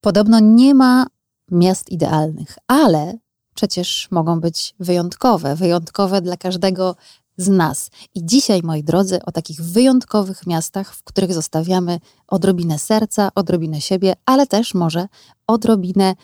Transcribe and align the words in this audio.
Podobno 0.00 0.40
nie 0.40 0.74
ma 0.74 1.06
miast 1.50 1.90
idealnych, 1.90 2.58
ale 2.66 3.18
przecież 3.54 4.08
mogą 4.10 4.40
być 4.40 4.74
wyjątkowe, 4.80 5.56
wyjątkowe 5.56 6.20
dla 6.20 6.36
każdego 6.36 6.96
z 7.36 7.48
nas. 7.48 7.90
I 8.14 8.26
dzisiaj, 8.26 8.60
moi 8.62 8.84
drodzy, 8.84 9.22
o 9.24 9.32
takich 9.32 9.60
wyjątkowych 9.60 10.46
miastach, 10.46 10.94
w 10.94 11.04
których 11.04 11.34
zostawiamy 11.34 12.00
odrobinę 12.26 12.78
serca, 12.78 13.30
odrobinę 13.34 13.80
siebie, 13.80 14.14
ale 14.26 14.46
też 14.46 14.74
może 14.74 15.08
odrobinę 15.46 16.14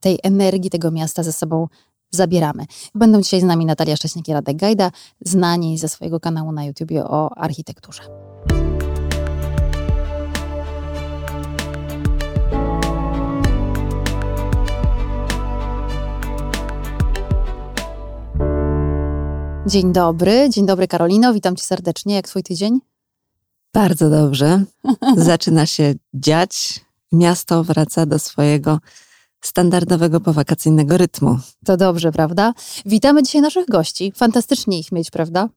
tej 0.00 0.18
energii 0.22 0.70
tego 0.70 0.90
miasta 0.90 1.22
ze 1.22 1.32
sobą 1.32 1.68
zabieramy. 2.10 2.64
Będą 2.94 3.22
dzisiaj 3.22 3.40
z 3.40 3.44
nami 3.44 3.66
Natalia 3.66 3.96
Szcześnik 3.96 4.28
i 4.28 4.32
Radek 4.32 4.56
Gajda, 4.56 4.90
znani 5.20 5.78
ze 5.78 5.88
swojego 5.88 6.20
kanału 6.20 6.52
na 6.52 6.64
YouTubie 6.64 7.04
o 7.04 7.38
architekturze. 7.38 8.02
Dzień 19.66 19.92
dobry, 19.92 20.48
dzień 20.50 20.66
dobry 20.66 20.88
Karolino, 20.88 21.34
witam 21.34 21.56
cię 21.56 21.64
serdecznie. 21.64 22.14
Jak 22.14 22.28
twój 22.28 22.42
tydzień? 22.42 22.80
Bardzo 23.74 24.10
dobrze. 24.10 24.64
Zaczyna 25.16 25.66
się 25.66 25.94
dziać. 26.14 26.80
Miasto 27.12 27.64
wraca 27.64 28.06
do 28.06 28.18
swojego 28.18 28.78
standardowego 29.40 30.20
powakacyjnego 30.20 30.98
rytmu. 30.98 31.38
To 31.64 31.76
dobrze, 31.76 32.12
prawda? 32.12 32.54
Witamy 32.86 33.22
dzisiaj 33.22 33.42
naszych 33.42 33.66
gości. 33.66 34.12
Fantastycznie 34.16 34.78
ich 34.78 34.92
mieć, 34.92 35.10
prawda? 35.10 35.48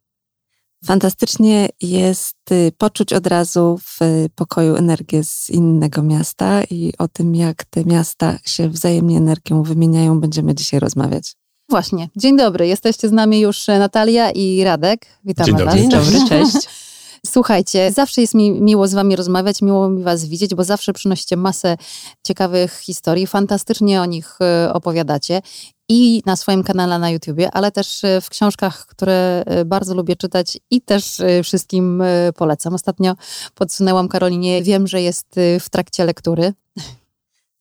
Fantastycznie 0.85 1.69
jest 1.81 2.51
y, 2.51 2.71
poczuć 2.77 3.13
od 3.13 3.27
razu 3.27 3.79
w 3.83 3.99
pokoju 4.35 4.75
energię 4.75 5.23
z 5.23 5.49
innego 5.49 6.03
miasta 6.03 6.63
i 6.63 6.93
o 6.97 7.07
tym, 7.07 7.35
jak 7.35 7.65
te 7.65 7.85
miasta 7.85 8.37
się 8.45 8.69
wzajemnie 8.69 9.17
energią 9.17 9.63
wymieniają, 9.63 10.19
będziemy 10.19 10.55
dzisiaj 10.55 10.79
rozmawiać. 10.79 11.35
Właśnie. 11.69 12.09
Dzień 12.15 12.37
dobry. 12.37 12.67
Jesteście 12.67 13.09
z 13.09 13.11
nami 13.11 13.39
już 13.39 13.69
e, 13.69 13.79
Natalia 13.79 14.31
i 14.31 14.63
Radek. 14.63 15.05
Witamy 15.25 15.45
Dzień 15.45 15.57
dobry. 15.57 15.65
Was. 15.65 15.75
Dzień 15.75 15.89
dobry, 15.89 16.29
cześć. 16.29 16.69
Słuchajcie, 17.25 17.91
zawsze 17.91 18.21
jest 18.21 18.33
mi 18.33 18.51
miło 18.51 18.87
z 18.87 18.93
wami 18.93 19.15
rozmawiać, 19.15 19.61
miło 19.61 19.89
mi 19.89 20.03
was 20.03 20.25
widzieć, 20.25 20.55
bo 20.55 20.63
zawsze 20.63 20.93
przynosicie 20.93 21.37
masę 21.37 21.77
ciekawych 22.23 22.79
historii, 22.79 23.27
fantastycznie 23.27 24.01
o 24.01 24.05
nich 24.05 24.37
e, 24.41 24.73
opowiadacie 24.73 25.41
i 25.89 26.21
na 26.25 26.35
swoim 26.35 26.63
kanale 26.63 26.99
na 26.99 27.09
YouTubie, 27.09 27.51
ale 27.51 27.71
też 27.71 28.03
e, 28.03 28.21
w 28.21 28.29
książkach, 28.29 28.85
które 28.85 29.43
bardzo 29.65 29.95
lubię 29.95 30.15
czytać 30.15 30.57
i 30.71 30.81
też 30.81 31.21
wszystkim 31.43 32.03
polecam. 32.35 32.73
Ostatnio 32.73 33.15
podsunęłam 33.55 34.07
Karolinie, 34.07 34.63
wiem, 34.63 34.87
że 34.87 35.01
jest 35.01 35.27
w 35.59 35.69
trakcie 35.69 36.05
lektury. 36.05 36.53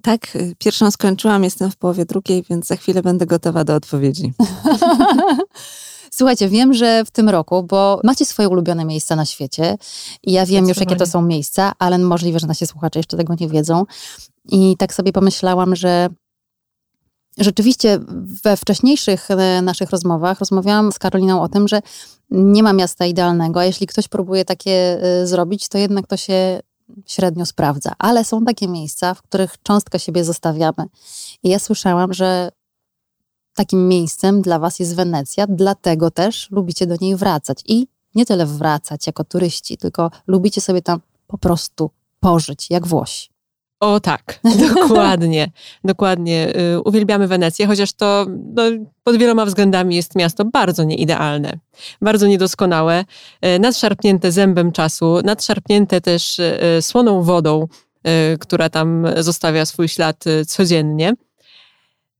Tak, 0.06 0.38
pierwszą 0.58 0.90
skończyłam, 0.90 1.44
jestem 1.44 1.70
w 1.70 1.76
połowie 1.76 2.04
drugiej, 2.04 2.44
więc 2.50 2.66
za 2.66 2.76
chwilę 2.76 3.02
będę 3.02 3.26
gotowa 3.26 3.64
do 3.64 3.74
odpowiedzi. 3.74 4.32
Słuchajcie, 6.18 6.48
wiem, 6.48 6.74
że 6.74 7.04
w 7.04 7.10
tym 7.10 7.28
roku, 7.28 7.62
bo 7.62 8.00
macie 8.04 8.24
swoje 8.24 8.48
ulubione 8.48 8.84
miejsca 8.84 9.16
na 9.16 9.24
świecie 9.24 9.76
i 10.22 10.32
ja 10.32 10.46
wiem 10.46 10.68
już, 10.68 10.76
jakie 10.76 10.96
to 10.96 11.06
są 11.06 11.22
miejsca, 11.22 11.72
ale 11.78 11.98
możliwe, 11.98 12.38
że 12.38 12.46
nasi 12.46 12.66
słuchacze 12.66 12.98
jeszcze 12.98 13.16
tego 13.16 13.34
nie 13.40 13.48
wiedzą. 13.48 13.84
I 14.44 14.76
tak 14.78 14.94
sobie 14.94 15.12
pomyślałam, 15.12 15.76
że 15.76 16.08
rzeczywiście 17.38 17.98
we 18.44 18.56
wcześniejszych 18.56 19.30
e, 19.30 19.62
naszych 19.62 19.90
rozmowach 19.90 20.40
rozmawiałam 20.40 20.92
z 20.92 20.98
Karoliną 20.98 21.42
o 21.42 21.48
tym, 21.48 21.68
że 21.68 21.80
nie 22.30 22.62
ma 22.62 22.72
miasta 22.72 23.06
idealnego, 23.06 23.60
a 23.60 23.64
jeśli 23.64 23.86
ktoś 23.86 24.08
próbuje 24.08 24.44
takie 24.44 25.02
e, 25.02 25.26
zrobić, 25.26 25.68
to 25.68 25.78
jednak 25.78 26.06
to 26.06 26.16
się 26.16 26.60
średnio 27.06 27.46
sprawdza. 27.46 27.92
Ale 27.98 28.24
są 28.24 28.44
takie 28.44 28.68
miejsca, 28.68 29.14
w 29.14 29.22
których 29.22 29.62
cząstkę 29.62 29.98
siebie 29.98 30.24
zostawiamy. 30.24 30.86
I 31.42 31.48
ja 31.48 31.58
słyszałam, 31.58 32.12
że 32.12 32.50
takim 33.54 33.88
miejscem 33.88 34.42
dla 34.42 34.58
Was 34.58 34.78
jest 34.78 34.96
Wenecja, 34.96 35.46
dlatego 35.48 36.10
też 36.10 36.50
lubicie 36.50 36.86
do 36.86 36.96
niej 37.00 37.16
wracać. 37.16 37.62
I 37.66 37.86
nie 38.14 38.26
tyle 38.26 38.46
wracać 38.46 39.06
jako 39.06 39.24
turyści, 39.24 39.76
tylko 39.76 40.10
lubicie 40.26 40.60
sobie 40.60 40.82
tam 40.82 41.00
po 41.26 41.38
prostu 41.38 41.90
pożyć, 42.20 42.70
jak 42.70 42.86
Włosi. 42.86 43.35
O 43.80 44.00
tak, 44.00 44.40
dokładnie, 44.74 45.50
dokładnie. 45.84 46.52
Y, 46.74 46.82
uwielbiamy 46.82 47.28
Wenecję, 47.28 47.66
chociaż 47.66 47.92
to 47.92 48.26
no, 48.54 48.62
pod 49.04 49.16
wieloma 49.16 49.46
względami 49.46 49.96
jest 49.96 50.16
miasto 50.16 50.44
bardzo 50.44 50.84
nieidealne, 50.84 51.58
bardzo 52.02 52.26
niedoskonałe, 52.26 53.04
y, 53.44 53.58
nadszarpnięte 53.58 54.32
zębem 54.32 54.72
czasu, 54.72 55.18
nadszarpnięte 55.24 56.00
też 56.00 56.38
y, 56.38 56.52
słoną 56.80 57.22
wodą, 57.22 57.66
która 58.40 58.70
tam 58.70 59.06
zostawia 59.16 59.66
swój 59.66 59.88
ślad 59.88 60.24
codziennie. 60.46 61.12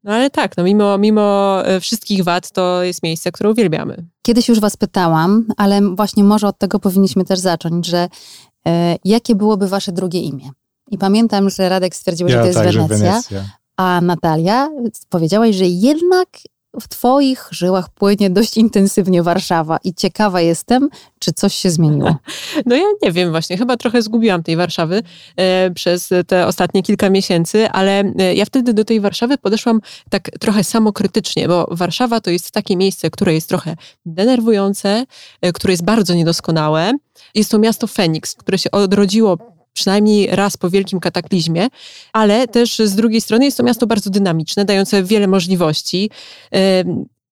No 0.05 0.13
ale 0.13 0.31
tak, 0.31 0.57
no 0.57 0.65
mimo, 0.65 0.99
mimo 0.99 1.57
wszystkich 1.81 2.25
wad, 2.25 2.51
to 2.51 2.83
jest 2.83 3.03
miejsce, 3.03 3.33
które 3.33 3.51
uwielbiamy. 3.51 4.05
Kiedyś 4.23 4.49
już 4.49 4.61
was 4.61 4.77
pytałam, 4.77 5.47
ale 5.57 5.81
właśnie 5.95 6.25
może 6.25 6.49
od 6.49 6.59
tego 6.59 6.81
powinniśmy 6.81 7.25
też 7.25 7.39
zacząć, 7.39 7.87
że 7.87 8.09
jakie 9.05 9.35
byłoby 9.35 9.69
wasze 9.69 9.93
drugie 9.93 10.21
imię? 10.21 10.51
I 10.91 10.99
pamiętam, 10.99 11.51
że 11.51 11.69
Radek 11.69 11.97
stwierdził, 11.97 12.29
ja 12.29 12.35
że 12.35 12.41
to 12.41 12.47
jest 12.47 12.59
Wenecja, 12.59 12.87
Wenecja. 12.97 13.45
a 13.77 14.01
Natalia 14.01 14.69
powiedziałaś, 15.11 15.57
że 15.57 15.67
jednak 15.67 16.29
w 16.81 16.89
twoich 16.89 17.49
żyłach 17.51 17.89
płynie 17.89 18.31
dość 18.31 18.57
intensywnie 18.57 19.23
Warszawa 19.23 19.79
i 19.85 19.95
ciekawa 19.95 20.41
jestem, 20.41 20.89
czy 21.19 21.33
coś 21.33 21.55
się 21.55 21.71
zmieniło. 21.71 22.17
No 22.67 22.77
ja 22.77 22.85
nie 23.03 23.13
wiem 23.13 23.31
właśnie, 23.31 23.57
chyba 23.57 23.77
trochę 23.77 24.03
zgubiłam 24.03 24.43
tej 24.43 24.57
Warszawy 24.57 25.03
e, 25.37 25.71
przez 25.71 26.11
te 26.27 26.47
ostatnie 26.47 26.83
kilka 26.83 27.11
miesięcy, 27.11 27.69
ale 27.71 28.01
e, 28.19 28.35
ja 28.35 28.45
wtedy 28.45 28.75
do 28.75 28.85
tej 28.85 29.01
Warszawy 29.01 29.39
podeszłam 29.39 29.81
tak 30.11 30.31
trochę 30.41 30.65
samokrytycznie, 30.65 31.49
bo 31.49 31.67
Warszawa 31.71 32.21
to 32.21 32.31
jest 32.31 32.51
takie 32.51 32.77
miejsce, 32.77 33.11
które 33.11 33.35
jest 33.35 33.49
trochę 33.49 33.77
denerwujące, 34.07 35.05
e, 35.41 35.53
które 35.53 35.73
jest 35.73 35.85
bardzo 35.85 36.15
niedoskonałe. 36.15 36.93
Jest 37.35 37.51
to 37.51 37.59
miasto 37.59 37.87
Feniks, 37.87 38.35
które 38.35 38.59
się 38.59 38.71
odrodziło 38.71 39.56
przynajmniej 39.77 40.27
raz 40.27 40.57
po 40.57 40.71
wielkim 40.71 41.01
kataklizmie, 41.01 41.69
ale 42.13 42.49
też 42.49 42.79
z 42.79 42.95
drugiej 42.95 43.21
strony 43.21 43.45
jest 43.45 43.57
to 43.57 43.63
miasto 43.63 43.87
bardzo 43.87 44.11
dynamiczne, 44.11 44.65
dające 44.65 45.03
wiele 45.03 45.27
możliwości 45.27 46.11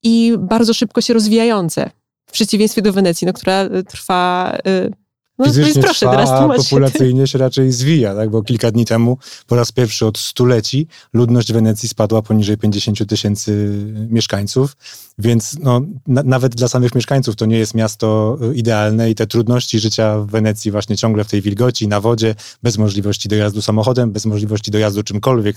i 0.02 0.34
bardzo 0.38 0.74
szybko 0.74 1.00
się 1.00 1.14
rozwijające. 1.14 1.90
W 2.26 2.32
przeciwieństwie 2.32 2.82
do 2.82 2.92
Wenecji, 2.92 3.26
no, 3.26 3.32
która 3.32 3.68
trwa 3.88 4.56
y, 4.68 4.90
no, 5.38 5.44
Fizycznie 5.44 5.82
proszę, 5.82 6.06
trwa, 6.06 6.10
teraz 6.10 6.30
a 6.30 6.48
populacyjnie 6.48 7.26
się 7.26 7.38
raczej 7.38 7.72
zwija, 7.72 8.14
tak? 8.14 8.30
bo 8.30 8.42
kilka 8.42 8.70
dni 8.70 8.84
temu 8.84 9.18
po 9.46 9.56
raz 9.56 9.72
pierwszy 9.72 10.06
od 10.06 10.18
stuleci 10.18 10.86
ludność 11.12 11.52
Wenecji 11.52 11.88
spadła 11.88 12.22
poniżej 12.22 12.58
50 12.58 13.06
tysięcy 13.08 13.70
mieszkańców, 14.10 14.76
więc 15.18 15.56
no, 15.58 15.80
na, 16.06 16.22
nawet 16.22 16.54
dla 16.54 16.68
samych 16.68 16.94
mieszkańców 16.94 17.36
to 17.36 17.46
nie 17.46 17.58
jest 17.58 17.74
miasto 17.74 18.38
y, 18.42 18.54
idealne 18.54 19.10
i 19.10 19.14
te 19.14 19.26
trudności 19.26 19.78
życia 19.78 20.18
w 20.18 20.26
Wenecji 20.26 20.70
właśnie 20.70 20.96
ciągle 20.96 21.24
w 21.24 21.28
tej 21.28 21.42
wilgoci, 21.42 21.88
na 21.88 22.00
wodzie, 22.00 22.34
bez 22.62 22.78
możliwości 22.78 23.28
dojazdu 23.28 23.62
samochodem, 23.62 24.12
bez 24.12 24.26
możliwości 24.26 24.70
dojazdu 24.70 25.02
czymkolwiek 25.02 25.56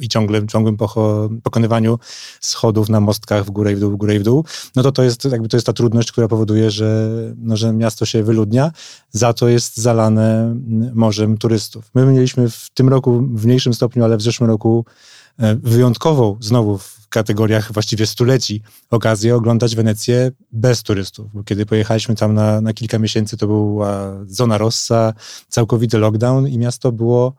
i 0.00 0.08
ciągle, 0.08 0.46
ciągłym 0.46 0.76
pokonywaniu 1.42 1.98
schodów 2.40 2.88
na 2.88 3.00
mostkach 3.00 3.44
w 3.44 3.50
górę 3.50 3.72
i 3.72 3.76
w 3.76 3.80
dół, 3.80 3.90
w 3.92 3.96
górę 3.96 4.14
i 4.14 4.18
w 4.18 4.22
dół, 4.22 4.44
no 4.76 4.82
to 4.82 4.92
to 4.92 5.02
jest, 5.02 5.24
jakby 5.24 5.48
to 5.48 5.56
jest 5.56 5.66
ta 5.66 5.72
trudność, 5.72 6.12
która 6.12 6.28
powoduje, 6.28 6.70
że, 6.70 7.10
no, 7.36 7.56
że 7.56 7.72
miasto 7.72 8.06
się 8.06 8.22
wyludnia 8.22 8.72
za 9.10 9.32
to 9.32 9.48
jest 9.48 9.76
zalane 9.76 10.56
morzem 10.94 11.38
turystów. 11.38 11.90
My 11.94 12.06
mieliśmy 12.06 12.50
w 12.50 12.70
tym 12.74 12.88
roku 12.88 13.22
w 13.34 13.46
mniejszym 13.46 13.74
stopniu, 13.74 14.04
ale 14.04 14.16
w 14.16 14.22
zeszłym 14.22 14.50
roku 14.50 14.84
wyjątkową, 15.62 16.36
znowu 16.40 16.78
w 16.78 17.08
kategoriach 17.08 17.72
właściwie 17.72 18.06
stuleci, 18.06 18.62
okazję 18.90 19.36
oglądać 19.36 19.76
Wenecję 19.76 20.30
bez 20.52 20.82
turystów. 20.82 21.32
Bo 21.34 21.44
kiedy 21.44 21.66
pojechaliśmy 21.66 22.14
tam 22.14 22.34
na, 22.34 22.60
na 22.60 22.72
kilka 22.72 22.98
miesięcy, 22.98 23.36
to 23.36 23.46
była 23.46 24.12
zona 24.26 24.58
rossa, 24.58 25.14
całkowity 25.48 25.98
lockdown 25.98 26.48
i 26.48 26.58
miasto 26.58 26.92
było 26.92 27.34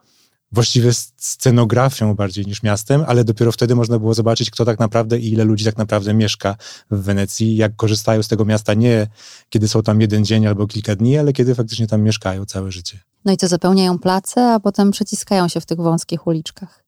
właściwie 0.52 0.90
scenografią 1.16 2.14
bardziej 2.14 2.46
niż 2.46 2.62
miastem, 2.62 3.04
ale 3.06 3.24
dopiero 3.24 3.52
wtedy 3.52 3.74
można 3.74 3.98
było 3.98 4.14
zobaczyć, 4.14 4.50
kto 4.50 4.64
tak 4.64 4.78
naprawdę 4.78 5.18
i 5.18 5.32
ile 5.32 5.44
ludzi 5.44 5.64
tak 5.64 5.78
naprawdę 5.78 6.14
mieszka 6.14 6.56
w 6.90 7.02
Wenecji, 7.02 7.56
jak 7.56 7.76
korzystają 7.76 8.22
z 8.22 8.28
tego 8.28 8.44
miasta 8.44 8.74
nie 8.74 9.06
kiedy 9.48 9.68
są 9.68 9.82
tam 9.82 10.00
jeden 10.00 10.24
dzień 10.24 10.46
albo 10.46 10.66
kilka 10.66 10.96
dni, 10.96 11.18
ale 11.18 11.32
kiedy 11.32 11.54
faktycznie 11.54 11.86
tam 11.86 12.02
mieszkają 12.02 12.44
całe 12.44 12.72
życie. 12.72 12.98
No 13.24 13.32
i 13.32 13.36
co, 13.36 13.48
zapełniają 13.48 13.98
place, 13.98 14.54
a 14.54 14.60
potem 14.60 14.90
przeciskają 14.90 15.48
się 15.48 15.60
w 15.60 15.66
tych 15.66 15.78
wąskich 15.78 16.26
uliczkach. 16.26 16.83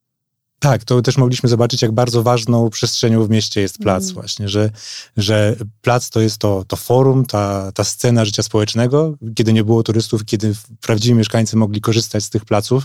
Tak, 0.58 0.84
to 0.84 1.02
też 1.02 1.16
mogliśmy 1.16 1.48
zobaczyć, 1.48 1.82
jak 1.82 1.92
bardzo 1.92 2.22
ważną 2.22 2.70
przestrzenią 2.70 3.24
w 3.24 3.30
mieście 3.30 3.60
jest 3.60 3.78
plac 3.78 4.02
mm. 4.02 4.14
właśnie, 4.14 4.48
że, 4.48 4.70
że 5.16 5.56
plac 5.82 6.10
to 6.10 6.20
jest 6.20 6.38
to, 6.38 6.64
to 6.68 6.76
forum, 6.76 7.26
ta, 7.26 7.72
ta 7.72 7.84
scena 7.84 8.24
życia 8.24 8.42
społecznego. 8.42 9.14
Kiedy 9.34 9.52
nie 9.52 9.64
było 9.64 9.82
turystów, 9.82 10.24
kiedy 10.24 10.54
prawdziwi 10.80 11.14
mieszkańcy 11.14 11.56
mogli 11.56 11.80
korzystać 11.80 12.24
z 12.24 12.30
tych 12.30 12.44
placów, 12.44 12.84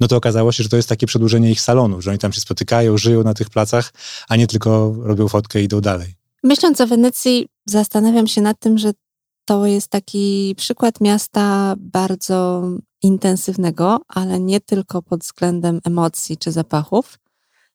no 0.00 0.08
to 0.08 0.16
okazało 0.16 0.52
się, 0.52 0.62
że 0.62 0.68
to 0.68 0.76
jest 0.76 0.88
takie 0.88 1.06
przedłużenie 1.06 1.50
ich 1.50 1.60
salonu, 1.60 2.00
że 2.00 2.10
oni 2.10 2.18
tam 2.18 2.32
się 2.32 2.40
spotykają, 2.40 2.98
żyją 2.98 3.22
na 3.22 3.34
tych 3.34 3.50
placach, 3.50 3.92
a 4.28 4.36
nie 4.36 4.46
tylko 4.46 4.94
robią 4.98 5.28
fotkę 5.28 5.60
i 5.60 5.64
idą 5.64 5.80
dalej. 5.80 6.14
Myśląc 6.44 6.80
o 6.80 6.86
Wenecji, 6.86 7.48
zastanawiam 7.66 8.26
się 8.26 8.40
nad 8.40 8.58
tym, 8.58 8.78
że 8.78 8.92
to 9.44 9.66
jest 9.66 9.88
taki 9.88 10.54
przykład 10.56 11.00
miasta 11.00 11.74
bardzo 11.78 12.62
intensywnego, 13.02 14.00
ale 14.08 14.40
nie 14.40 14.60
tylko 14.60 15.02
pod 15.02 15.20
względem 15.20 15.80
emocji 15.84 16.36
czy 16.36 16.52
zapachów, 16.52 17.18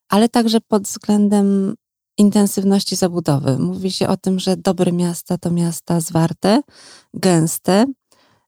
ale 0.09 0.29
także 0.29 0.61
pod 0.61 0.83
względem 0.83 1.75
intensywności 2.17 2.95
zabudowy. 2.95 3.57
Mówi 3.57 3.91
się 3.91 4.07
o 4.07 4.17
tym, 4.17 4.39
że 4.39 4.57
dobre 4.57 4.91
miasta 4.91 5.37
to 5.37 5.51
miasta 5.51 5.99
zwarte, 5.99 6.61
gęste, 7.13 7.85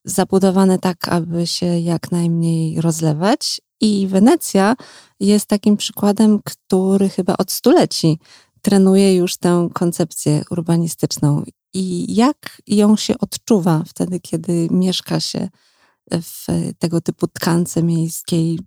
zabudowane 0.05 0.79
tak, 0.79 1.07
aby 1.07 1.47
się 1.47 1.65
jak 1.79 2.11
najmniej 2.11 2.81
rozlewać. 2.81 3.61
I 3.81 4.07
Wenecja 4.07 4.75
jest 5.19 5.45
takim 5.45 5.77
przykładem, 5.77 6.39
który 6.43 7.09
chyba 7.09 7.37
od 7.37 7.51
stuleci 7.51 8.19
trenuje 8.61 9.15
już 9.15 9.37
tę 9.37 9.69
koncepcję 9.73 10.43
urbanistyczną. 10.51 11.43
I 11.73 12.15
jak 12.15 12.61
ją 12.67 12.95
się 12.95 13.17
odczuwa 13.17 13.83
wtedy, 13.87 14.19
kiedy 14.19 14.67
mieszka 14.71 15.19
się 15.19 15.49
w 16.21 16.45
tego 16.79 17.01
typu 17.01 17.27
tkance 17.27 17.83
miejskiej, 17.83 18.59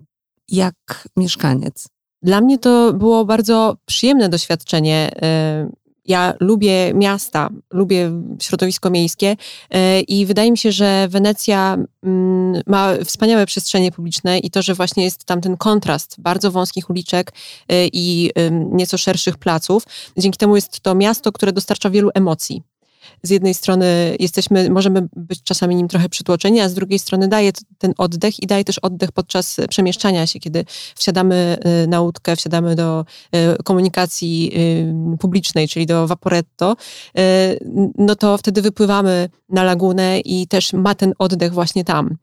jak 0.49 1.09
mieszkaniec? 1.17 1.89
Dla 2.23 2.41
mnie 2.41 2.59
to 2.59 2.93
było 2.93 3.25
bardzo 3.25 3.77
przyjemne 3.87 4.29
doświadczenie. 4.29 5.11
Y, 5.69 5.83
ja 6.05 6.35
lubię 6.41 6.95
miasta, 6.95 7.51
lubię 7.73 8.11
środowisko 8.43 8.91
miejskie 8.91 9.37
y, 9.75 10.01
i 10.01 10.27
wydaje 10.27 10.51
mi 10.51 10.59
się, 10.59 10.73
że 10.73 11.07
Wenecja 11.11 11.79
mm, 12.03 12.63
ma 12.67 12.95
wspaniałe 13.05 13.47
przestrzenie 13.47 13.93
publiczne 13.93 14.39
i 14.39 14.51
to, 14.51 14.63
że 14.63 14.75
właśnie 14.75 15.05
jest 15.05 15.25
tam 15.25 15.41
ten 15.41 15.57
kontrast 15.57 16.17
bardzo 16.19 16.51
wąskich 16.51 16.91
uliczek 16.91 17.33
i 17.93 18.31
nieco 18.71 18.99
szerszych 18.99 19.39
placów. 19.39 19.83
Dzięki 20.19 20.39
temu 20.39 20.57
jest 20.57 20.81
to 20.81 20.95
miasto, 20.95 21.33
które 21.33 21.53
dostarcza 21.53 21.91
wielu 21.91 22.11
emocji 22.15 22.63
z 23.23 23.31
jednej 23.31 23.55
strony 23.55 24.17
jesteśmy, 24.21 24.71
możemy 24.71 25.09
być 25.17 25.43
czasami 25.43 25.77
nim 25.77 25.89
trochę 25.89 26.09
przytłoczeni, 26.09 26.61
a 26.61 26.69
z 26.69 26.75
drugiej 26.75 26.99
strony 26.99 27.29
daje 27.29 27.53
ten 27.79 27.95
oddech 27.99 28.43
i 28.43 28.47
daje 28.47 28.65
też 28.65 28.79
oddech 28.79 29.13
podczas 29.13 29.57
przemieszczania 29.69 30.27
się, 30.27 30.41
kiedy 30.41 30.65
wsiadamy 30.97 31.59
y, 31.85 31.87
na 31.87 32.01
łódkę, 32.01 32.37
wsiadamy 32.37 32.75
do 32.75 33.05
y, 33.61 33.63
komunikacji 33.63 34.53
y, 35.15 35.19
publicznej, 35.19 35.69
czyli 35.69 35.87
do 35.87 36.07
Vaporetto, 36.07 36.77
no 37.99 38.17
to 38.17 38.39
wtedy 38.39 38.63
wypływamy 38.63 39.29
na 39.49 39.65
lagunę 39.65 40.21
i 40.21 40.47
też 40.47 40.73
ma 40.73 40.95
ten 40.95 41.13
oddech 41.19 41.53
właśnie 41.53 41.85
tam 41.85 42.17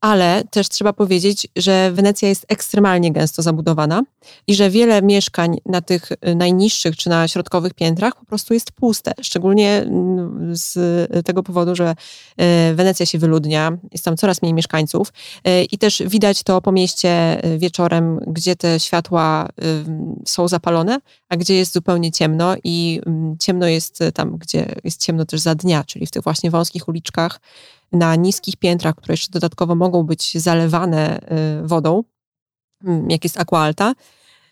ale 0.00 0.42
też 0.50 0.68
trzeba 0.68 0.92
powiedzieć, 0.92 1.48
że 1.56 1.92
Wenecja 1.92 2.28
jest 2.28 2.46
ekstremalnie 2.48 3.12
gęsto 3.12 3.42
zabudowana 3.42 4.02
i 4.46 4.54
że 4.54 4.70
wiele 4.70 5.02
mieszkań 5.02 5.56
na 5.66 5.80
tych 5.80 6.12
y, 6.12 6.34
najniższych 6.34 6.96
czy 6.96 7.08
na 7.08 7.28
środkowych 7.28 7.74
piętrach 7.74 8.16
po 8.16 8.24
prostu 8.24 8.54
jest 8.54 8.72
puste. 8.72 9.12
Szczególnie 9.22 9.70
mm, 9.70 10.56
z 10.56 10.78
tego 11.26 11.42
powodu, 11.42 11.74
że 11.74 11.94
y, 12.70 12.74
Wenecja 12.74 13.06
się 13.06 13.18
wyludnia, 13.18 13.78
jest 13.92 14.04
tam 14.04 14.16
coraz 14.16 14.42
mniej 14.42 14.54
mieszkańców 14.54 15.12
y, 15.48 15.64
i 15.64 15.78
też 15.78 16.02
widać 16.06 16.42
to 16.42 16.60
po 16.60 16.72
mieście 16.72 17.40
wieczorem, 17.58 18.20
gdzie 18.26 18.56
te 18.56 18.80
światła 18.80 19.48
są 20.26 20.48
zapalone, 20.48 21.00
a 21.28 21.36
gdzie 21.36 21.54
jest 21.54 21.72
zupełnie 21.72 22.12
ciemno 22.12 22.56
i 22.64 23.00
mm, 23.06 23.36
ciemno 23.38 23.66
jest 23.66 23.98
tam, 24.14 24.36
gdzie 24.36 24.74
jest 24.84 25.00
ciemno 25.04 25.24
też 25.24 25.40
za 25.40 25.54
dnia, 25.54 25.84
czyli 25.84 26.06
w 26.06 26.10
tych 26.10 26.22
właśnie 26.22 26.50
wąskich 26.50 26.88
uliczkach 26.88 27.40
na 27.92 28.16
niskich 28.16 28.56
piętrach, 28.56 28.94
które 28.94 29.12
jeszcze 29.12 29.30
dodatkowo 29.30 29.74
mogą 29.74 30.02
być 30.02 30.38
zalewane 30.38 31.20
y, 31.62 31.66
wodą, 31.66 32.04
mm, 32.84 33.10
jak 33.10 33.24
jest 33.24 33.40
aqua 33.40 33.60
alta. 33.60 33.94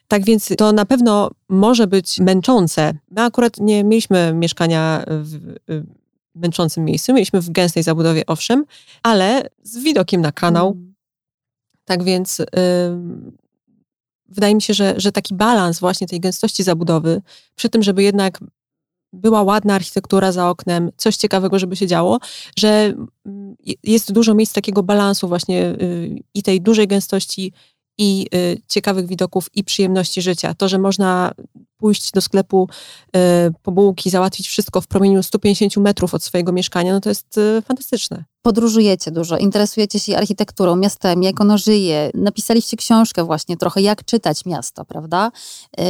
Tak 0.09 0.25
więc 0.25 0.49
to 0.59 0.73
na 0.73 0.85
pewno 0.85 1.31
może 1.49 1.87
być 1.87 2.21
męczące. 2.21 2.95
My 3.11 3.23
akurat 3.23 3.61
nie 3.61 3.85
mieliśmy 3.85 4.35
mieszkania 4.35 5.05
w 5.09 5.35
y, 5.71 5.87
męczącym 6.35 6.85
miejscu, 6.85 7.13
mieliśmy 7.13 7.41
w 7.41 7.51
gęstej 7.51 7.83
zabudowie, 7.83 8.27
owszem, 8.27 8.65
ale 9.03 9.49
z 9.63 9.79
widokiem 9.79 10.21
na 10.21 10.33
kanał. 10.33 10.67
Mm. 10.69 10.95
Tak 11.85 12.03
więc 12.03 12.39
yy, 12.39 12.47
wydaje 14.29 14.55
mi 14.55 14.63
się, 14.63 14.75
że, 14.75 14.95
że 14.97 15.13
taki 15.13 15.35
balans 15.35 15.81
właśnie 15.81 16.07
tej 16.07 16.21
gęstości 16.21 16.63
zabudowy, 16.63 17.23
przy 17.55 17.69
tym, 17.69 17.83
żeby 17.83 18.03
jednak 18.03 18.41
była 19.13 19.43
ładna 19.43 19.75
architektura 19.75 20.33
za 20.33 20.51
oknem, 20.51 20.91
coś 20.97 21.17
ciekawego, 21.17 21.59
żeby 21.59 21.77
się 21.77 21.87
działo, 21.87 22.19
że 22.59 22.95
mm, 23.27 23.57
jest 23.83 24.13
dużo 24.13 24.35
miejsc 24.35 24.53
takiego 24.53 24.83
balansu 24.83 25.29
właśnie 25.29 25.65
y, 25.65 26.23
i 26.35 26.43
tej 26.43 26.61
dużej 26.61 26.89
gęstości 26.89 27.53
i 27.99 28.27
y, 28.35 28.63
ciekawych 28.69 29.07
widoków 29.07 29.49
i 29.55 29.65
przyjemności 29.65 30.23
życia. 30.23 30.55
To, 30.55 30.69
że 30.69 30.79
można 30.79 31.33
pójść 31.77 32.13
do 32.13 32.21
sklepu 32.21 32.69
y, 33.17 33.21
po 33.63 33.73
bułki, 33.73 34.11
załatwić 34.11 34.49
wszystko 34.49 34.81
w 34.81 34.87
promieniu 34.87 35.23
150 35.23 35.77
metrów 35.77 36.15
od 36.15 36.25
swojego 36.25 36.53
mieszkania, 36.53 36.93
no 36.93 37.01
to 37.01 37.09
jest 37.09 37.39
y, 37.39 37.63
fantastyczne. 37.63 38.25
Podróżujecie 38.43 39.11
dużo, 39.11 39.39
interesujecie 39.39 40.01
się 40.01 40.17
architekturą, 40.17 40.77
miastem, 40.77 41.23
jak 41.23 41.41
ono 41.41 41.59
żyje. 41.59 42.11
Napisaliście 42.15 42.77
książkę 42.77 43.25
właśnie 43.25 43.57
trochę, 43.57 43.83
jak 43.83 44.05
czytać 44.05 44.45
miasto, 44.45 44.85
prawda? 44.85 45.31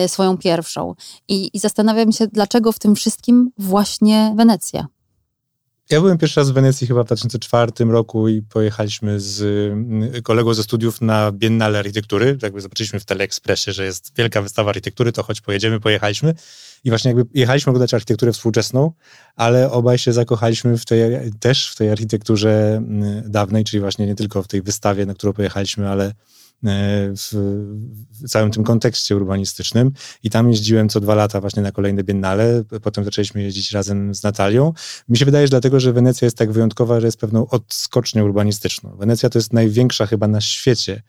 Y, 0.05 0.09
swoją 0.09 0.39
pierwszą. 0.39 0.95
I, 1.29 1.51
I 1.55 1.59
zastanawiam 1.59 2.13
się, 2.13 2.27
dlaczego 2.27 2.73
w 2.73 2.79
tym 2.79 2.95
wszystkim 2.95 3.51
właśnie 3.59 4.35
Wenecja? 4.37 4.87
Ja 5.91 6.01
byłem 6.01 6.19
pierwszy 6.19 6.41
raz 6.41 6.51
w 6.51 6.53
Wenecji 6.53 6.87
chyba 6.87 7.03
w 7.03 7.07
2004 7.07 7.73
roku 7.79 8.29
i 8.29 8.43
pojechaliśmy 8.43 9.21
z 9.21 9.43
mm, 9.73 10.23
kolegą 10.23 10.55
ze 10.55 10.63
studiów 10.63 11.01
na 11.01 11.33
Biennale 11.33 11.79
Architektury. 11.79 12.39
Jakby 12.43 12.61
zobaczyliśmy 12.61 13.01
w 13.01 13.05
Teleekspresie, 13.05 13.73
że 13.73 13.85
jest 13.85 14.13
wielka 14.17 14.43
wystawa 14.43 14.71
architektury, 14.71 15.13
to 15.13 15.23
choć 15.23 15.41
pojedziemy, 15.41 15.81
pojechaliśmy. 15.81 16.35
I 16.85 16.89
właśnie 16.89 17.09
jakby 17.09 17.25
jechaliśmy 17.35 17.71
oglądać 17.71 17.95
architekturę 17.95 18.33
współczesną, 18.33 18.93
ale 19.37 19.71
obaj 19.71 19.99
się 19.99 20.13
zakochaliśmy 20.13 20.79
w 20.79 20.85
tej, 20.85 21.01
też 21.41 21.71
w 21.71 21.77
tej 21.77 21.91
architekturze 21.91 22.77
mm, 22.77 23.31
dawnej, 23.31 23.65
czyli 23.65 23.81
właśnie 23.81 24.07
nie 24.07 24.15
tylko 24.15 24.43
w 24.43 24.49
tej 24.49 24.63
wystawie, 24.63 25.07
na 25.07 25.15
którą 25.15 25.33
pojechaliśmy, 25.33 25.89
ale 25.89 26.13
w, 27.17 27.33
w, 28.11 28.29
całym 28.29 28.51
tym 28.51 28.65
kontekście 28.65 29.17
urbanistycznym. 29.17 29.93
I 30.23 30.31
tam 30.31 30.51
jeździłem 30.51 30.89
co 30.89 31.01
dwa 31.01 31.15
lata 31.15 31.41
właśnie 31.41 31.63
na 31.63 31.73
kolejne 31.73 32.05
biennale. 32.05 32.65
Potem 32.83 33.05
zaczęliśmy 33.05 33.43
jeździć 33.43 33.73
razem 33.73 34.15
z 34.15 34.23
Natalią. 34.23 34.73
Mi 35.09 35.19
się 35.19 35.25
wydaje, 35.25 35.47
że 35.47 35.51
dlatego, 35.51 35.81
że 35.81 35.93
Wenecja 35.93 36.27
jest 36.27 36.37
tak 36.37 36.53
wyjątkowa, 36.53 37.01
że 37.01 37.07
jest 37.07 37.21
pewną 37.21 37.47
odskocznią 37.49 38.25
urbanistyczną. 38.25 38.97
Wenecja 38.97 39.29
to 39.29 39.39
jest 39.39 39.53
największa 39.53 40.07
chyba 40.07 40.29
na 40.29 40.41
świecie 40.41 41.03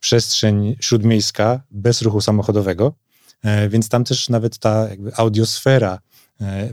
przestrzeń 0.00 0.76
śródmiejska 0.80 1.62
bez 1.70 2.02
ruchu 2.02 2.20
samochodowego. 2.20 2.92
E, 3.42 3.68
więc 3.68 3.88
tam 3.88 4.04
też 4.04 4.28
nawet 4.28 4.58
ta 4.58 4.88
jakby 4.88 5.14
audiosfera 5.14 5.98
E, 5.98 6.11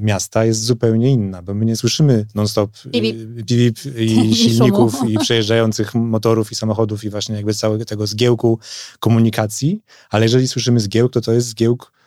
miasta 0.02 0.46
jest 0.46 0.64
zupełnie 0.64 1.12
inna, 1.12 1.42
bo 1.42 1.54
my 1.54 1.66
nie 1.66 1.76
słyszymy 1.76 2.26
non-stop 2.36 2.72
bip 2.88 3.78
e, 3.86 4.04
i 4.04 4.36
silników 4.44 5.10
i 5.10 5.18
przejeżdżających 5.18 5.96
motorów 5.96 6.52
i 6.52 6.56
samochodów 6.56 7.04
i 7.04 7.10
właśnie 7.10 7.36
jakby 7.36 7.54
całego 7.54 7.86
tego 7.86 8.08
zgiełku 8.08 8.60
komunikacji, 9.00 9.82
ale 10.10 10.26
jeżeli 10.26 10.48
słyszymy 10.48 10.80
zgiełk, 10.80 11.14
to 11.14 11.22
to 11.22 11.34
jest 11.34 11.48
zgiełk 11.48 11.92
e, 11.96 11.99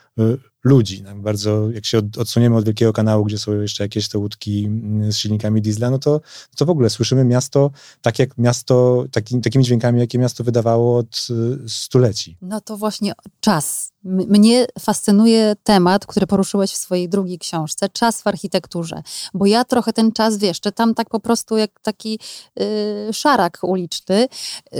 ludzi. 0.65 1.03
Tak 1.03 1.21
bardzo, 1.21 1.71
jak 1.71 1.87
się 1.87 2.01
odsuniemy 2.19 2.57
od 2.57 2.65
wielkiego 2.65 2.93
kanału, 2.93 3.25
gdzie 3.25 3.39
są 3.39 3.61
jeszcze 3.61 3.85
jakieś 3.85 4.09
te 4.09 4.19
łódki 4.19 4.65
mm, 4.65 5.13
z 5.13 5.17
silnikami 5.17 5.63
diesla, 5.63 5.91
no 5.91 5.99
to, 5.99 6.21
to 6.57 6.67
w 6.67 6.71
ogóle 6.71 6.91
słyszymy 6.91 7.25
miasto 7.25 7.71
tak 8.03 8.19
jak 8.19 8.39
miasto, 8.39 9.05
taki, 9.13 9.41
takimi 9.41 9.65
dźwiękami, 9.65 10.01
jakie 10.01 10.19
miasto 10.19 10.45
wydawało 10.45 10.99
od 10.99 11.29
y, 11.65 11.69
stuleci. 11.69 12.37
No 12.43 12.61
to 12.61 12.77
właśnie 12.77 13.13
czas. 13.41 13.93
Mnie 14.05 14.67
fascynuje 14.81 15.57
temat, 15.65 16.07
który 16.07 16.27
poruszyłeś 16.27 16.71
w 16.71 16.77
swojej 16.77 17.09
drugiej 17.09 17.39
książce, 17.39 17.89
czas 17.89 18.23
w 18.23 18.27
architekturze. 18.27 19.03
Bo 19.35 19.47
ja 19.47 19.65
trochę 19.65 19.93
ten 19.93 20.13
czas, 20.13 20.37
wiesz, 20.37 20.61
tam 20.61 20.95
tak 20.95 21.09
po 21.09 21.21
prostu 21.21 21.57
jak 21.57 21.81
taki 21.81 22.19
yy, 22.57 23.13
szarak 23.13 23.59
uliczny, 23.63 24.29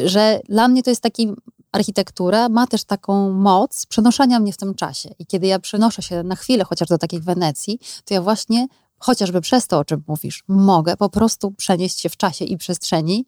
że 0.05 0.41
dla 0.49 0.69
mnie 0.69 0.83
to 0.83 0.91
jest 0.91 1.03
taki 1.03 1.29
architektura 1.73 2.49
ma 2.49 2.67
też 2.67 2.85
taką 2.85 3.33
moc 3.33 3.87
przenoszenia 3.87 4.41
mnie 4.41 4.53
w 4.53 4.57
tym 4.57 4.75
czasie. 4.75 5.11
I 5.19 5.27
kiedy 5.27 5.47
ja 5.47 5.59
przenoszę 5.59 6.03
się 6.03 6.23
na 6.23 6.37
chwilę 6.37 6.65
chociaż 6.65 6.89
do 6.89 6.99
takiej 6.99 7.21
Wenecji, 7.21 7.79
to 8.05 8.15
ja 8.15 8.23
właśnie 8.23 8.67
chociażby 8.99 9.41
przez 9.41 9.67
to, 9.67 9.79
o 9.79 9.85
czym 9.85 10.05
mówisz, 10.07 10.45
mogę 10.49 10.97
po 10.97 11.09
prostu 11.09 11.51
przenieść 11.51 12.01
się 12.01 12.09
w 12.09 12.17
czasie 12.17 12.45
i 12.45 12.57
przestrzeni 12.57 13.27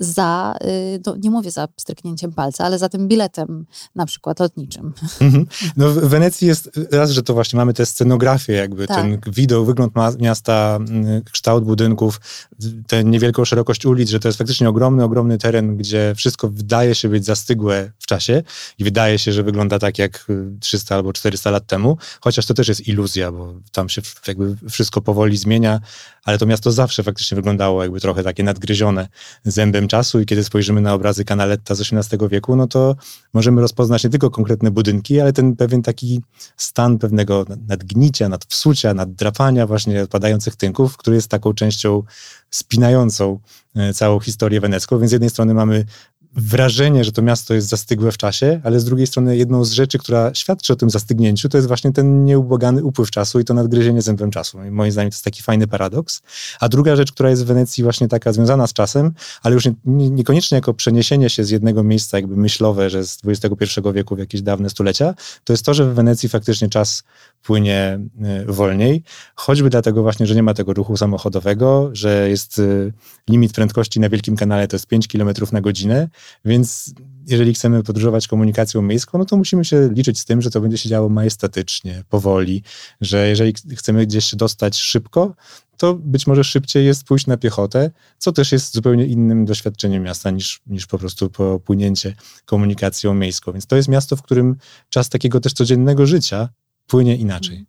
za, 0.00 0.54
y, 0.64 1.00
no 1.06 1.16
nie 1.16 1.30
mówię 1.30 1.50
za 1.50 1.68
stryknięciem 1.76 2.32
palca, 2.32 2.64
ale 2.64 2.78
za 2.78 2.88
tym 2.88 3.08
biletem 3.08 3.66
na 3.94 4.06
przykład 4.06 4.40
lotniczym. 4.40 4.92
Mhm. 5.20 5.46
No 5.76 5.90
w 5.90 5.94
Wenecji 5.94 6.48
jest 6.48 6.70
raz, 6.92 7.10
że 7.10 7.22
to 7.22 7.34
właśnie 7.34 7.56
mamy 7.56 7.74
tę 7.74 7.86
scenografię, 7.86 8.52
jakby 8.52 8.86
tak. 8.86 8.96
ten 8.96 9.18
widok, 9.26 9.66
wygląd 9.66 9.92
miasta, 10.18 10.78
mm, 10.88 11.22
kształt 11.22 11.64
budynków, 11.64 12.20
tę 12.86 13.04
niewielką 13.04 13.44
szerokość 13.44 13.86
ulic, 13.86 14.10
że 14.10 14.20
to 14.20 14.28
jest 14.28 14.38
faktycznie 14.38 14.68
ogromny, 14.68 15.04
ogromny 15.04 15.38
teren, 15.38 15.76
gdzie 15.76 16.14
wszystko 16.16 16.48
wydaje 16.48 16.94
się 16.94 17.08
być 17.08 17.24
zastygłe 17.24 17.90
w 17.98 18.06
czasie 18.06 18.42
i 18.78 18.84
wydaje 18.84 19.18
się, 19.18 19.32
że 19.32 19.42
wygląda 19.42 19.78
tak 19.78 19.98
jak 19.98 20.26
300 20.60 20.94
albo 20.94 21.12
400 21.12 21.50
lat 21.50 21.66
temu, 21.66 21.96
chociaż 22.20 22.46
to 22.46 22.54
też 22.54 22.68
jest 22.68 22.88
iluzja, 22.88 23.32
bo 23.32 23.54
tam 23.72 23.88
się 23.88 24.02
jakby 24.28 24.56
wszystko 24.70 25.00
powoli 25.00 25.36
zmienia, 25.36 25.80
ale 26.28 26.38
to 26.38 26.46
miasto 26.46 26.72
zawsze 26.72 27.02
faktycznie 27.02 27.34
wyglądało 27.34 27.82
jakby 27.82 28.00
trochę 28.00 28.22
takie 28.22 28.42
nadgryzione 28.42 29.08
zębem 29.44 29.88
czasu 29.88 30.20
i 30.20 30.26
kiedy 30.26 30.44
spojrzymy 30.44 30.80
na 30.80 30.94
obrazy 30.94 31.24
Canaletta 31.24 31.74
z 31.74 31.80
XVIII 31.80 32.28
wieku, 32.28 32.56
no 32.56 32.66
to 32.66 32.96
możemy 33.34 33.60
rozpoznać 33.60 34.04
nie 34.04 34.10
tylko 34.10 34.30
konkretne 34.30 34.70
budynki, 34.70 35.20
ale 35.20 35.32
ten 35.32 35.56
pewien 35.56 35.82
taki 35.82 36.20
stan 36.56 36.98
pewnego 36.98 37.46
nadgnicia, 37.68 38.28
nadwsucia, 38.28 38.94
naddrapania 38.94 39.66
właśnie 39.66 40.02
odpadających 40.02 40.56
tynków, 40.56 40.96
który 40.96 41.16
jest 41.16 41.28
taką 41.28 41.54
częścią 41.54 42.02
spinającą 42.50 43.40
e, 43.76 43.94
całą 43.94 44.20
historię 44.20 44.60
wenecką. 44.60 44.98
Więc 44.98 45.10
z 45.10 45.12
jednej 45.12 45.30
strony 45.30 45.54
mamy 45.54 45.84
wrażenie, 46.36 47.04
że 47.04 47.12
to 47.12 47.22
miasto 47.22 47.54
jest 47.54 47.68
zastygłe 47.68 48.12
w 48.12 48.18
czasie, 48.18 48.60
ale 48.64 48.80
z 48.80 48.84
drugiej 48.84 49.06
strony 49.06 49.36
jedną 49.36 49.64
z 49.64 49.72
rzeczy, 49.72 49.98
która 49.98 50.34
świadczy 50.34 50.72
o 50.72 50.76
tym 50.76 50.90
zastygnięciu, 50.90 51.48
to 51.48 51.58
jest 51.58 51.68
właśnie 51.68 51.92
ten 51.92 52.24
nieubłagany 52.24 52.84
upływ 52.84 53.10
czasu 53.10 53.40
i 53.40 53.44
to 53.44 53.54
nadgryzienie 53.54 54.02
zębem 54.02 54.30
czasu. 54.30 54.64
I 54.64 54.70
moim 54.70 54.92
zdaniem 54.92 55.10
to 55.10 55.14
jest 55.14 55.24
taki 55.24 55.42
fajny 55.42 55.66
paradoks. 55.66 56.22
A 56.60 56.68
druga 56.68 56.96
rzecz, 56.96 57.12
która 57.12 57.30
jest 57.30 57.44
w 57.44 57.46
Wenecji 57.46 57.82
właśnie 57.82 58.08
taka 58.08 58.32
związana 58.32 58.66
z 58.66 58.72
czasem, 58.72 59.12
ale 59.42 59.54
już 59.54 59.64
nie, 59.66 59.74
nie, 59.84 60.10
niekoniecznie 60.10 60.54
jako 60.54 60.74
przeniesienie 60.74 61.30
się 61.30 61.44
z 61.44 61.50
jednego 61.50 61.82
miejsca 61.82 62.18
jakby 62.18 62.36
myślowe, 62.36 62.90
że 62.90 63.04
z 63.04 63.18
XXI 63.26 63.80
wieku 63.94 64.16
w 64.16 64.18
jakieś 64.18 64.42
dawne 64.42 64.70
stulecia, 64.70 65.14
to 65.44 65.52
jest 65.52 65.64
to, 65.64 65.74
że 65.74 65.84
w 65.84 65.94
Wenecji 65.94 66.28
faktycznie 66.28 66.68
czas 66.68 67.02
płynie 67.42 68.00
y, 68.48 68.52
wolniej, 68.52 69.02
choćby 69.34 69.70
dlatego 69.70 70.02
właśnie, 70.02 70.26
że 70.26 70.34
nie 70.34 70.42
ma 70.42 70.54
tego 70.54 70.74
ruchu 70.74 70.96
samochodowego, 70.96 71.90
że 71.92 72.28
jest 72.28 72.58
y, 72.58 72.92
limit 73.30 73.52
prędkości 73.52 74.00
na 74.00 74.08
Wielkim 74.08 74.36
Kanale 74.36 74.68
to 74.68 74.76
jest 74.76 74.86
5 74.86 75.08
km 75.08 75.30
na 75.52 75.60
godzinę, 75.60 76.08
więc 76.44 76.94
jeżeli 77.26 77.54
chcemy 77.54 77.82
podróżować 77.82 78.28
komunikacją 78.28 78.82
miejską, 78.82 79.18
no 79.18 79.24
to 79.24 79.36
musimy 79.36 79.64
się 79.64 79.88
liczyć 79.92 80.18
z 80.18 80.24
tym, 80.24 80.42
że 80.42 80.50
to 80.50 80.60
będzie 80.60 80.78
się 80.78 80.88
działo 80.88 81.08
majestatycznie, 81.08 82.04
powoli, 82.08 82.62
że 83.00 83.28
jeżeli 83.28 83.54
chcemy 83.76 84.06
gdzieś 84.06 84.24
się 84.24 84.36
dostać 84.36 84.78
szybko, 84.78 85.34
to 85.76 85.94
być 85.94 86.26
może 86.26 86.44
szybciej 86.44 86.86
jest 86.86 87.04
pójść 87.04 87.26
na 87.26 87.36
piechotę, 87.36 87.90
co 88.18 88.32
też 88.32 88.52
jest 88.52 88.74
zupełnie 88.74 89.06
innym 89.06 89.44
doświadczeniem 89.44 90.02
miasta 90.02 90.30
niż, 90.30 90.60
niż 90.66 90.86
po 90.86 90.98
prostu 90.98 91.30
popłynięcie 91.30 92.14
komunikacją 92.44 93.14
miejską. 93.14 93.52
Więc 93.52 93.66
to 93.66 93.76
jest 93.76 93.88
miasto, 93.88 94.16
w 94.16 94.22
którym 94.22 94.56
czas 94.88 95.08
takiego 95.08 95.40
też 95.40 95.52
codziennego 95.52 96.06
życia 96.06 96.48
płynie 96.86 97.16
inaczej. 97.16 97.66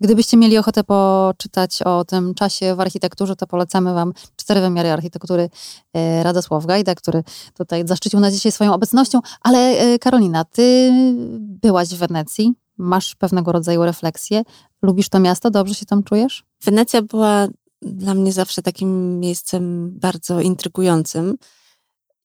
Gdybyście 0.00 0.36
mieli 0.36 0.58
ochotę 0.58 0.84
poczytać 0.84 1.82
o 1.82 2.04
tym 2.04 2.34
czasie 2.34 2.74
w 2.74 2.80
architekturze, 2.80 3.36
to 3.36 3.46
polecamy 3.46 3.94
Wam 3.94 4.12
cztery 4.36 4.60
wymiary 4.60 4.90
architektury 4.90 5.50
e, 5.94 6.22
Radosław 6.22 6.66
Gajda, 6.66 6.94
który 6.94 7.22
tutaj 7.54 7.86
zaszczycił 7.86 8.20
nas 8.20 8.34
dzisiaj 8.34 8.52
swoją 8.52 8.74
obecnością. 8.74 9.20
Ale 9.40 9.58
e, 9.58 9.98
Karolina, 9.98 10.44
ty 10.44 10.90
byłaś 11.38 11.88
w 11.88 11.98
Wenecji, 11.98 12.54
masz 12.78 13.14
pewnego 13.14 13.52
rodzaju 13.52 13.84
refleksję. 13.84 14.42
Lubisz 14.82 15.08
to 15.08 15.20
miasto? 15.20 15.50
Dobrze 15.50 15.74
się 15.74 15.86
tam 15.86 16.02
czujesz? 16.02 16.44
Wenecja 16.64 17.02
była 17.02 17.48
dla 17.82 18.14
mnie 18.14 18.32
zawsze 18.32 18.62
takim 18.62 19.20
miejscem 19.20 19.90
bardzo 19.98 20.40
intrygującym. 20.40 21.36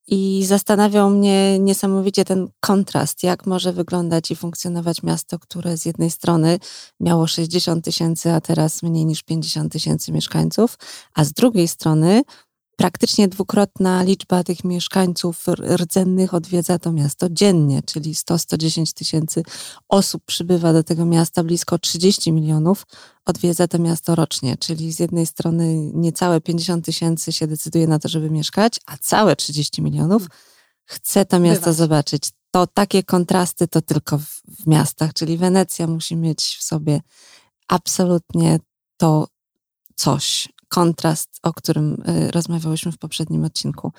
I 0.08 0.44
zastanawiał 0.44 1.10
mnie 1.10 1.58
niesamowicie 1.58 2.24
ten 2.24 2.48
kontrast, 2.60 3.22
jak 3.22 3.46
może 3.46 3.72
wyglądać 3.72 4.30
i 4.30 4.36
funkcjonować 4.36 5.02
miasto, 5.02 5.38
które 5.38 5.76
z 5.76 5.84
jednej 5.84 6.10
strony 6.10 6.58
miało 7.00 7.26
60 7.26 7.84
tysięcy, 7.84 8.32
a 8.32 8.40
teraz 8.40 8.82
mniej 8.82 9.06
niż 9.06 9.22
50 9.22 9.72
tysięcy 9.72 10.12
mieszkańców, 10.12 10.78
a 11.14 11.24
z 11.24 11.32
drugiej 11.32 11.68
strony 11.68 12.22
praktycznie 12.76 13.28
dwukrotna 13.28 14.02
liczba 14.02 14.44
tych 14.44 14.64
mieszkańców 14.64 15.44
rdzennych 15.76 16.34
odwiedza 16.34 16.78
to 16.78 16.92
miasto 16.92 17.26
dziennie, 17.30 17.82
czyli 17.82 18.14
100-110 18.14 18.92
tysięcy 18.92 19.42
osób 19.88 20.22
przybywa 20.26 20.72
do 20.72 20.84
tego 20.84 21.04
miasta, 21.06 21.44
blisko 21.44 21.78
30 21.78 22.32
milionów 22.32 22.86
odwiedza 23.24 23.68
to 23.68 23.78
miasto 23.78 24.14
rocznie, 24.14 24.56
czyli 24.56 24.92
z 24.92 24.98
jednej 24.98 25.26
strony 25.26 25.90
niecałe 25.94 26.40
50 26.40 26.84
tysięcy 26.84 27.32
się 27.32 27.46
decyduje 27.46 27.86
na 27.86 27.98
to, 27.98 28.08
żeby 28.08 28.30
mieszkać, 28.30 28.80
a 28.86 28.96
całe 28.96 29.36
30 29.36 29.82
milionów 29.82 30.22
hmm. 30.22 30.38
chce 30.84 31.24
to 31.24 31.40
miasto 31.40 31.60
Bywać. 31.60 31.76
zobaczyć. 31.76 32.30
To 32.50 32.66
takie 32.66 33.02
kontrasty 33.02 33.68
to 33.68 33.82
tylko 33.82 34.18
w, 34.18 34.40
w 34.62 34.66
miastach, 34.66 35.12
czyli 35.14 35.38
Wenecja 35.38 35.86
musi 35.86 36.16
mieć 36.16 36.56
w 36.60 36.64
sobie 36.64 37.00
absolutnie 37.68 38.58
to 38.96 39.28
coś, 39.94 40.48
kontrast, 40.68 41.38
o 41.42 41.52
którym 41.52 42.02
y, 42.08 42.30
rozmawiałyśmy 42.30 42.92
w 42.92 42.98
poprzednim 42.98 43.44
odcinku. 43.44 43.92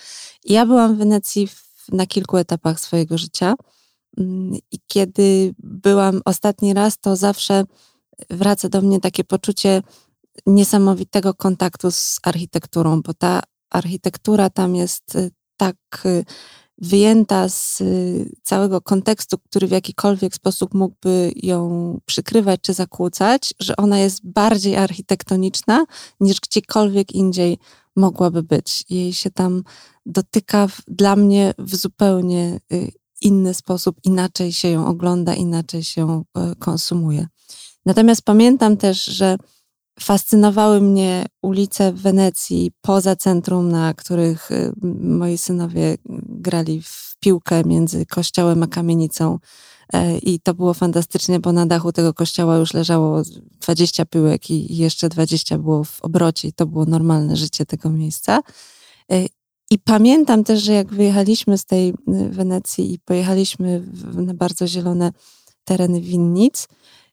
Ja 0.44 0.66
byłam 0.66 0.96
w 0.96 0.98
Wenecji 0.98 1.50
na 1.92 2.06
kilku 2.06 2.38
etapach 2.38 2.80
swojego 2.80 3.18
życia 3.18 3.56
mm, 4.18 4.56
i 4.72 4.80
kiedy 4.88 5.56
byłam 5.60 6.22
ostatni 6.26 6.74
raz, 6.74 7.00
to 7.00 7.16
zawsze 7.16 7.64
wraca 8.30 8.70
do 8.70 8.82
mnie 8.82 9.00
takie 9.00 9.24
poczucie 9.24 9.82
niesamowitego 10.46 11.34
kontaktu 11.34 11.92
z 11.92 12.20
architekturą, 12.24 13.02
bo 13.02 13.14
ta 13.14 13.42
architektura 13.70 14.50
tam 14.50 14.76
jest 14.76 15.16
y, 15.16 15.32
tak 15.58 15.76
y, 16.06 16.26
wyjęta 16.78 17.50
z 17.50 17.82
y, 17.82 18.32
całego 18.44 18.82
kontekstu, 18.82 19.38
który 19.38 19.68
w 19.68 19.72
jakikolwiek 19.72 20.36
sposób 20.36 20.74
mógłby 20.74 21.32
ją 21.36 22.00
przykrywać 22.06 22.62
czy 22.62 22.74
zakłócać, 22.74 23.54
że 23.60 23.76
ona 23.76 24.00
jest 24.00 24.28
bardziej 24.28 24.76
architektoniczna 24.76 25.86
niż 26.20 26.40
gdziekolwiek 26.40 27.12
indziej 27.12 27.58
mogłaby 27.96 28.44
być. 28.44 28.86
Jej 28.90 29.14
się 29.14 29.32
tam 29.32 29.64
dotyka 30.06 30.68
w, 30.68 30.82
dla 30.88 31.16
mnie 31.16 31.54
w 31.58 31.76
zupełnie 31.76 32.60
y, 32.74 32.92
inny 33.22 33.54
sposób, 33.54 33.98
inaczej 34.04 34.54
się 34.54 34.68
ją 34.68 34.88
ogląda, 34.88 35.36
inaczej 35.36 35.84
się 35.84 36.24
y, 36.52 36.56
konsumuje. 36.56 37.28
Natomiast 37.86 38.22
pamiętam 38.22 38.78
też, 38.78 39.06
że 39.06 39.38
Fascynowały 40.00 40.82
mnie 40.82 41.26
ulice 41.42 41.94
w 41.94 42.02
Wenecji 42.02 42.72
poza 42.82 43.16
centrum, 43.16 43.72
na 43.72 43.94
których 43.94 44.52
y, 44.52 44.74
moi 45.02 45.38
synowie 45.38 45.98
grali 46.26 46.82
w 46.82 47.16
piłkę 47.20 47.64
między 47.64 48.06
kościołem 48.06 48.64
a 48.64 48.68
kamienicą. 48.68 49.40
E, 49.94 50.18
I 50.18 50.40
to 50.40 50.54
było 50.54 50.74
fantastycznie, 50.74 51.40
bo 51.40 51.52
na 51.52 51.66
dachu 51.66 51.92
tego 51.92 52.14
kościoła 52.14 52.58
już 52.58 52.74
leżało 52.74 53.22
20 53.62 54.06
piłek 54.06 54.50
i 54.50 54.78
jeszcze 54.78 55.10
20 55.10 55.58
było 55.58 55.84
w 55.84 56.02
obrocie, 56.02 56.48
i 56.48 56.54
to 56.54 56.66
było 56.66 56.86
normalne 56.86 57.36
życie 57.36 57.66
tego 57.66 57.90
miejsca. 57.90 58.40
E, 59.12 59.26
I 59.70 59.80
pamiętam 59.80 60.44
też, 60.44 60.64
że 60.64 60.74
jak 60.74 60.94
wyjechaliśmy 60.94 61.58
z 61.58 61.66
tej 61.66 61.90
y, 61.90 61.94
Wenecji 62.30 62.94
i 62.94 63.00
pojechaliśmy 63.00 63.84
na 64.14 64.34
bardzo 64.34 64.68
zielone 64.68 65.12
tereny 65.64 66.02
winnic, 66.02 66.68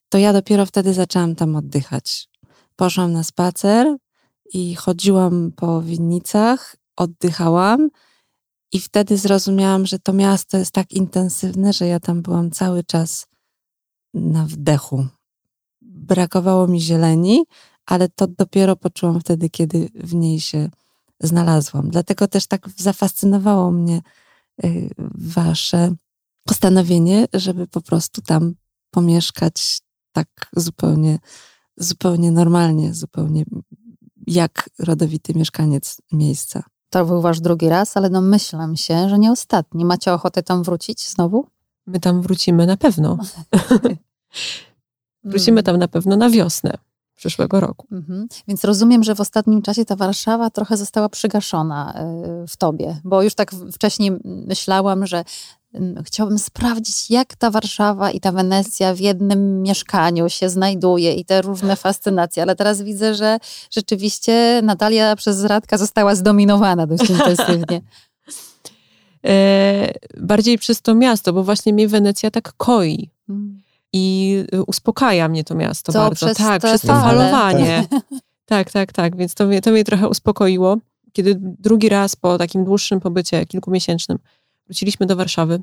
to 0.09 0.19
ja 0.19 0.33
dopiero 0.33 0.67
wtedy 0.67 0.95
zaczęłam 0.95 1.35
tam 1.35 1.57
oddychać 1.57 2.29
poszłam 2.77 3.13
na 3.13 3.25
spacer 3.25 3.97
i 4.53 4.75
chodziłam 4.75 5.53
po 5.57 5.83
winnicach, 5.83 6.77
oddychałam 6.97 7.91
i 8.73 8.81
wtedy 8.81 9.17
zrozumiałam, 9.19 9.87
że 9.87 9.99
to 9.99 10.13
miasto 10.13 10.59
jest 10.59 10.73
tak 10.73 10.93
intensywne, 10.93 11.73
że 11.73 11.87
ja 11.87 12.01
tam 12.01 12.23
byłam 12.23 12.51
cały 12.51 12.85
czas 12.85 13.27
na 14.15 14.47
wdechu. 14.47 15.07
Brakowało 15.83 16.67
mi 16.67 16.81
zieleni, 16.81 17.45
ale 17.87 18.09
to 18.09 18.27
dopiero 18.27 18.77
poczułam 18.77 19.21
wtedy, 19.21 19.51
kiedy 19.51 19.89
w 19.95 20.15
niej 20.15 20.41
się 20.41 20.69
znalazłam. 21.21 21.91
Dlatego 21.91 22.29
też 22.29 22.47
tak 22.47 22.69
zafascynowało 22.77 23.71
mnie 23.71 24.01
y, 24.65 24.91
wasze 25.15 25.95
postanowienie, 26.45 27.27
żeby 27.33 27.67
po 27.67 27.81
prostu 27.81 28.23
tam 28.23 28.55
pomieszkać 28.91 29.81
tak 30.13 30.29
zupełnie 30.57 31.19
zupełnie 31.77 32.31
normalnie, 32.31 32.95
zupełnie 32.95 33.45
jak 34.27 34.71
rodowity 34.79 35.35
mieszkaniec 35.35 36.01
miejsca. 36.13 36.63
To 36.91 37.05
był 37.05 37.21
wasz 37.21 37.41
drugi 37.41 37.69
raz, 37.69 37.97
ale 37.97 38.11
domyślam 38.11 38.77
się, 38.77 39.09
że 39.09 39.19
nie 39.19 39.33
ostatni. 39.33 39.85
Macie 39.85 40.13
ochotę 40.13 40.43
tam 40.43 40.63
wrócić 40.63 41.09
znowu? 41.09 41.47
My 41.87 42.01
tam 42.01 42.23
wrócimy 42.23 42.67
na 42.67 42.77
pewno. 42.77 43.19
wrócimy 45.25 45.63
tam 45.63 45.77
na 45.77 45.89
pewno 45.89 46.17
na 46.17 46.31
wiosnę 46.31 46.79
przyszłego 47.15 47.61
roku. 47.61 47.87
Mhm. 47.93 48.29
Więc 48.49 48.65
rozumiem, 48.65 49.05
że 49.05 49.15
w 49.15 49.21
ostatnim 49.21 49.63
czasie 49.63 49.85
ta 49.85 49.97
Warszawa 49.97 50.51
trochę 50.51 50.77
została 50.77 51.09
przygaszona 51.09 51.95
y, 52.45 52.47
w 52.49 52.57
tobie, 52.57 53.01
bo 53.05 53.23
już 53.23 53.35
tak 53.35 53.51
wcześniej 53.73 54.13
myślałam, 54.25 55.07
że 55.07 55.25
chciałabym 56.05 56.39
sprawdzić, 56.39 57.11
jak 57.11 57.37
ta 57.37 57.51
Warszawa 57.51 58.11
i 58.11 58.21
ta 58.21 58.33
Wenecja 58.33 58.95
w 58.95 59.01
jednym 59.01 59.63
mieszkaniu 59.63 60.29
się 60.29 60.49
znajduje 60.49 61.15
i 61.15 61.25
te 61.25 61.43
różne 61.43 61.77
fascynacje, 61.77 62.43
ale 62.43 62.57
teraz 62.57 62.83
widzę, 62.83 63.15
że 63.15 63.39
rzeczywiście 63.71 64.61
Natalia 64.63 65.17
przez 65.17 65.45
Radka 65.45 65.79
została 65.79 66.15
zdominowana 66.15 66.87
dość 66.87 67.11
intensywnie. 67.11 67.81
E, 69.27 69.93
bardziej 70.17 70.59
przez 70.59 70.83
to 70.83 70.95
miasto, 70.95 71.33
bo 71.33 71.45
właśnie 71.45 71.73
mnie 71.73 71.89
Wenecja 71.89 72.31
tak 72.31 72.53
koi. 72.57 73.11
Mm. 73.29 73.63
I 73.93 74.45
uspokaja 74.67 75.29
mnie 75.29 75.45
to 75.45 75.55
miasto 75.55 75.93
Co, 75.93 75.99
bardzo. 75.99 76.27
Przez 76.27 76.39
tak, 76.39 76.63
przez 76.63 76.81
to 76.81 76.87
falowanie. 76.87 77.87
Tak. 77.91 78.03
tak, 78.47 78.71
tak, 78.71 78.93
tak. 78.93 79.17
Więc 79.17 79.35
to 79.35 79.47
mnie, 79.47 79.61
to 79.61 79.71
mnie 79.71 79.85
trochę 79.85 80.09
uspokoiło. 80.09 80.77
Kiedy 81.13 81.37
drugi 81.41 81.89
raz 81.89 82.17
po 82.17 82.39
takim 82.39 82.65
dłuższym 82.65 83.01
pobycie, 83.01 83.47
kilkumiesięcznym, 83.47 84.19
wróciliśmy 84.67 85.07
do 85.07 85.17
Warszawy. 85.17 85.63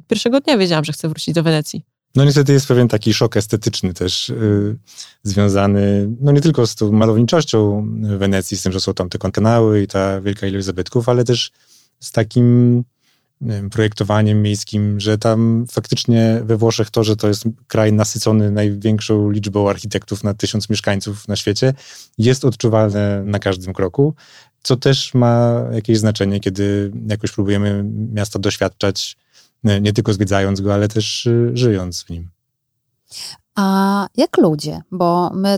Od 0.00 0.06
pierwszego 0.06 0.40
dnia 0.40 0.58
wiedziałam, 0.58 0.84
że 0.84 0.92
chcę 0.92 1.08
wrócić 1.08 1.34
do 1.34 1.42
Wenecji. 1.42 1.84
No 2.14 2.24
niestety 2.24 2.52
jest 2.52 2.68
pewien 2.68 2.88
taki 2.88 3.14
szok 3.14 3.36
estetyczny 3.36 3.94
też 3.94 4.28
yy, 4.28 4.76
związany, 5.22 6.08
no 6.20 6.32
nie 6.32 6.40
tylko 6.40 6.66
z 6.66 6.74
tą 6.74 6.92
malowniczością 6.92 7.86
Wenecji, 8.18 8.56
z 8.56 8.62
tym, 8.62 8.72
że 8.72 8.80
są 8.80 8.94
tam 8.94 9.08
te 9.08 9.18
kanały 9.18 9.82
i 9.82 9.86
ta 9.86 10.20
wielka 10.20 10.46
ilość 10.46 10.66
zabytków, 10.66 11.08
ale 11.08 11.24
też 11.24 11.50
z 12.00 12.12
takim 12.12 12.84
wiem, 13.40 13.70
projektowaniem 13.70 14.42
miejskim, 14.42 15.00
że 15.00 15.18
tam 15.18 15.66
faktycznie 15.70 16.40
we 16.44 16.56
Włoszech 16.56 16.90
to, 16.90 17.04
że 17.04 17.16
to 17.16 17.28
jest 17.28 17.44
kraj 17.66 17.92
nasycony 17.92 18.50
największą 18.50 19.30
liczbą 19.30 19.70
architektów 19.70 20.24
na 20.24 20.34
tysiąc 20.34 20.70
mieszkańców 20.70 21.28
na 21.28 21.36
świecie, 21.36 21.74
jest 22.18 22.44
odczuwalne 22.44 23.22
na 23.24 23.38
każdym 23.38 23.74
kroku, 23.74 24.14
co 24.68 24.76
też 24.76 25.14
ma 25.14 25.62
jakieś 25.72 25.98
znaczenie, 25.98 26.40
kiedy 26.40 26.92
jakoś 27.08 27.32
próbujemy 27.32 27.84
miasta 28.12 28.38
doświadczać, 28.38 29.16
nie 29.64 29.92
tylko 29.92 30.12
zwiedzając 30.12 30.60
go, 30.60 30.74
ale 30.74 30.88
też 30.88 31.26
y, 31.26 31.50
żyjąc 31.54 32.02
w 32.02 32.10
nim. 32.10 32.30
A 33.54 34.06
jak 34.16 34.38
ludzie? 34.38 34.82
Bo 34.90 35.30
my 35.34 35.56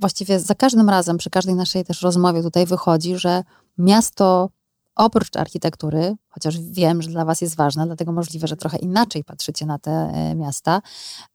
właściwie 0.00 0.40
za 0.40 0.54
każdym 0.54 0.90
razem, 0.90 1.18
przy 1.18 1.30
każdej 1.30 1.54
naszej 1.54 1.84
też 1.84 2.02
rozmowie 2.02 2.42
tutaj 2.42 2.66
wychodzi, 2.66 3.16
że 3.16 3.42
miasto 3.78 4.50
oprócz 4.96 5.36
architektury, 5.36 6.14
chociaż 6.28 6.60
wiem, 6.60 7.02
że 7.02 7.10
dla 7.10 7.24
Was 7.24 7.40
jest 7.40 7.56
ważne, 7.56 7.86
dlatego 7.86 8.12
możliwe, 8.12 8.46
że 8.48 8.56
trochę 8.56 8.78
inaczej 8.78 9.24
patrzycie 9.24 9.66
na 9.66 9.78
te 9.78 9.90
e, 9.90 10.34
miasta, 10.34 10.82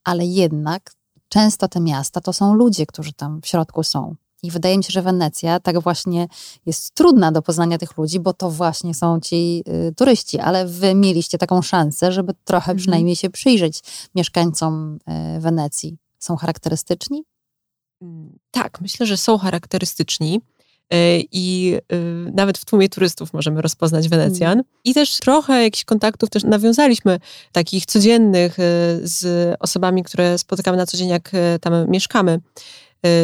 ale 0.04 0.26
jednak 0.26 0.92
często 1.30 1.68
te 1.68 1.80
miasta 1.80 2.22
to 2.22 2.34
są 2.34 2.54
ludzie, 2.54 2.86
którzy 2.86 3.14
tam 3.14 3.42
w 3.42 3.48
środku 3.48 3.84
są. 3.84 4.16
I 4.44 4.52
wydaje 4.52 4.78
mi 4.78 4.84
się, 4.84 4.92
że 4.92 5.02
Wenecja 5.02 5.60
tak 5.60 5.80
właśnie 5.80 6.28
jest 6.66 6.94
trudna 6.94 7.32
do 7.32 7.42
poznania 7.42 7.78
tych 7.78 7.98
ludzi, 7.98 8.20
bo 8.20 8.34
to 8.34 8.52
właśnie 8.52 8.94
są 8.94 9.20
ci 9.20 9.64
y, 9.90 9.94
turyści, 9.96 10.40
ale 10.40 10.68
wy 10.68 10.96
mieliście 10.96 11.38
taką 11.38 11.62
szansę, 11.62 12.12
żeby 12.12 12.34
trochę 12.46 12.72
mhm. 12.72 12.78
przynajmniej 12.78 13.16
się 13.16 13.30
przyjrzeć 13.30 13.80
mieszkańcom 14.16 15.00
y, 15.38 15.40
Wenecji. 15.40 15.98
Są 16.20 16.36
charakterystyczni? 16.36 17.24
Mm, 18.02 18.38
tak, 18.52 18.82
myślę, 18.82 19.06
że 19.06 19.18
są 19.18 19.38
charakterystyczni. 19.38 20.42
E, 20.94 21.20
i 21.32 21.76
y, 21.94 22.32
nawet 22.34 22.58
w 22.58 22.66
tłumie 22.66 22.90
turystów 22.90 23.34
możemy 23.34 23.62
rozpoznać 23.62 24.10
Wenecjan. 24.10 24.52
Mm. 24.52 24.66
I 24.84 24.94
też 24.94 25.18
trochę 25.18 25.64
jakichś 25.64 25.84
kontaktów 25.84 26.30
też 26.30 26.44
nawiązaliśmy, 26.44 27.20
takich 27.52 27.86
codziennych 27.86 28.60
y, 28.60 28.64
z 29.04 29.56
osobami, 29.60 30.04
które 30.04 30.38
spotykamy 30.38 30.78
na 30.78 30.86
co 30.86 30.98
dzień, 30.98 31.08
jak 31.08 31.34
y, 31.34 31.60
tam 31.62 31.90
mieszkamy. 31.90 32.40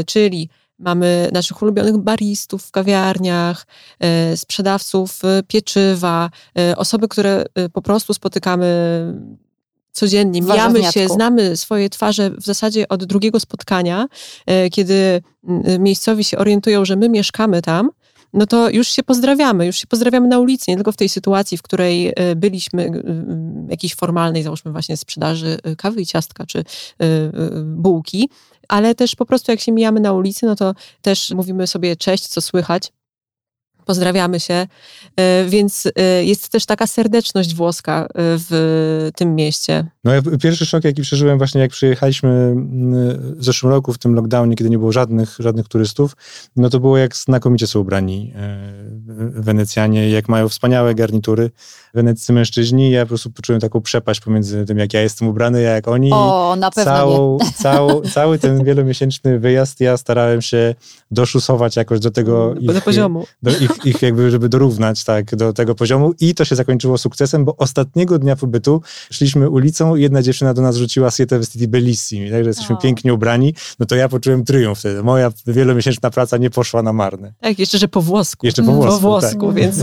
Czyli 0.05 0.49
mamy 0.79 1.29
naszych 1.33 1.61
ulubionych 1.61 1.97
baristów 1.97 2.63
w 2.63 2.71
kawiarniach, 2.71 3.67
sprzedawców 4.35 5.21
pieczywa, 5.47 6.29
osoby, 6.77 7.07
które 7.07 7.45
po 7.73 7.81
prostu 7.81 8.13
spotykamy 8.13 8.65
codziennie, 9.93 10.41
mijamy 10.41 10.83
się, 10.83 11.07
znamy 11.07 11.57
swoje 11.57 11.89
twarze 11.89 12.29
w 12.29 12.45
zasadzie 12.45 12.87
od 12.87 13.05
drugiego 13.05 13.39
spotkania, 13.39 14.07
e, 14.45 14.69
kiedy 14.69 15.21
miejscowi 15.79 16.23
się 16.23 16.37
orientują, 16.37 16.85
że 16.85 16.95
my 16.95 17.09
mieszkamy 17.09 17.61
tam, 17.61 17.89
no 18.33 18.45
to 18.45 18.69
już 18.69 18.87
się 18.87 19.03
pozdrawiamy, 19.03 19.65
już 19.65 19.75
się 19.75 19.87
pozdrawiamy 19.87 20.27
na 20.27 20.39
ulicy, 20.39 20.65
nie 20.67 20.75
tylko 20.75 20.91
w 20.91 20.97
tej 20.97 21.09
sytuacji, 21.09 21.57
w 21.57 21.61
której 21.61 22.13
e, 22.15 22.35
byliśmy 22.35 22.91
jakiejś 23.69 23.95
formalnej, 23.95 24.43
załóżmy 24.43 24.71
właśnie 24.71 24.97
sprzedaży 24.97 25.57
e, 25.63 25.75
kawy 25.75 26.01
i 26.01 26.05
ciastka, 26.05 26.45
czy 26.45 26.63
bułki, 27.63 28.29
ale 28.67 28.95
też 28.95 29.15
po 29.15 29.25
prostu 29.25 29.51
jak 29.51 29.59
się 29.59 29.71
mijamy 29.71 29.99
na 29.99 30.13
ulicy, 30.13 30.45
no 30.45 30.55
to 30.55 30.73
też 31.01 31.31
mówimy 31.31 31.67
sobie 31.67 31.95
cześć, 31.95 32.27
co 32.27 32.41
słychać, 32.41 32.91
Pozdrawiamy 33.85 34.39
się. 34.39 34.67
E, 35.15 35.45
więc 35.45 35.87
e, 35.95 36.25
jest 36.25 36.49
też 36.49 36.65
taka 36.65 36.87
serdeczność 36.87 37.55
włoska 37.55 38.03
e, 38.03 38.07
w 38.15 39.09
tym 39.15 39.35
mieście. 39.35 39.85
No 40.03 40.13
ja 40.13 40.21
pierwszy 40.41 40.65
szok, 40.65 40.83
jaki 40.83 41.01
przeżyłem 41.01 41.37
właśnie 41.37 41.61
jak 41.61 41.71
przyjechaliśmy 41.71 42.29
mm, 42.29 43.35
w 43.37 43.43
zeszłym 43.43 43.71
roku 43.71 43.93
w 43.93 43.97
tym 43.97 44.13
lockdownie, 44.15 44.55
kiedy 44.55 44.69
nie 44.69 44.77
było 44.77 44.91
żadnych, 44.91 45.35
żadnych 45.39 45.67
turystów, 45.67 46.15
no 46.55 46.69
to 46.69 46.79
było 46.79 46.97
jak 46.97 47.15
znakomicie 47.15 47.67
są 47.67 47.79
ubrani 47.79 48.33
Wenecjanie, 49.17 50.09
jak 50.09 50.29
mają 50.29 50.49
wspaniałe 50.49 50.95
garnitury 50.95 51.51
weneccy 51.93 52.33
mężczyźni. 52.33 52.91
Ja 52.91 53.01
po 53.01 53.07
prostu 53.07 53.31
poczułem 53.31 53.61
taką 53.61 53.81
przepaść 53.81 54.19
pomiędzy 54.19 54.65
tym, 54.65 54.77
jak 54.77 54.93
ja 54.93 55.01
jestem 55.01 55.27
ubrany, 55.27 55.61
jak 55.61 55.87
oni. 55.87 56.11
O, 56.13 56.55
na 56.57 56.71
pewno 56.71 56.93
całą, 56.93 57.37
nie. 57.41 57.51
Całą, 57.63 58.01
cały 58.01 58.39
ten 58.39 58.63
wielomiesięczny 58.63 59.39
wyjazd 59.39 59.79
ja 59.79 59.97
starałem 59.97 60.41
się 60.41 60.75
doszusować 61.11 61.75
jakoś 61.75 61.99
do 61.99 62.11
tego 62.11 62.55
do 62.61 62.73
ich, 62.73 62.83
poziomu. 62.83 63.25
Do 63.43 63.51
ich, 63.51 63.85
ich 63.85 64.01
jakby, 64.01 64.31
żeby 64.31 64.49
dorównać 64.49 65.03
tak, 65.03 65.35
do 65.35 65.53
tego 65.53 65.75
poziomu 65.75 66.13
i 66.19 66.35
to 66.35 66.45
się 66.45 66.55
zakończyło 66.55 66.97
sukcesem, 66.97 67.45
bo 67.45 67.57
ostatniego 67.57 68.19
dnia 68.19 68.35
pobytu 68.35 68.81
szliśmy 69.11 69.49
ulicą 69.49 69.95
i 69.95 70.01
jedna 70.01 70.21
dziewczyna 70.21 70.53
do 70.53 70.61
nas 70.61 70.75
rzuciła 70.75 71.11
Siete 71.11 71.39
Vestiti 71.39 71.67
Bellissimi, 71.67 72.31
także 72.31 72.49
jesteśmy 72.49 72.75
o. 72.75 72.79
pięknie 72.79 73.13
ubrani, 73.13 73.53
no 73.79 73.85
to 73.85 73.95
ja 73.95 74.09
poczułem 74.09 74.45
tryumf 74.45 74.79
wtedy. 74.79 75.03
Moja 75.03 75.31
wielomiesięczna 75.47 76.09
praca 76.09 76.37
nie 76.37 76.49
poszła 76.49 76.83
na 76.83 76.93
marne. 76.93 77.33
Tak, 77.39 77.59
jeszcze, 77.59 77.77
że 77.77 77.87
po 77.87 78.01
włosku. 78.01 78.45
Jeszcze 78.45 78.63
po 78.63 78.71
włosku, 78.71 78.93
po 78.93 78.99
włosku 79.03 79.47
tak. 79.47 79.55
więc... 79.55 79.79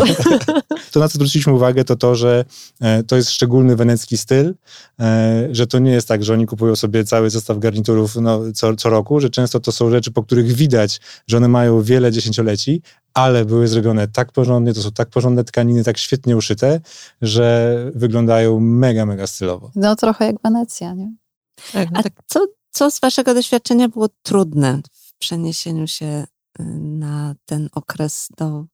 to, 0.92 1.00
na 1.00 1.08
co 1.08 1.14
zwróciliśmy 1.14 1.52
uwagę, 1.52 1.84
to 1.84 1.96
to, 1.96 2.14
że 2.14 2.44
e, 2.80 3.02
to 3.02 3.16
jest 3.16 3.30
szczególny 3.30 3.76
wenecki 3.76 4.16
styl, 4.16 4.54
e, 5.00 5.48
że 5.52 5.66
to 5.66 5.78
nie 5.78 5.90
jest 5.90 6.08
tak, 6.08 6.24
że 6.24 6.32
oni 6.32 6.46
kupują 6.46 6.76
sobie 6.76 7.04
cały 7.04 7.30
zestaw 7.30 7.58
garniturów 7.58 8.16
no, 8.16 8.40
co, 8.54 8.76
co 8.76 8.90
roku, 8.90 9.20
że 9.20 9.30
często 9.30 9.60
to 9.60 9.72
są 9.72 9.90
rzeczy, 9.90 10.12
po 10.12 10.22
których 10.22 10.52
widać, 10.52 11.00
że 11.26 11.36
one 11.36 11.48
mają 11.48 11.82
wiele 11.82 12.12
dziesięcioleci, 12.12 12.82
ale 13.14 13.44
były 13.44 13.68
zrobione 13.68 14.08
tak 14.08 14.32
porządnie, 14.32 14.74
to 14.74 14.82
są 14.82 14.90
tak 14.92 15.08
porządne 15.08 15.44
tkaniny, 15.44 15.84
tak 15.84 15.98
świetnie 15.98 16.36
uszyte, 16.36 16.80
że 17.22 17.76
wyglądają 17.94 18.60
mega, 18.60 19.06
mega 19.06 19.26
stylowo. 19.26 19.70
No 19.74 19.96
trochę 19.96 20.26
jak 20.26 20.36
Wenecja, 20.44 20.94
nie? 20.94 21.12
Tak, 21.72 21.90
no 21.90 22.00
A 22.00 22.02
tak. 22.02 22.12
Co, 22.26 22.46
co 22.70 22.90
z 22.90 23.00
waszego 23.00 23.34
doświadczenia 23.34 23.88
było 23.88 24.08
trudne 24.22 24.80
w 24.92 25.18
przeniesieniu 25.18 25.86
się 25.86 26.06
y, 26.60 26.64
na 26.80 27.34
ten 27.44 27.68
okres 27.72 28.28
do 28.38 28.64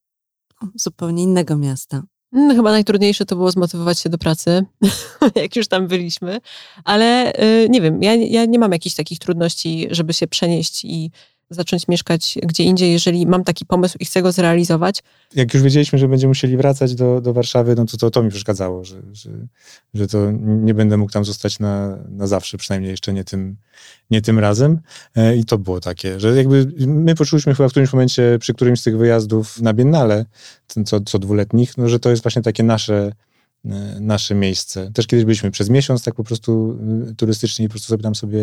zupełnie 0.74 1.22
innego 1.22 1.56
miasta? 1.56 2.02
No, 2.32 2.54
chyba 2.54 2.70
najtrudniejsze 2.70 3.26
to 3.26 3.36
było 3.36 3.50
zmotywować 3.50 3.98
się 3.98 4.08
do 4.08 4.18
pracy, 4.18 4.64
jak 5.34 5.56
już 5.56 5.68
tam 5.68 5.86
byliśmy, 5.86 6.40
ale 6.84 7.32
y, 7.64 7.68
nie 7.68 7.80
wiem, 7.80 8.02
ja, 8.02 8.14
ja 8.14 8.44
nie 8.44 8.58
mam 8.58 8.72
jakichś 8.72 8.96
takich 8.96 9.18
trudności, 9.18 9.88
żeby 9.90 10.12
się 10.12 10.26
przenieść 10.26 10.84
i 10.84 11.10
zacząć 11.50 11.88
mieszkać 11.88 12.38
gdzie 12.42 12.64
indziej, 12.64 12.92
jeżeli 12.92 13.26
mam 13.26 13.44
taki 13.44 13.66
pomysł 13.66 13.96
i 14.00 14.04
chcę 14.04 14.22
go 14.22 14.32
zrealizować. 14.32 15.02
Jak 15.34 15.54
już 15.54 15.62
wiedzieliśmy, 15.62 15.98
że 15.98 16.08
będziemy 16.08 16.28
musieli 16.28 16.56
wracać 16.56 16.94
do, 16.94 17.20
do 17.20 17.32
Warszawy, 17.32 17.74
no 17.74 17.84
to, 17.84 17.96
to 17.96 18.10
to 18.10 18.22
mi 18.22 18.30
przeszkadzało, 18.30 18.84
że, 18.84 19.02
że, 19.12 19.30
że 19.94 20.06
to 20.06 20.30
nie 20.40 20.74
będę 20.74 20.96
mógł 20.96 21.12
tam 21.12 21.24
zostać 21.24 21.58
na, 21.58 21.98
na 22.08 22.26
zawsze, 22.26 22.58
przynajmniej 22.58 22.90
jeszcze 22.90 23.12
nie 23.12 23.24
tym, 23.24 23.56
nie 24.10 24.22
tym 24.22 24.38
razem. 24.38 24.80
E, 25.16 25.36
I 25.36 25.44
to 25.44 25.58
było 25.58 25.80
takie, 25.80 26.20
że 26.20 26.36
jakby 26.36 26.72
my 26.86 27.14
poczuliśmy 27.14 27.54
chyba 27.54 27.68
w 27.68 27.70
którymś 27.70 27.92
momencie 27.92 28.38
przy 28.40 28.54
którymś 28.54 28.80
z 28.80 28.82
tych 28.82 28.98
wyjazdów 28.98 29.60
na 29.60 29.74
Biennale, 29.74 30.24
co, 30.84 31.00
co 31.00 31.18
dwuletnich, 31.18 31.78
no, 31.78 31.88
że 31.88 31.98
to 31.98 32.10
jest 32.10 32.22
właśnie 32.22 32.42
takie 32.42 32.62
nasze 32.62 33.12
E, 33.70 34.00
nasze 34.00 34.34
miejsce. 34.34 34.90
Też 34.92 35.06
kiedyś 35.06 35.24
byliśmy 35.24 35.50
przez 35.50 35.70
miesiąc 35.70 36.02
tak 36.02 36.14
po 36.14 36.24
prostu 36.24 36.78
e, 37.10 37.14
turystycznie 37.14 37.64
i 37.64 37.68
po 37.68 37.72
prostu 37.72 37.88
sobie 37.88 38.02
tam 38.02 38.14
sobie 38.14 38.40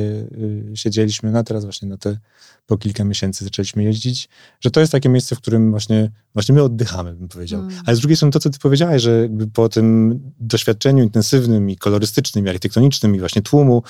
siedzieliśmy, 0.75 1.31
no 1.31 1.39
a 1.39 1.43
teraz 1.43 1.63
właśnie 1.63 1.87
na 1.87 1.97
te 1.97 2.17
po 2.65 2.77
kilka 2.77 3.03
miesięcy 3.03 3.43
zaczęliśmy 3.43 3.83
jeździć, 3.83 4.29
że 4.61 4.71
to 4.71 4.79
jest 4.79 4.91
takie 4.91 5.09
miejsce, 5.09 5.35
w 5.35 5.39
którym 5.39 5.71
właśnie, 5.71 6.11
właśnie 6.33 6.55
my 6.55 6.63
oddychamy, 6.63 7.13
bym 7.13 7.27
powiedział. 7.27 7.61
Mm. 7.61 7.73
Ale 7.85 7.95
z 7.95 7.99
drugiej 7.99 8.15
strony 8.15 8.31
to, 8.31 8.39
co 8.39 8.49
ty 8.49 8.59
powiedziałaś, 8.59 9.01
że 9.01 9.29
po 9.53 9.69
tym 9.69 10.19
doświadczeniu 10.39 11.03
intensywnym 11.03 11.69
i 11.69 11.77
kolorystycznym, 11.77 12.45
i 12.45 12.49
architektonicznym 12.49 13.15
i 13.15 13.19
właśnie 13.19 13.41
tłumu 13.41 13.83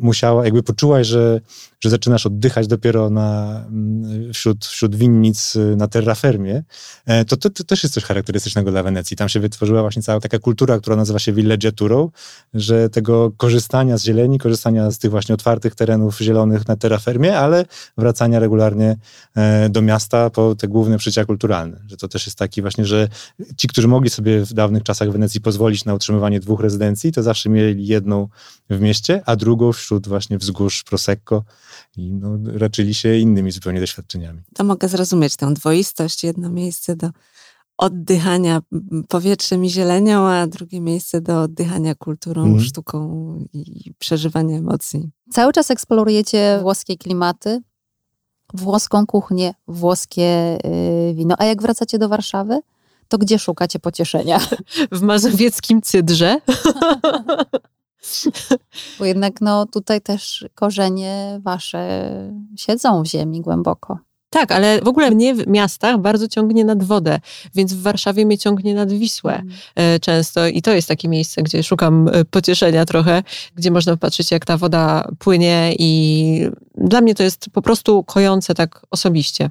musiała, 0.00 0.44
jakby 0.44 0.62
poczułaś, 0.62 1.06
że, 1.06 1.40
że 1.80 1.90
zaczynasz 1.90 2.26
oddychać 2.26 2.66
dopiero 2.66 3.10
na, 3.10 3.60
wśród, 4.32 4.66
wśród 4.66 4.96
winnic 4.96 5.58
na 5.76 5.88
terrafermie, 5.88 6.62
to, 7.28 7.36
to, 7.36 7.50
to 7.50 7.64
też 7.64 7.82
jest 7.82 7.94
coś 7.94 8.04
charakterystycznego 8.04 8.70
dla 8.70 8.82
Wenecji. 8.82 9.16
Tam 9.16 9.28
się 9.28 9.40
wytworzyła 9.40 9.80
właśnie 9.80 10.02
cała 10.02 10.20
taka 10.20 10.38
kultura 10.38 10.54
kultura, 10.54 10.78
która 10.78 10.96
nazywa 10.96 11.18
się 11.18 11.32
villeggiaturą, 11.32 12.10
że 12.54 12.90
tego 12.90 13.30
korzystania 13.36 13.98
z 13.98 14.04
zieleni, 14.04 14.38
korzystania 14.38 14.90
z 14.90 14.98
tych 14.98 15.10
właśnie 15.10 15.34
otwartych 15.34 15.74
terenów 15.74 16.18
zielonych 16.18 16.68
na 16.68 16.76
terrafermie, 16.76 17.38
ale 17.38 17.64
wracania 17.96 18.38
regularnie 18.38 18.96
e, 19.34 19.68
do 19.68 19.82
miasta 19.82 20.30
po 20.30 20.54
te 20.54 20.68
główne 20.68 20.98
przycia 20.98 21.24
kulturalne. 21.24 21.80
Że 21.86 21.96
to 21.96 22.08
też 22.08 22.26
jest 22.26 22.38
taki 22.38 22.62
właśnie, 22.62 22.84
że 22.84 23.08
ci, 23.56 23.68
którzy 23.68 23.88
mogli 23.88 24.10
sobie 24.10 24.40
w 24.40 24.52
dawnych 24.52 24.82
czasach 24.82 25.10
Wenecji 25.10 25.40
pozwolić 25.40 25.84
na 25.84 25.94
utrzymywanie 25.94 26.40
dwóch 26.40 26.60
rezydencji, 26.60 27.12
to 27.12 27.22
zawsze 27.22 27.50
mieli 27.50 27.86
jedną 27.86 28.28
w 28.70 28.80
mieście, 28.80 29.22
a 29.26 29.36
drugą 29.36 29.72
wśród 29.72 30.08
właśnie 30.08 30.38
wzgórz 30.38 30.82
Prosecco 30.82 31.44
i 31.96 32.12
no, 32.12 32.38
raczyli 32.58 32.94
się 32.94 33.16
innymi 33.16 33.50
zupełnie 33.50 33.80
doświadczeniami. 33.80 34.42
To 34.54 34.64
mogę 34.64 34.88
zrozumieć 34.88 35.36
tę 35.36 35.54
dwoistość, 35.54 36.24
jedno 36.24 36.50
miejsce 36.50 36.96
do 36.96 37.10
oddychania 37.76 38.62
powietrzem 39.08 39.64
i 39.64 39.70
zielenią, 39.70 40.26
a 40.26 40.46
drugie 40.46 40.80
miejsce 40.80 41.20
do 41.20 41.42
oddychania 41.42 41.94
kulturą, 41.94 42.44
mm. 42.44 42.60
sztuką 42.60 43.38
i 43.52 43.92
przeżywania 43.98 44.58
emocji. 44.58 45.10
Cały 45.30 45.52
czas 45.52 45.70
eksplorujecie 45.70 46.58
włoskie 46.62 46.96
klimaty, 46.96 47.60
włoską 48.54 49.06
kuchnię, 49.06 49.54
włoskie 49.68 50.58
y, 51.10 51.14
wino. 51.14 51.34
A 51.38 51.44
jak 51.44 51.62
wracacie 51.62 51.98
do 51.98 52.08
Warszawy, 52.08 52.60
to 53.08 53.18
gdzie 53.18 53.38
szukacie 53.38 53.78
pocieszenia? 53.78 54.40
W 54.92 55.02
mazowieckim 55.02 55.82
cydrze. 55.82 56.40
Bo 58.98 59.04
jednak 59.04 59.40
no, 59.40 59.66
tutaj 59.66 60.00
też 60.00 60.44
korzenie 60.54 61.40
wasze 61.42 62.10
siedzą 62.56 63.02
w 63.02 63.06
ziemi 63.06 63.40
głęboko. 63.40 63.98
Tak, 64.34 64.52
ale 64.52 64.80
w 64.80 64.88
ogóle 64.88 65.10
mnie 65.10 65.34
w 65.34 65.46
miastach 65.46 65.98
bardzo 65.98 66.28
ciągnie 66.28 66.64
nad 66.64 66.82
wodę, 66.82 67.20
więc 67.54 67.74
w 67.74 67.82
Warszawie 67.82 68.26
mnie 68.26 68.38
ciągnie 68.38 68.74
nad 68.74 68.92
Wisłę 68.92 69.42
mm. 69.76 70.00
często 70.00 70.46
i 70.46 70.62
to 70.62 70.72
jest 70.72 70.88
takie 70.88 71.08
miejsce, 71.08 71.42
gdzie 71.42 71.62
szukam 71.62 72.08
e, 72.12 72.24
pocieszenia 72.24 72.84
trochę, 72.84 73.22
gdzie 73.54 73.70
można 73.70 73.96
patrzeć 73.96 74.30
jak 74.30 74.44
ta 74.44 74.56
woda 74.56 75.08
płynie 75.18 75.74
i 75.78 76.50
dla 76.78 77.00
mnie 77.00 77.14
to 77.14 77.22
jest 77.22 77.46
po 77.52 77.62
prostu 77.62 78.04
kojące 78.04 78.54
tak 78.54 78.86
osobiście. 78.90 79.50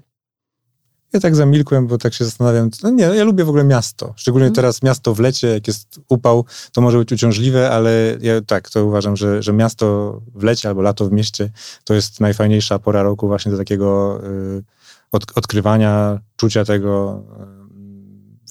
Ja 1.13 1.19
tak 1.19 1.35
zamilkłem, 1.35 1.87
bo 1.87 1.97
tak 1.97 2.13
się 2.13 2.25
zastanawiam. 2.25 2.69
No 2.83 2.89
nie, 2.89 3.03
ja 3.03 3.23
lubię 3.23 3.43
w 3.43 3.49
ogóle 3.49 3.63
miasto. 3.63 4.13
Szczególnie 4.15 4.47
mm. 4.47 4.55
teraz 4.55 4.83
miasto 4.83 5.13
w 5.13 5.19
lecie, 5.19 5.47
jak 5.47 5.67
jest 5.67 5.99
upał, 6.09 6.45
to 6.71 6.81
może 6.81 6.97
być 6.97 7.11
uciążliwe, 7.11 7.71
ale 7.71 8.17
ja 8.21 8.41
tak, 8.41 8.69
to 8.69 8.85
uważam, 8.85 9.17
że, 9.17 9.43
że 9.43 9.53
miasto 9.53 10.19
w 10.35 10.43
lecie 10.43 10.69
albo 10.69 10.81
lato 10.81 11.09
w 11.09 11.11
mieście 11.11 11.49
to 11.83 11.93
jest 11.93 12.19
najfajniejsza 12.19 12.79
pora 12.79 13.03
roku 13.03 13.27
właśnie 13.27 13.51
do 13.51 13.57
takiego 13.57 14.19
y, 14.23 14.63
od, 15.11 15.37
odkrywania, 15.37 16.19
czucia 16.35 16.65
tego 16.65 17.23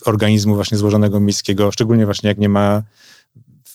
y, 0.00 0.04
organizmu 0.04 0.54
właśnie 0.54 0.78
złożonego 0.78 1.20
miejskiego, 1.20 1.70
szczególnie 1.70 2.04
właśnie 2.04 2.28
jak 2.28 2.38
nie 2.38 2.48
ma 2.48 2.82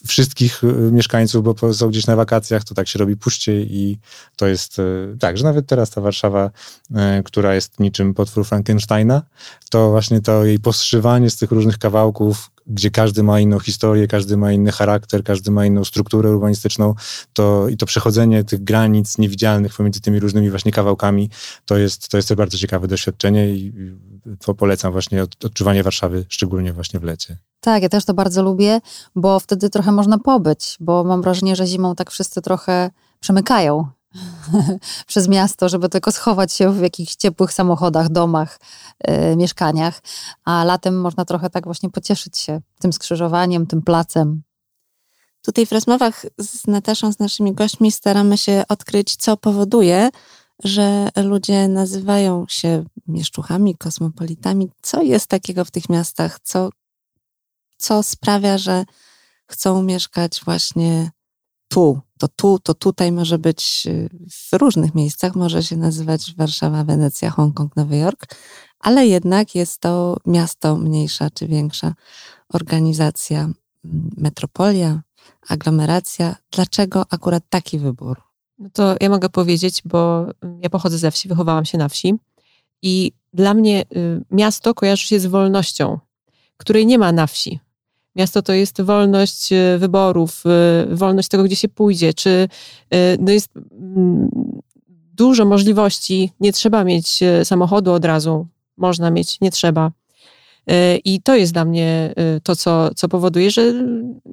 wszystkich 0.08 0.64
y, 0.64 0.68
mieszkańców, 0.92 1.44
bo 1.44 1.74
są 1.74 1.90
gdzieś 1.90 2.08
na 2.08 2.16
wakacjach, 2.16 2.64
to 2.64 2.76
tak 2.76 2.88
się 2.88 3.00
robi 3.00 3.18
puściej 3.18 3.76
i 3.76 4.00
to 4.36 4.48
jest 4.48 4.80
y, 4.80 5.16
tak, 5.20 5.38
że 5.38 5.44
nawet 5.44 5.68
teraz 5.68 5.90
ta 5.90 6.02
Warszawa, 6.02 6.52
y, 6.92 7.24
która 7.24 7.56
jest 7.56 7.80
niczym 7.80 8.14
potwór 8.14 8.46
Frankensteina, 8.46 9.22
to 9.70 9.90
właśnie 9.90 10.22
to 10.22 10.46
jej 10.46 10.60
postrzywanie 10.60 11.30
z 11.30 11.38
tych 11.38 11.52
różnych 11.52 11.78
kawałków, 11.78 12.52
gdzie 12.68 12.92
każdy 12.92 13.24
ma 13.24 13.40
inną 13.40 13.60
historię, 13.60 14.08
każdy 14.08 14.38
ma 14.38 14.52
inny 14.52 14.72
charakter, 14.72 15.24
każdy 15.24 15.52
ma 15.52 15.66
inną 15.66 15.84
strukturę 15.84 16.32
urbanistyczną, 16.32 16.96
to 17.34 17.70
i 17.70 17.78
to 17.78 17.86
przechodzenie 17.86 18.44
tych 18.44 18.64
granic 18.64 19.18
niewidzialnych 19.18 19.76
pomiędzy 19.76 20.02
tymi 20.02 20.20
różnymi 20.20 20.50
właśnie 20.50 20.72
kawałkami, 20.72 21.30
to 21.66 21.78
jest, 21.78 22.10
to 22.10 22.18
jest 22.18 22.34
bardzo 22.34 22.58
ciekawe 22.58 22.88
doświadczenie 22.88 23.50
i 23.50 23.74
to 24.40 24.54
polecam 24.54 24.92
właśnie 24.92 25.24
odczuwanie 25.24 25.84
Warszawy, 25.84 26.26
szczególnie 26.30 26.74
właśnie 26.74 27.00
w 27.00 27.04
lecie. 27.04 27.38
Tak, 27.60 27.84
ja 27.84 27.90
też 27.90 28.06
to 28.06 28.14
bardzo 28.14 28.44
lubię, 28.44 28.82
bo 29.16 29.40
wtedy 29.40 29.70
trochę 29.70 29.92
można 29.92 30.18
pobyć, 30.18 30.78
bo 30.80 31.04
mam 31.04 31.22
wrażenie, 31.22 31.56
że 31.56 31.68
zimą 31.68 31.96
tak 31.96 32.12
wszyscy 32.12 32.42
trochę 32.42 32.92
przemykają 33.20 33.88
przez 35.08 35.28
miasto, 35.28 35.70
żeby 35.70 35.90
tylko 35.90 36.12
schować 36.12 36.54
się 36.54 36.74
w 36.74 36.82
jakichś 36.82 37.16
ciepłych 37.16 37.54
samochodach, 37.54 38.10
domach, 38.10 38.60
yy, 39.08 39.36
mieszkaniach, 39.36 40.02
a 40.46 40.64
latem 40.64 41.02
można 41.02 41.26
trochę 41.26 41.50
tak 41.50 41.66
właśnie 41.66 41.90
pocieszyć 41.90 42.38
się 42.38 42.62
tym 42.80 42.94
skrzyżowaniem, 42.94 43.68
tym 43.68 43.82
placem. 43.82 44.42
Tutaj 45.42 45.66
w 45.66 45.72
rozmowach 45.72 46.26
z 46.38 46.68
Nataszą, 46.68 47.12
z 47.12 47.20
naszymi 47.20 47.54
gośćmi 47.54 47.92
staramy 47.92 48.38
się 48.38 48.64
odkryć, 48.70 49.16
co 49.16 49.38
powoduje, 49.38 50.10
że 50.64 51.10
ludzie 51.16 51.68
nazywają 51.68 52.46
się 52.50 52.84
mieszczuchami, 53.08 53.76
kosmopolitami. 53.76 54.70
Co 54.82 55.02
jest 55.02 55.28
takiego 55.28 55.66
w 55.66 55.72
tych 55.72 55.90
miastach, 55.90 56.40
co 56.44 56.70
co 57.78 58.04
sprawia, 58.04 58.58
że 58.58 58.86
chcą 59.48 59.84
mieszkać 59.84 60.42
właśnie 60.46 61.12
tu. 61.68 62.02
To 62.18 62.28
tu, 62.28 62.60
to 62.60 62.74
tutaj 62.74 63.12
może 63.12 63.38
być 63.38 63.84
y, 63.88 64.10
w 64.32 64.54
różnych 64.54 64.96
miejscach, 64.96 65.36
może 65.36 65.64
się 65.64 65.78
nazywać 65.78 66.36
Warszawa, 66.36 66.84
Wenecja, 66.84 67.30
Hongkong, 67.30 67.76
Nowy 67.76 67.98
Jork, 67.98 68.26
ale 68.80 69.08
jednak 69.08 69.56
jest 69.56 69.80
to 69.80 70.18
miasto 70.26 70.78
mniejsza 70.78 71.30
czy 71.30 71.48
większa 71.48 71.94
organizacja, 72.50 73.50
metropolia, 74.18 75.02
aglomeracja. 75.48 76.36
Dlaczego 76.52 77.06
akurat 77.10 77.44
taki 77.50 77.80
wybór? 77.80 78.27
No 78.60 78.70
to 78.74 78.96
ja 79.02 79.10
mogę 79.10 79.30
powiedzieć, 79.30 79.82
bo 79.86 80.26
ja 80.62 80.70
pochodzę 80.70 80.98
ze 80.98 81.12
wsi, 81.12 81.28
wychowałam 81.28 81.66
się 81.66 81.78
na 81.78 81.90
wsi 81.90 82.14
i 82.82 83.12
dla 83.34 83.54
mnie 83.54 83.82
y, 83.96 84.22
miasto 84.32 84.74
kojarzy 84.74 85.08
się 85.08 85.20
z 85.20 85.26
wolnością, 85.26 86.00
której 86.58 86.86
nie 86.86 86.98
ma 86.98 87.12
na 87.12 87.28
wsi. 87.28 87.60
Miasto 88.16 88.42
to 88.42 88.54
jest 88.54 88.82
wolność 88.82 89.54
e, 89.54 89.78
wyborów, 89.78 90.44
e, 90.46 90.96
wolność 90.96 91.30
tego, 91.30 91.44
gdzie 91.44 91.56
się 91.56 91.70
pójdzie, 91.70 92.14
czy 92.14 92.48
no 93.20 93.32
jest 93.32 93.50
mm, 93.58 94.30
dużo 95.14 95.46
możliwości, 95.46 96.32
nie 96.40 96.54
trzeba 96.54 96.84
mieć 96.84 97.20
samochodu 97.44 97.94
od 97.94 98.06
razu, 98.06 98.48
można 98.78 99.12
mieć, 99.12 99.42
nie 99.42 99.52
trzeba. 99.52 99.92
I 101.06 101.22
to 101.22 101.36
jest 101.36 101.54
dla 101.54 101.66
mnie 101.66 102.14
to, 102.44 102.56
co, 102.56 102.90
co 102.96 103.08
powoduje, 103.08 103.52
że 103.52 103.74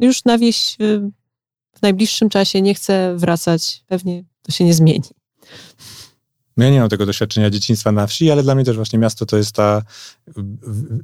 już 0.00 0.24
na 0.24 0.38
wieś 0.38 0.76
w 1.74 1.82
najbliższym 1.82 2.28
czasie 2.28 2.62
nie 2.62 2.74
chcę 2.74 3.16
wracać. 3.16 3.84
Pewnie 3.86 4.24
to 4.42 4.52
się 4.52 4.64
nie 4.64 4.74
zmieni. 4.74 5.08
No 6.56 6.64
ja 6.64 6.70
nie 6.70 6.80
mam 6.80 6.88
tego 6.88 7.06
doświadczenia 7.06 7.50
dzieciństwa 7.50 7.92
na 7.92 8.06
wsi, 8.06 8.30
ale 8.30 8.42
dla 8.42 8.54
mnie 8.54 8.64
też 8.64 8.76
właśnie 8.76 8.98
miasto 8.98 9.26
to 9.26 9.36
jest 9.36 9.52
ta 9.52 9.82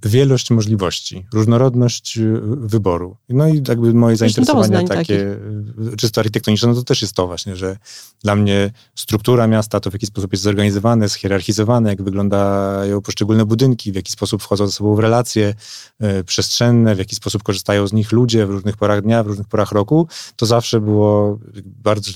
wielość 0.04 0.50
możliwości, 0.50 1.26
różnorodność 1.32 2.18
y, 2.18 2.40
wyboru. 2.56 3.16
No 3.28 3.48
i 3.48 3.62
jakby 3.68 3.94
moje 3.94 4.16
zainteresowania 4.16 4.82
takie 4.82 5.36
takich. 5.78 5.96
czysto 5.96 6.20
architektoniczne, 6.20 6.68
no 6.68 6.74
to 6.74 6.82
też 6.82 7.02
jest 7.02 7.14
to 7.14 7.26
właśnie, 7.26 7.56
że 7.56 7.76
dla 8.22 8.36
mnie 8.36 8.70
struktura 8.94 9.46
miasta, 9.46 9.80
to 9.80 9.90
w 9.90 9.92
jaki 9.92 10.06
sposób 10.06 10.32
jest 10.32 10.44
zorganizowane, 10.44 11.08
schierarchizowane, 11.08 11.90
jak 11.90 12.02
wyglądają 12.02 13.00
poszczególne 13.00 13.46
budynki, 13.46 13.92
w 13.92 13.94
jaki 13.94 14.12
sposób 14.12 14.42
wchodzą 14.42 14.66
ze 14.66 14.72
sobą 14.72 14.94
w 14.94 14.98
relacje 14.98 15.54
y, 16.02 16.24
przestrzenne, 16.24 16.94
w 16.94 16.98
jaki 16.98 17.16
sposób 17.16 17.42
korzystają 17.42 17.86
z 17.86 17.92
nich 17.92 18.12
ludzie 18.12 18.46
w 18.46 18.50
różnych 18.50 18.76
porach 18.76 19.02
dnia, 19.02 19.22
w 19.22 19.26
różnych 19.26 19.48
porach 19.48 19.72
roku, 19.72 20.08
to 20.36 20.46
zawsze 20.46 20.80
było 20.80 21.38
bardzo 21.64 22.10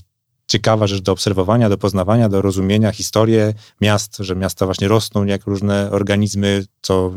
ciekawa 0.55 0.87
rzecz 0.87 1.03
do 1.03 1.13
obserwowania, 1.13 1.69
do 1.69 1.79
poznawania, 1.79 2.29
do 2.29 2.43
rozumienia 2.43 2.93
historię 2.93 3.55
miast, 3.81 4.17
że 4.21 4.37
miasta 4.37 4.67
właśnie 4.67 4.89
rosną 4.89 5.25
jak 5.25 5.47
różne 5.47 5.91
organizmy, 5.91 6.65
co 6.83 7.13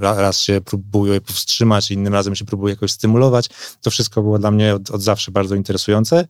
raz 0.00 0.40
się 0.40 0.60
próbuje 0.60 1.20
powstrzymać, 1.20 1.90
innym 1.90 2.12
razem 2.12 2.34
się 2.34 2.44
próbuje 2.44 2.74
jakoś 2.74 2.92
stymulować. 2.92 3.48
To 3.82 3.90
wszystko 3.90 4.22
było 4.22 4.38
dla 4.38 4.50
mnie 4.50 4.74
od, 4.74 4.90
od 4.90 5.02
zawsze 5.02 5.30
bardzo 5.30 5.54
interesujące. 5.54 6.28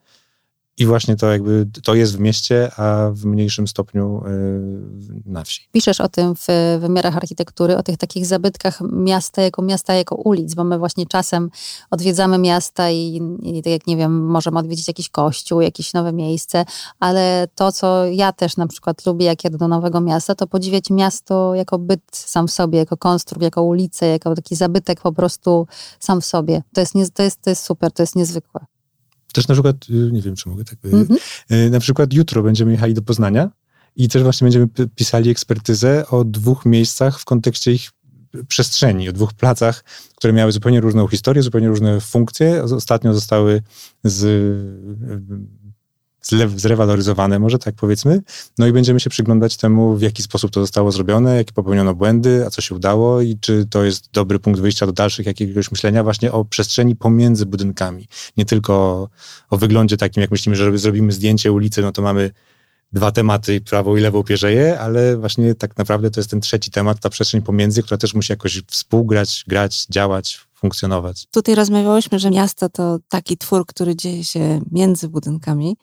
I 0.79 0.87
właśnie 0.87 1.17
to 1.17 1.33
jakby 1.33 1.67
to 1.83 1.95
jest 1.95 2.17
w 2.17 2.21
mieście, 2.21 2.71
a 2.77 3.11
w 3.13 3.25
mniejszym 3.25 3.69
stopniu 3.69 4.23
yy, 4.25 5.23
na 5.27 5.45
wsi. 5.45 5.69
Piszesz 5.73 6.01
o 6.01 6.09
tym 6.09 6.35
w 6.35 6.47
wymiarach 6.81 7.17
architektury, 7.17 7.77
o 7.77 7.83
tych 7.83 7.97
takich 7.97 8.27
zabytkach 8.27 8.81
miasta 8.93 9.43
jako 9.43 9.63
miasta, 9.63 9.95
jako 9.95 10.15
ulic, 10.15 10.55
bo 10.55 10.65
my 10.65 10.79
właśnie 10.79 11.07
czasem 11.07 11.51
odwiedzamy 11.91 12.39
miasta 12.39 12.91
i, 12.91 13.21
i 13.43 13.63
tak 13.63 13.73
jak 13.73 13.87
nie 13.87 13.97
wiem, 13.97 14.27
możemy 14.27 14.59
odwiedzić 14.59 14.89
jakiś 14.89 15.09
kościół, 15.09 15.61
jakieś 15.61 15.95
nowe 15.95 16.13
miejsce, 16.13 16.65
ale 17.01 17.49
to, 17.55 17.73
co 17.73 18.07
ja 18.07 18.33
też 18.33 18.57
na 18.57 18.67
przykład 18.67 19.07
lubię, 19.07 19.27
jak 19.27 19.45
jadę 19.45 19.59
do 19.59 19.69
nowego 19.69 20.01
miasta, 20.01 20.35
to 20.35 20.47
podziwiać 20.47 20.91
miasto 20.91 21.55
jako 21.55 21.79
byt 21.79 22.03
sam 22.11 22.49
w 22.49 22.51
sobie, 22.51 22.79
jako 22.79 22.97
konstrukt, 22.97 23.43
jako 23.43 23.63
ulicę, 23.63 24.07
jako 24.07 24.35
taki 24.35 24.57
zabytek 24.57 25.01
po 25.01 25.13
prostu 25.13 25.67
sam 26.01 26.21
w 26.21 26.25
sobie. 26.25 26.63
To 26.75 26.81
jest, 26.81 26.95
nie, 26.95 27.11
to 27.11 27.23
jest, 27.23 27.43
to 27.43 27.51
jest 27.51 27.65
super, 27.65 27.93
to 27.93 28.03
jest 28.03 28.17
niezwykłe. 28.17 28.67
Też 29.33 29.49
na 29.49 29.55
przykład, 29.55 29.77
y, 29.91 30.13
nie 30.13 30.23
wiem, 30.23 30.37
czy 30.37 30.49
mogę 30.49 30.65
tak 30.65 30.79
powiedzieć, 30.79 31.09
mm-hmm. 31.09 31.71
na 31.71 31.81
przykład 31.81 32.13
jutro 32.13 32.43
będziemy 32.43 32.73
jechali 32.73 32.95
do 32.95 33.03
Poznania 33.03 33.51
i 33.97 34.09
też 34.09 34.23
właśnie 34.23 34.45
będziemy 34.45 34.69
pisali 34.95 35.31
ekspertyzę 35.31 36.07
o 36.09 36.25
dwóch 36.25 36.67
miejscach 36.67 37.21
w 37.21 37.25
kontekście 37.25 37.73
ich 37.73 37.91
przestrzeni, 38.49 39.09
o 39.09 39.13
dwóch 39.13 39.33
placach, 39.33 39.85
które 40.17 40.33
miały 40.33 40.53
zupełnie 40.53 40.81
różną 40.81 41.09
historię, 41.09 41.43
zupełnie 41.43 41.69
różne 41.69 42.01
funkcje. 42.01 42.63
Ostatnio 42.63 43.15
zostały 43.15 43.63
z 44.05 44.25
zrewaloryzowane, 46.57 47.39
może 47.39 47.59
tak 47.59 47.75
powiedzmy. 47.75 48.23
No 48.59 48.67
i 48.67 48.73
będziemy 48.73 49.01
się 49.01 49.11
przyglądać 49.11 49.57
temu, 49.57 49.97
w 49.97 50.03
jaki 50.03 50.23
sposób 50.23 50.51
to 50.51 50.61
zostało 50.61 50.93
zrobione, 50.93 51.37
jakie 51.37 51.53
popełniono 51.53 51.95
błędy, 51.95 52.45
a 52.47 52.51
co 52.51 52.63
się 52.63 52.75
udało 52.75 53.21
i 53.21 53.39
czy 53.41 53.67
to 53.71 53.85
jest 53.85 54.11
dobry 54.13 54.39
punkt 54.39 54.61
wyjścia 54.61 54.87
do 54.87 54.93
dalszych 54.93 55.27
jakiegoś 55.27 55.71
myślenia 55.71 56.03
właśnie 56.03 56.33
o 56.33 56.45
przestrzeni 56.45 56.97
pomiędzy 56.97 57.47
budynkami. 57.47 58.09
Nie 58.37 58.45
tylko 58.45 59.09
o, 59.51 59.57
wyglądzie 59.57 59.97
takim, 59.97 60.21
jak 60.21 60.31
myślimy, 60.31 60.57
że 60.57 60.79
zrobimy 60.79 61.13
zdjęcie 61.13 61.53
ulicy, 61.53 61.83
no 61.83 61.93
to 61.93 62.03
mamy 62.03 62.31
dwa 62.93 63.13
tematy, 63.13 63.61
prawą 63.61 63.97
i 63.97 64.01
lewą 64.01 64.23
pierzeję, 64.23 64.81
ale 64.81 65.17
właśnie 65.17 65.55
tak 65.55 65.77
naprawdę 65.77 66.11
to 66.11 66.21
jest 66.21 66.31
ten 66.31 66.41
trzeci 66.41 66.71
temat, 66.71 67.01
ta 67.01 67.11
przestrzeń 67.11 67.43
pomiędzy, 67.43 67.83
która 67.83 67.99
też 67.99 68.15
musi 68.15 68.33
jakoś 68.33 68.63
współgrać, 68.67 69.45
grać, 69.49 69.87
działać, 69.87 70.41
funkcjonować. 70.55 71.27
Tutaj 71.31 71.55
rozmawiałyśmy, 71.55 72.19
że 72.19 72.31
miasto 72.31 72.69
to 72.69 72.99
taki 73.09 73.39
twór, 73.39 73.67
który 73.67 73.97
dzieje 73.97 74.25
się 74.25 74.61
między 74.73 75.09
budynkami. 75.09 75.77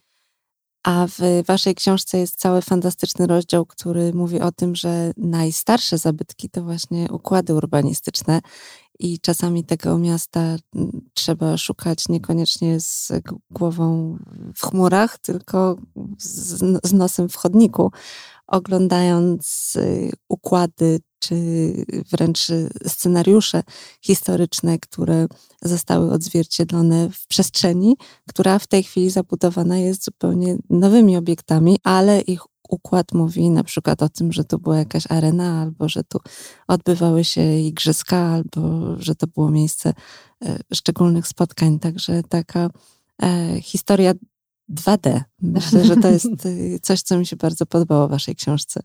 A 0.83 1.07
w 1.07 1.45
waszej 1.45 1.75
książce 1.75 2.17
jest 2.17 2.39
cały 2.39 2.61
fantastyczny 2.61 3.27
rozdział, 3.27 3.65
który 3.65 4.13
mówi 4.13 4.39
o 4.39 4.51
tym, 4.51 4.75
że 4.75 5.11
najstarsze 5.17 5.97
zabytki 5.97 6.49
to 6.49 6.63
właśnie 6.63 7.07
układy 7.11 7.53
urbanistyczne 7.53 8.41
i 8.99 9.19
czasami 9.19 9.63
tego 9.63 9.97
miasta 9.97 10.39
mm, 10.75 11.01
trzeba 11.13 11.57
szukać 11.57 12.09
niekoniecznie 12.09 12.79
z 12.79 13.11
głową 13.51 14.17
w 14.55 14.65
chmurach, 14.65 15.17
tylko 15.17 15.77
z, 16.17 16.93
nosem 16.93 17.29
w 17.29 17.35
chodniku, 17.35 17.91
oglądając 18.47 19.73
y, 19.75 20.11
układy 20.29 20.99
czy 21.19 21.35
wręcz 22.11 22.47
scenariusze 22.87 23.63
historyczne, 24.01 24.79
które 24.79 25.27
zostały 25.61 26.11
odzwierciedlone 26.11 27.09
w 27.09 27.27
przestrzeni, 27.27 27.97
która 28.29 28.59
w 28.59 28.67
tej 28.67 28.83
chwili 28.83 29.09
zabudowana 29.09 29.77
jest 29.77 30.03
zupełnie 30.03 30.57
nowymi 30.69 31.17
obiektami, 31.17 31.77
ale 31.83 32.21
ich 32.21 32.41
układ 32.69 33.13
mówi 33.13 33.49
na 33.49 33.63
przykład 33.63 34.03
o 34.03 34.09
tym, 34.09 34.31
że 34.31 34.43
tu 34.43 34.59
była 34.59 34.77
jakaś 34.77 35.03
arena, 35.11 35.61
albo 35.61 35.89
że 35.89 36.03
tu 36.03 36.19
odbywały 36.67 37.23
się 37.23 37.59
igrzyska, 37.59 38.17
albo 38.17 38.95
że 38.99 39.15
to 39.15 39.27
było 39.27 39.49
miejsce 39.49 39.93
e, 40.45 40.59
szczególnych 40.73 41.27
spotkań. 41.27 41.79
Także 41.79 42.23
taka 42.23 42.69
e, 43.21 43.61
historia 43.61 44.13
2D. 44.71 45.21
Myślę, 45.41 45.85
że 45.85 45.97
to 45.97 46.07
jest 46.07 46.25
e, 46.45 46.79
coś, 46.81 47.01
co 47.01 47.17
mi 47.17 47.25
się 47.25 47.35
bardzo 47.35 47.65
podobało 47.65 48.07
w 48.07 48.11
waszej 48.11 48.35
książce. 48.35 48.81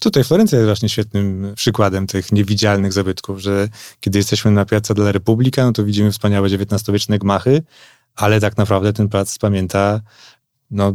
Tutaj 0.00 0.24
Florencja 0.24 0.58
jest 0.58 0.66
właśnie 0.68 0.88
świetnym 0.88 1.52
przykładem 1.56 2.06
tych 2.06 2.32
niewidzialnych 2.32 2.92
zabytków, 2.92 3.40
że 3.40 3.68
kiedy 4.00 4.18
jesteśmy 4.18 4.50
na 4.50 4.64
Piazza 4.64 4.94
della 4.94 5.12
Repubblica, 5.12 5.64
no 5.64 5.72
to 5.72 5.84
widzimy 5.84 6.12
wspaniałe 6.12 6.48
XIX-wieczne 6.48 7.18
gmachy, 7.18 7.62
ale 8.16 8.40
tak 8.40 8.56
naprawdę 8.56 8.92
ten 8.92 9.08
plac 9.08 9.38
pamięta 9.38 10.00
no, 10.70 10.92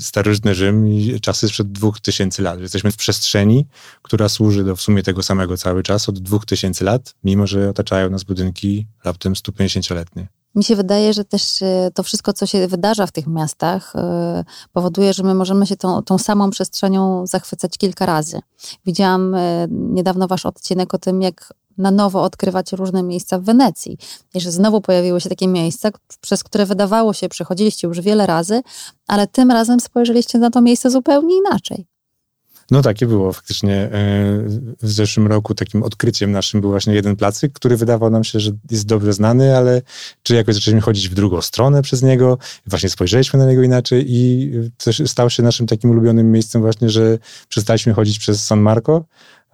starożytny 0.00 0.54
Rzym 0.54 0.88
i 0.88 1.20
czasy 1.20 1.48
sprzed 1.48 1.72
dwóch 1.72 2.00
tysięcy 2.00 2.42
lat. 2.42 2.60
Jesteśmy 2.60 2.92
w 2.92 2.96
przestrzeni, 2.96 3.66
która 4.02 4.28
służy 4.28 4.64
do 4.64 4.76
w 4.76 4.80
sumie 4.82 5.02
tego 5.02 5.22
samego 5.22 5.56
cały 5.56 5.82
czas 5.82 6.08
od 6.08 6.18
dwóch 6.18 6.46
tysięcy 6.46 6.84
lat, 6.84 7.14
mimo 7.24 7.46
że 7.46 7.70
otaczają 7.70 8.10
nas 8.10 8.24
budynki 8.24 8.86
raptem 9.04 9.32
150-letnie. 9.32 10.28
Mi 10.54 10.64
się 10.64 10.76
wydaje, 10.76 11.12
że 11.12 11.24
też 11.24 11.62
e, 11.62 11.90
to 11.94 12.02
wszystko, 12.02 12.32
co 12.32 12.46
się 12.46 12.68
wydarza 12.68 13.06
w 13.06 13.12
tych 13.12 13.26
miastach, 13.26 13.96
e, 13.96 14.44
powoduje, 14.72 15.12
że 15.12 15.22
my 15.22 15.34
możemy 15.34 15.66
się 15.66 15.76
tą, 15.76 16.02
tą 16.02 16.18
samą 16.18 16.50
przestrzenią 16.50 17.26
zachwycać 17.26 17.78
kilka 17.78 18.06
razy. 18.06 18.40
Widziałam 18.86 19.34
e, 19.34 19.66
niedawno 19.70 20.28
wasz 20.28 20.46
odcinek 20.46 20.94
o 20.94 20.98
tym, 20.98 21.22
jak 21.22 21.54
na 21.78 21.90
nowo 21.90 22.22
odkrywać 22.22 22.72
różne 22.72 23.02
miejsca 23.02 23.38
w 23.38 23.42
Wenecji. 23.42 23.98
I 24.34 24.40
że 24.40 24.50
znowu 24.50 24.80
pojawiły 24.80 25.20
się 25.20 25.28
takie 25.28 25.48
miejsca, 25.48 25.90
przez 26.20 26.44
które 26.44 26.66
wydawało 26.66 27.12
się, 27.12 27.28
przechodziliście 27.28 27.88
już 27.88 28.00
wiele 28.00 28.26
razy, 28.26 28.62
ale 29.06 29.26
tym 29.26 29.50
razem 29.50 29.80
spojrzeliście 29.80 30.38
na 30.38 30.50
to 30.50 30.60
miejsce 30.60 30.90
zupełnie 30.90 31.36
inaczej. 31.36 31.86
No 32.70 32.82
takie 32.82 33.06
było 33.06 33.32
faktycznie. 33.32 33.74
E, 33.74 33.90
w 34.82 34.90
zeszłym 34.90 35.26
roku 35.26 35.54
takim 35.54 35.82
odkryciem 35.82 36.32
naszym 36.32 36.60
był 36.60 36.70
właśnie 36.70 36.94
jeden 36.94 37.16
placyk, 37.16 37.52
który 37.52 37.76
wydawał 37.76 38.10
nam 38.10 38.24
się, 38.24 38.40
że 38.40 38.50
jest 38.70 38.86
dobrze 38.86 39.12
znany, 39.12 39.56
ale 39.56 39.82
czy 40.22 40.34
jakoś 40.34 40.54
zaczęliśmy 40.54 40.80
chodzić 40.80 41.08
w 41.08 41.14
drugą 41.14 41.42
stronę 41.42 41.82
przez 41.82 42.02
niego, 42.02 42.38
właśnie 42.66 42.88
spojrzeliśmy 42.88 43.38
na 43.38 43.46
niego 43.46 43.62
inaczej 43.62 44.04
i 44.08 44.52
też 44.84 45.02
stał 45.06 45.30
się 45.30 45.42
naszym 45.42 45.66
takim 45.66 45.90
ulubionym 45.90 46.32
miejscem 46.32 46.62
właśnie, 46.62 46.90
że 46.90 47.18
przestaliśmy 47.48 47.94
chodzić 47.94 48.18
przez 48.18 48.44
San 48.44 48.60
Marco, 48.60 49.04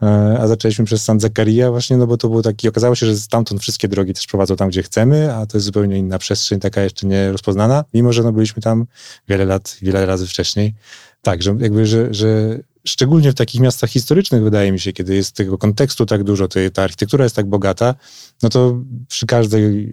e, 0.03 0.38
a 0.40 0.49
zaczęliśmy 0.49 0.85
przez 0.85 1.05
San 1.05 1.20
Zaccaria 1.20 1.70
właśnie, 1.70 1.96
no 1.96 2.07
bo 2.07 2.16
to 2.16 2.29
był 2.29 2.42
taki, 2.42 2.68
okazało 2.68 2.94
się, 2.94 3.07
że 3.07 3.16
stamtąd 3.16 3.61
wszystkie 3.61 3.88
drogi 3.88 4.14
też 4.14 4.27
prowadzą 4.27 4.57
tam, 4.57 4.68
gdzie 4.68 4.83
chcemy, 4.83 5.35
a 5.35 5.46
to 5.46 5.57
jest 5.57 5.64
zupełnie 5.66 5.99
inna 5.99 6.18
przestrzeń, 6.18 6.61
taka 6.61 6.83
jeszcze 6.83 7.07
nie 7.07 7.33
rozpoznana, 7.33 7.85
mimo 7.94 8.12
że 8.12 8.23
no 8.23 8.33
byliśmy 8.33 8.62
tam 8.62 8.87
wiele 9.29 9.44
lat, 9.44 9.77
wiele 9.83 10.07
razy 10.07 10.27
wcześniej. 10.27 10.75
Tak, 11.23 11.42
że 11.42 11.57
jakby, 11.61 11.87
że, 11.87 12.14
że 12.14 12.59
szczególnie 12.90 13.33
w 13.33 13.35
takich 13.35 13.61
miastach 13.61 13.90
historycznych, 13.90 14.42
wydaje 14.42 14.72
mi 14.72 14.81
się, 14.81 14.92
kiedy 14.92 15.14
jest 15.14 15.37
tego 15.37 15.59
kontekstu 15.59 16.07
tak 16.07 16.24
dużo, 16.24 16.48
ta 16.72 16.83
architektura 16.83 17.24
jest 17.24 17.37
tak 17.37 17.46
bogata, 17.46 17.94
no 18.42 18.48
to 18.48 18.79
przy 19.09 19.26
każdej 19.26 19.85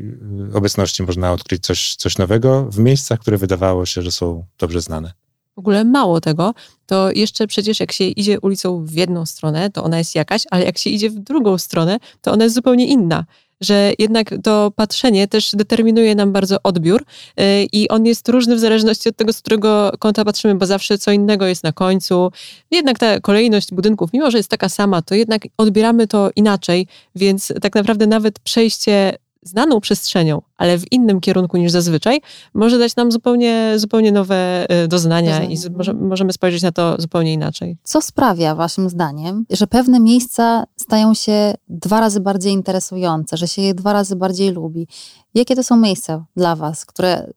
y, 0.51 0.53
obecności 0.53 1.03
można 1.03 1.33
odkryć 1.33 1.63
coś, 1.63 1.95
coś 1.95 2.17
nowego 2.17 2.67
w 2.71 2.79
miejscach, 2.79 3.19
które 3.19 3.37
wydawało 3.37 3.85
się, 3.85 4.01
że 4.01 4.11
są 4.11 4.45
dobrze 4.57 4.81
znane. 4.81 5.13
W 5.55 5.59
ogóle 5.59 5.85
mało 5.85 6.21
tego, 6.21 6.53
to 6.85 7.11
jeszcze 7.11 7.47
przecież 7.47 7.79
jak 7.79 7.91
się 7.91 8.03
idzie 8.03 8.39
ulicą 8.39 8.85
w 8.85 8.93
jedną 8.93 9.25
stronę, 9.25 9.69
to 9.69 9.83
ona 9.83 9.97
jest 9.97 10.15
jakaś, 10.15 10.41
ale 10.51 10.65
jak 10.65 10.77
się 10.77 10.89
idzie 10.89 11.09
w 11.09 11.19
drugą 11.19 11.57
stronę, 11.57 11.97
to 12.21 12.31
ona 12.31 12.43
jest 12.43 12.55
zupełnie 12.55 12.87
inna 12.87 13.25
że 13.61 13.93
jednak 13.99 14.33
to 14.43 14.71
patrzenie 14.75 15.27
też 15.27 15.51
determinuje 15.53 16.15
nam 16.15 16.31
bardzo 16.31 16.57
odbiór 16.63 17.01
y, 17.01 17.43
i 17.71 17.89
on 17.89 18.05
jest 18.05 18.29
różny 18.29 18.55
w 18.55 18.59
zależności 18.59 19.09
od 19.09 19.15
tego, 19.15 19.33
z 19.33 19.41
którego 19.41 19.91
kąta 19.99 20.25
patrzymy, 20.25 20.55
bo 20.55 20.65
zawsze 20.65 20.97
co 20.97 21.11
innego 21.11 21.45
jest 21.45 21.63
na 21.63 21.71
końcu. 21.71 22.31
Jednak 22.71 22.99
ta 22.99 23.19
kolejność 23.19 23.73
budynków, 23.73 24.13
mimo 24.13 24.31
że 24.31 24.37
jest 24.37 24.49
taka 24.49 24.69
sama, 24.69 25.01
to 25.01 25.15
jednak 25.15 25.41
odbieramy 25.57 26.07
to 26.07 26.29
inaczej, 26.35 26.87
więc 27.15 27.53
tak 27.61 27.75
naprawdę 27.75 28.07
nawet 28.07 28.39
przejście 28.39 29.17
znaną 29.47 29.81
przestrzenią, 29.81 30.41
ale 30.57 30.77
w 30.77 30.91
innym 30.91 31.19
kierunku 31.19 31.57
niż 31.57 31.71
zazwyczaj, 31.71 32.21
może 32.53 32.79
dać 32.79 32.95
nam 32.95 33.11
zupełnie, 33.11 33.73
zupełnie 33.75 34.11
nowe 34.11 34.67
y, 34.83 34.87
doznania 34.87 35.43
i 35.43 35.57
może, 35.77 35.93
możemy 35.93 36.33
spojrzeć 36.33 36.61
na 36.61 36.71
to 36.71 36.95
zupełnie 36.99 37.33
inaczej. 37.33 37.77
Co 37.83 38.01
sprawia, 38.01 38.55
Waszym 38.55 38.89
zdaniem, 38.89 39.45
że 39.49 39.67
pewne 39.67 39.99
miejsca 39.99 40.63
stają 40.75 41.13
się 41.13 41.53
dwa 41.69 41.99
razy 41.99 42.19
bardziej 42.19 42.53
interesujące, 42.53 43.37
że 43.37 43.47
się 43.47 43.61
je 43.61 43.73
dwa 43.73 43.93
razy 43.93 44.15
bardziej 44.15 44.51
lubi? 44.51 44.87
Jakie 45.33 45.55
to 45.55 45.63
są 45.63 45.77
miejsca 45.77 46.25
dla 46.35 46.55
Was, 46.55 46.85
które 46.85 47.33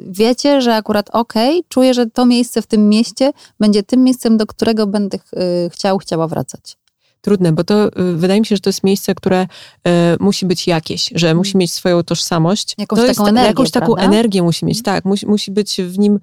wiecie, 0.00 0.60
że 0.60 0.74
akurat 0.74 1.10
okej, 1.10 1.58
okay, 1.58 1.68
czuję, 1.68 1.94
że 1.94 2.06
to 2.06 2.26
miejsce 2.26 2.62
w 2.62 2.66
tym 2.66 2.88
mieście 2.88 3.32
będzie 3.60 3.82
tym 3.82 4.04
miejscem, 4.04 4.36
do 4.36 4.46
którego 4.46 4.86
będę 4.86 5.18
y, 5.18 5.70
chciał, 5.70 5.98
chciała 5.98 6.28
wracać? 6.28 6.77
Trudne, 7.20 7.52
bo 7.52 7.64
to 7.64 7.86
y, 7.86 7.90
wydaje 8.16 8.40
mi 8.40 8.46
się, 8.46 8.56
że 8.56 8.60
to 8.60 8.68
jest 8.68 8.84
miejsce, 8.84 9.14
które 9.14 9.42
y, 9.42 9.90
musi 10.20 10.46
być 10.46 10.66
jakieś, 10.66 11.10
że 11.14 11.34
musi 11.34 11.50
mm. 11.50 11.60
mieć 11.60 11.72
swoją 11.72 12.02
tożsamość. 12.02 12.74
Jakąś 12.78 12.98
to 12.98 13.06
taką 13.06 13.22
jest, 13.22 13.28
energię, 13.28 13.48
Jakąś 13.48 13.70
taką 13.70 13.96
energię 13.96 14.42
musi 14.42 14.66
mieć, 14.66 14.82
tak. 14.82 15.04
Musi, 15.04 15.26
musi 15.26 15.50
być 15.50 15.76
w 15.76 15.98
nim 15.98 16.20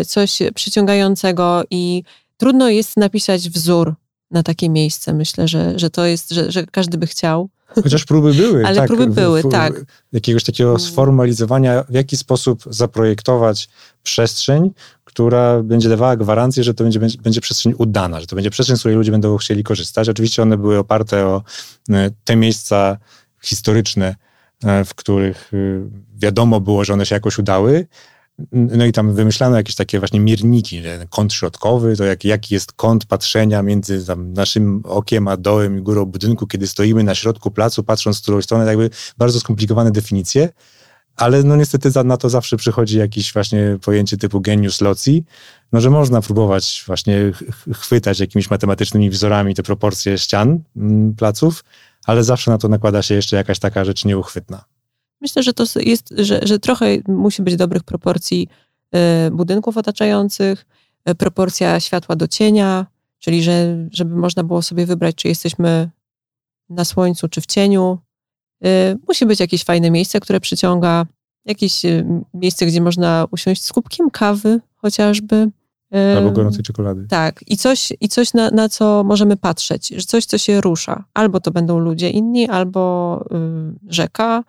y, 0.00 0.04
coś 0.04 0.38
przyciągającego 0.54 1.62
i 1.70 2.02
trudno 2.36 2.68
jest 2.68 2.96
napisać 2.96 3.50
wzór 3.50 3.94
na 4.30 4.42
takie 4.42 4.68
miejsce. 4.68 5.12
Myślę, 5.12 5.48
że, 5.48 5.78
że 5.78 5.90
to 5.90 6.06
jest, 6.06 6.30
że, 6.30 6.52
że 6.52 6.66
każdy 6.66 6.98
by 6.98 7.06
chciał. 7.06 7.48
Chociaż 7.74 8.04
próby 8.04 8.34
były. 8.34 8.66
Ale 8.66 8.76
tak, 8.76 8.86
próby 8.86 9.06
były, 9.06 9.42
w, 9.42 9.48
tak. 9.48 9.84
Jakiegoś 10.12 10.44
takiego 10.44 10.70
mm. 10.70 10.80
sformalizowania, 10.80 11.84
w 11.88 11.94
jaki 11.94 12.16
sposób 12.16 12.62
zaprojektować 12.66 13.68
przestrzeń, 14.02 14.70
która 15.04 15.62
będzie 15.62 15.88
dawała 15.88 16.16
gwarancję, 16.16 16.64
że 16.64 16.74
to 16.74 16.84
będzie, 16.84 17.00
będzie 17.22 17.40
przestrzeń 17.40 17.74
udana, 17.78 18.20
że 18.20 18.26
to 18.26 18.36
będzie 18.36 18.50
przestrzeń, 18.50 18.76
z 18.76 18.80
której 18.80 18.96
ludzie 18.96 19.10
będą 19.10 19.36
chcieli 19.36 19.64
korzystać. 19.64 20.08
Oczywiście 20.08 20.42
one 20.42 20.56
były 20.56 20.78
oparte 20.78 21.26
o 21.26 21.42
e, 21.90 22.10
te 22.24 22.36
miejsca 22.36 22.96
historyczne, 23.42 24.16
e, 24.64 24.84
w 24.84 24.94
których 24.94 25.50
e, 25.54 25.56
wiadomo 26.18 26.60
było, 26.60 26.84
że 26.84 26.92
one 26.92 27.06
się 27.06 27.14
jakoś 27.14 27.38
udały. 27.38 27.86
No 28.52 28.84
i 28.84 28.92
tam 28.92 29.14
wymyślano 29.14 29.56
jakieś 29.56 29.74
takie 29.74 29.98
właśnie 29.98 30.20
mierniki, 30.20 30.82
kąt 31.10 31.32
środkowy, 31.32 31.96
to 31.96 32.04
jak, 32.04 32.24
jaki 32.24 32.54
jest 32.54 32.72
kąt 32.72 33.04
patrzenia 33.04 33.62
między 33.62 34.04
naszym 34.16 34.82
okiem 34.84 35.28
a 35.28 35.36
dołem 35.36 35.78
i 35.78 35.82
górą 35.82 36.04
budynku, 36.04 36.46
kiedy 36.46 36.66
stoimy 36.66 37.04
na 37.04 37.14
środku 37.14 37.50
placu, 37.50 37.84
patrząc 37.84 38.18
w 38.18 38.22
którą 38.22 38.42
stronę, 38.42 38.66
jakby 38.66 38.90
bardzo 39.18 39.40
skomplikowane 39.40 39.90
definicje 39.90 40.48
ale 41.18 41.42
no 41.42 41.56
niestety 41.56 42.04
na 42.04 42.16
to 42.16 42.30
zawsze 42.30 42.56
przychodzi 42.56 42.98
jakieś 42.98 43.32
właśnie 43.32 43.78
pojęcie 43.84 44.16
typu 44.16 44.40
genius 44.40 44.80
loci, 44.80 45.24
no 45.72 45.80
że 45.80 45.90
można 45.90 46.20
próbować 46.20 46.84
właśnie 46.86 47.32
chwytać 47.74 48.20
jakimiś 48.20 48.50
matematycznymi 48.50 49.10
wzorami 49.10 49.54
te 49.54 49.62
proporcje 49.62 50.18
ścian 50.18 50.60
mm, 50.76 51.14
placów, 51.14 51.64
ale 52.06 52.24
zawsze 52.24 52.50
na 52.50 52.58
to 52.58 52.68
nakłada 52.68 53.02
się 53.02 53.14
jeszcze 53.14 53.36
jakaś 53.36 53.58
taka 53.58 53.84
rzecz 53.84 54.04
nieuchwytna. 54.04 54.64
Myślę, 55.20 55.42
że 55.42 55.52
to 55.52 55.64
jest, 55.80 56.14
że, 56.18 56.40
że 56.42 56.58
trochę 56.58 56.86
musi 57.08 57.42
być 57.42 57.56
dobrych 57.56 57.82
proporcji 57.82 58.48
y, 59.26 59.30
budynków 59.30 59.76
otaczających, 59.76 60.66
y, 61.10 61.14
proporcja 61.14 61.80
światła 61.80 62.16
do 62.16 62.28
cienia, 62.28 62.86
czyli 63.18 63.42
że, 63.42 63.86
żeby 63.90 64.16
można 64.16 64.44
było 64.44 64.62
sobie 64.62 64.86
wybrać, 64.86 65.14
czy 65.14 65.28
jesteśmy 65.28 65.90
na 66.70 66.84
słońcu, 66.84 67.28
czy 67.28 67.40
w 67.40 67.46
cieniu, 67.46 67.98
Y, 68.66 68.98
musi 69.08 69.26
być 69.26 69.40
jakieś 69.40 69.64
fajne 69.64 69.90
miejsce, 69.90 70.20
które 70.20 70.40
przyciąga, 70.40 71.06
jakieś 71.44 71.84
y, 71.84 72.04
miejsce, 72.34 72.66
gdzie 72.66 72.80
można 72.80 73.26
usiąść 73.30 73.64
z 73.64 73.72
kubkiem 73.72 74.10
kawy 74.10 74.60
chociażby. 74.76 75.50
Y, 75.94 76.16
Albo 76.16 76.30
gorącej 76.30 76.62
czekolady. 76.62 77.06
Tak. 77.08 77.44
I 77.46 77.56
coś, 77.56 77.92
i 78.00 78.08
coś 78.08 78.34
na, 78.34 78.50
na 78.50 78.68
co 78.68 79.04
możemy 79.04 79.36
patrzeć. 79.36 80.06
Coś, 80.06 80.24
co 80.24 80.38
się 80.38 80.60
rusza. 80.60 81.04
Albo 81.14 81.40
to 81.40 81.50
będą 81.50 81.78
ludzie 81.78 82.10
inni, 82.10 82.48
albo 82.48 83.24
rzeka, 83.88 84.44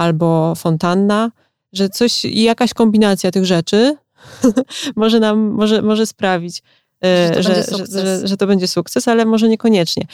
albo 0.00 0.54
fontanna. 0.54 1.30
Że 1.72 1.88
coś, 1.88 2.24
jakaś 2.24 2.74
kombinacja 2.74 3.30
tych 3.30 3.44
rzeczy 3.44 3.96
może 4.96 5.20
nam, 5.20 5.38
może, 5.38 5.82
może 5.82 6.06
sprawić, 6.06 6.62
że, 7.02 7.42
że, 7.42 7.64
że, 7.92 8.28
że, 8.28 8.36
to 8.36 8.46
będzie 8.46 8.68
sukces, 8.68 9.08
ale 9.08 9.24
może 9.24 9.48
niekoniecznie. 9.48 10.06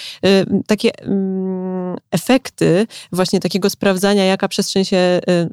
Takie 0.67 0.91
mm, 1.01 1.97
efekty 2.11 2.87
właśnie 3.13 3.41
takiego 3.41 3.71
sprawdzania, 3.71 4.25
jaka 4.25 4.49
przestrzeń 4.49 4.85
się 4.85 4.97
y, 4.97 5.49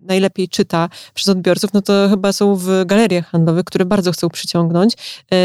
najlepiej 0.00 0.48
czyta 0.48 0.88
przez 1.14 1.28
odbiorców, 1.28 1.72
no 1.72 1.82
to 1.82 2.08
chyba 2.10 2.32
są 2.32 2.56
w 2.56 2.68
galeriach 2.86 3.26
handlowych, 3.26 3.64
które 3.64 3.84
bardzo 3.84 4.12
chcą 4.12 4.28
przyciągnąć 4.28 4.94
y, 4.94 5.36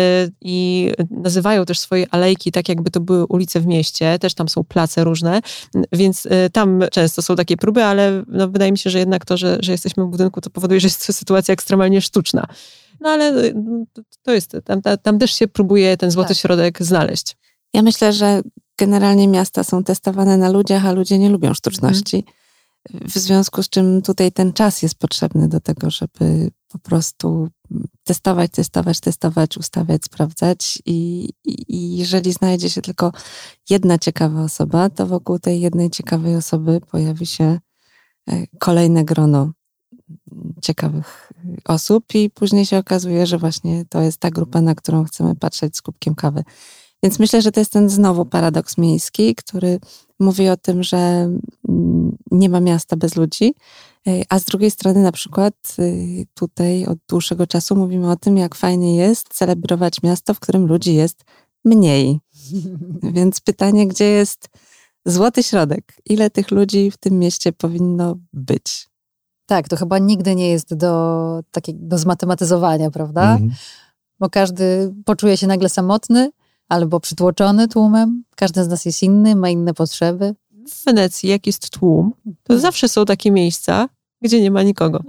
i 0.41 0.91
nazywają 1.10 1.65
też 1.65 1.80
swoje 1.80 2.06
alejki 2.12 2.52
tak, 2.52 2.70
jakby 2.70 2.91
to 2.91 3.00
były 3.00 3.26
ulice 3.26 3.60
w 3.60 3.65
mieście, 3.65 4.20
też 4.20 4.34
tam 4.34 4.50
są 4.50 4.63
place 4.63 5.04
różne, 5.04 5.41
więc 5.91 6.26
y, 6.26 6.30
tam 6.54 6.84
często 6.91 7.22
są 7.22 7.36
takie 7.36 7.58
próby, 7.58 7.84
ale 7.84 8.24
no 8.28 8.48
wydaje 8.48 8.72
mi 8.72 8.78
się, 8.78 8.89
że 8.89 9.00
jednak 9.00 9.26
to, 9.26 9.38
że, 9.38 9.58
że 9.60 9.72
jesteśmy 9.72 10.06
w 10.06 10.08
budynku, 10.08 10.41
to 10.41 10.50
powoduje, 10.50 10.80
że 10.80 10.86
jest 10.86 11.08
to 11.08 11.13
sytuacja 11.13 11.54
ekstremalnie 11.54 12.02
sztuczna. 12.02 12.48
No 13.00 13.10
ale 13.10 13.54
to 14.24 14.34
jest, 14.34 14.58
tam, 14.65 14.82
tam 15.02 15.20
też 15.20 15.34
się 15.34 15.48
próbuje 15.48 15.98
ten 15.98 16.12
złoty 16.12 16.30
tak. 16.30 16.38
środek 16.38 16.84
znaleźć. 16.84 17.38
Ja 17.74 17.82
myślę, 17.82 18.13
że 18.13 18.41
generalnie 18.78 19.28
miasta 19.28 19.63
są 19.63 19.84
testowane 19.84 20.38
na 20.38 20.50
ludziach, 20.50 20.86
a 20.86 20.91
ludzie 20.91 21.18
nie 21.18 21.30
lubią 21.30 21.54
sztuczności. 21.54 22.26
W 22.89 23.17
związku 23.17 23.63
z 23.63 23.69
czym 23.69 24.02
tutaj 24.02 24.32
ten 24.32 24.54
czas 24.54 24.82
jest 24.82 24.95
potrzebny 24.95 25.48
do 25.48 25.60
tego, 25.60 25.89
żeby 25.89 26.52
po 26.67 26.80
prostu 26.80 27.50
testować, 28.04 28.52
testować, 28.52 29.00
testować, 29.00 29.58
ustawiać, 29.58 30.06
sprawdzać 30.06 30.82
i, 30.86 31.30
i, 31.45 31.98
jeżeli 31.98 32.34
znajdzie 32.34 32.69
się 32.69 32.82
tylko 32.82 33.12
jedna 33.69 33.98
ciekawa 33.98 34.43
osoba, 34.43 34.89
to 34.89 35.08
wokół 35.08 35.39
tej 35.39 35.62
jednej 35.62 35.89
ciekawej 35.89 36.36
osoby 36.36 36.82
pojawi 36.91 37.26
się 37.26 37.60
e, 38.30 38.48
kolejne 38.60 39.06
grono 39.06 39.52
ciekawych 40.62 41.32
osób 41.65 42.15
i 42.15 42.30
później 42.30 42.65
się 42.65 42.78
okazuje, 42.78 43.26
że 43.26 43.38
właśnie 43.38 43.86
to 43.89 44.02
jest 44.02 44.17
ta 44.17 44.32
grupa, 44.32 44.62
na 44.62 44.76
którą 44.76 45.04
chcemy 45.04 45.36
patrzeć 45.36 45.78
z 45.78 45.82
kubkiem 45.82 46.15
kawy. 46.15 46.43
Więc 47.06 47.20
myślę, 47.20 47.41
że 47.41 47.52
to 47.52 47.60
jest 47.60 47.72
ten 47.72 47.89
znowu 47.89 48.26
paradoks 48.26 48.78
miejski, 48.78 49.36
który 49.36 49.80
mówi 50.20 50.50
o 50.50 50.58
tym, 50.58 50.84
że 50.84 50.98
mm, 51.70 52.18
nie 52.32 52.50
ma 52.50 52.60
miasta 52.60 52.96
bez 52.96 53.15
ludzi, 53.15 53.54
e, 54.08 54.22
a 54.30 54.39
z 54.39 54.46
drugiej 54.46 54.72
strony 54.72 55.04
na 55.04 55.12
przykład 55.12 55.76
y, 55.80 56.26
tutaj 56.34 56.86
od 56.86 56.98
dłuższego 57.10 57.48
czasu 57.48 57.76
mówimy 57.76 58.12
o 58.12 58.15
tym, 58.15 58.38
jak 58.38 58.56
fajnie 58.56 58.96
jest 58.96 59.34
celebrować 59.34 60.04
miasto, 60.04 60.34
w 60.34 60.39
którym 60.39 60.68
ludzi 60.68 60.94
jest 60.94 61.24
mniej. 61.65 62.20
Więc 63.15 63.41
pytanie, 63.41 63.88
gdzie 63.88 64.06
jest 64.06 64.50
złoty 65.06 65.44
środek? 65.44 66.02
Ile 66.06 66.30
tych 66.30 66.52
ludzi 66.52 66.91
w 66.91 66.98
tym 66.98 67.20
mieście 67.20 67.54
powinno 67.54 68.15
być? 68.34 68.89
Tak, 69.46 69.70
to 69.70 69.76
chyba 69.76 70.00
nigdy 70.00 70.36
nie 70.36 70.50
jest 70.50 70.76
do, 70.76 71.39
takie, 71.52 71.74
do 71.74 71.98
zmatematyzowania, 71.98 72.91
prawda? 72.91 73.32
Mhm. 73.32 73.52
Bo 74.20 74.30
każdy 74.30 74.94
poczuje 75.06 75.38
się 75.38 75.48
nagle 75.48 75.70
samotny 75.70 76.32
albo 76.69 76.99
przytłoczony 76.99 77.67
tłumem. 77.67 78.23
Każdy 78.36 78.63
z 78.63 78.67
nas 78.67 78.86
jest 78.86 79.04
inny, 79.04 79.36
ma 79.36 79.49
inne 79.49 79.73
potrzeby. 79.73 80.36
W 80.51 80.86
Wenecji, 80.86 81.30
jak 81.30 81.47
jest 81.47 81.69
tłum, 81.69 82.12
to 82.23 82.54
mhm. 82.54 82.60
zawsze 82.60 82.89
są 82.89 83.06
takie 83.06 83.32
miejsca, 83.32 83.89
gdzie 84.21 84.41
nie 84.41 84.51
ma 84.51 84.63
nikogo. 84.63 84.99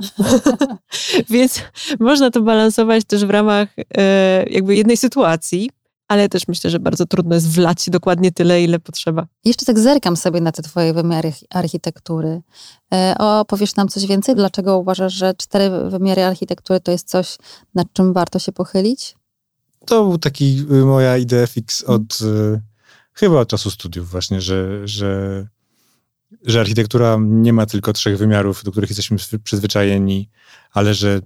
Więc 1.31 1.63
można 2.01 2.31
to 2.31 2.41
balansować 2.41 3.05
też 3.05 3.25
w 3.25 3.31
ramach 3.31 3.69
e, 3.97 4.45
jakby 4.51 4.77
jednej 4.77 4.97
sytuacji, 4.97 5.71
ale 6.09 6.29
też 6.29 6.49
myślę, 6.49 6.71
że 6.71 6.81
bardzo 6.81 7.07
trudno 7.07 7.35
jest 7.35 7.51
wlać 7.51 7.91
dokładnie 7.91 8.33
tyle, 8.33 8.63
ile 8.63 8.79
potrzeba. 8.79 9.27
Jeszcze 9.45 9.67
tak 9.67 9.79
zerkam 9.79 10.17
sobie 10.17 10.41
na 10.41 10.53
te 10.53 10.63
twoje 10.63 10.93
wymiary 10.95 11.33
architektury. 11.51 12.43
E, 12.95 13.15
opowiesz 13.19 13.77
nam 13.77 13.89
coś 13.89 14.07
więcej? 14.07 14.35
Dlaczego 14.35 14.79
uważasz, 14.79 15.13
że 15.13 15.35
cztery 15.35 15.91
wymiary 15.91 16.25
architektury 16.25 16.81
to 16.81 16.93
jest 16.93 17.09
coś, 17.09 17.37
nad 17.75 17.93
czym 17.93 18.13
warto 18.13 18.39
się 18.39 18.53
pochylić? 18.53 19.17
To 19.87 20.05
był 20.05 20.19
taki 20.19 20.67
y, 20.71 20.85
moja 20.85 21.17
idea 21.17 21.47
fix 21.47 21.83
od 21.83 22.21
y, 22.21 22.61
chyba 23.13 23.41
od 23.41 23.49
czasu 23.49 23.71
studiów 23.71 24.11
właśnie, 24.11 24.41
że, 24.41 24.89
że, 24.89 25.47
że 26.43 26.61
architektura 26.61 27.19
nie 27.21 27.53
ma 27.53 27.67
tylko 27.67 27.93
trzech 27.93 28.19
wymiarów, 28.19 28.65
do 28.65 28.71
których 28.71 28.91
jesteśmy 28.91 29.17
przyzwyczajeni, 29.45 30.29
ale 30.73 30.95
że 30.95 31.21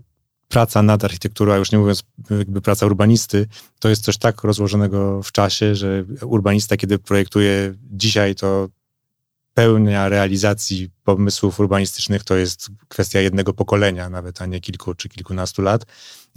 praca 0.48 0.82
nad 0.82 1.04
architekturą, 1.04 1.52
a 1.52 1.56
już 1.56 1.72
nie 1.72 1.78
mówiąc 1.78 2.02
jakby 2.30 2.60
praca 2.60 2.86
urbanisty, 2.86 3.46
to 3.78 3.88
jest 3.88 4.04
coś 4.04 4.18
tak 4.18 4.44
rozłożonego 4.44 5.22
w 5.22 5.32
czasie, 5.32 5.74
że 5.74 6.04
urbanista, 6.22 6.76
kiedy 6.76 6.98
projektuje 6.98 7.74
dzisiaj, 7.90 8.34
to 8.34 8.68
pełnia 9.54 10.08
realizacji 10.08 10.90
pomysłów 11.04 11.60
urbanistycznych 11.60 12.24
to 12.24 12.36
jest 12.36 12.68
kwestia 12.88 13.20
jednego 13.20 13.54
pokolenia, 13.54 14.08
nawet, 14.08 14.42
a 14.42 14.46
nie 14.46 14.60
kilku 14.60 14.94
czy 14.94 15.08
kilkunastu 15.08 15.62
lat, 15.62 15.86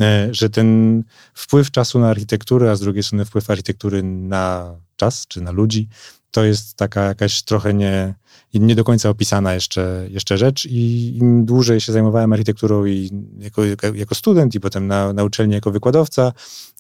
e, 0.02 0.30
że 0.32 0.50
ten 0.50 1.04
wpływ 1.34 1.72
czasu 1.72 2.00
na 2.00 2.10
architekturę, 2.10 2.72
a 2.72 2.76
z 2.76 2.80
drugiej 2.80 3.04
strony 3.04 3.26
wpływ 3.26 3.50
architektury 3.50 4.04
na 4.04 4.76
czas 4.96 5.28
czy 5.28 5.42
na 5.42 5.52
ludzi, 5.52 5.88
to 6.34 6.44
jest 6.44 6.76
taka 6.76 7.02
jakaś 7.04 7.42
trochę 7.44 7.74
nie, 7.74 8.16
nie 8.54 8.76
do 8.76 8.84
końca 8.84 9.10
opisana 9.10 9.54
jeszcze, 9.54 10.08
jeszcze 10.10 10.38
rzecz 10.38 10.66
i 10.66 11.18
im 11.18 11.46
dłużej 11.46 11.82
się 11.82 11.92
zajmowałem 11.92 12.34
architekturą 12.34 12.86
i 12.86 13.10
jako, 13.40 13.62
jako 13.94 14.16
student 14.16 14.56
i 14.56 14.60
potem 14.60 14.88
na, 14.88 15.14
na 15.14 15.24
uczelni 15.24 15.54
jako 15.54 15.72
wykładowca 15.72 16.34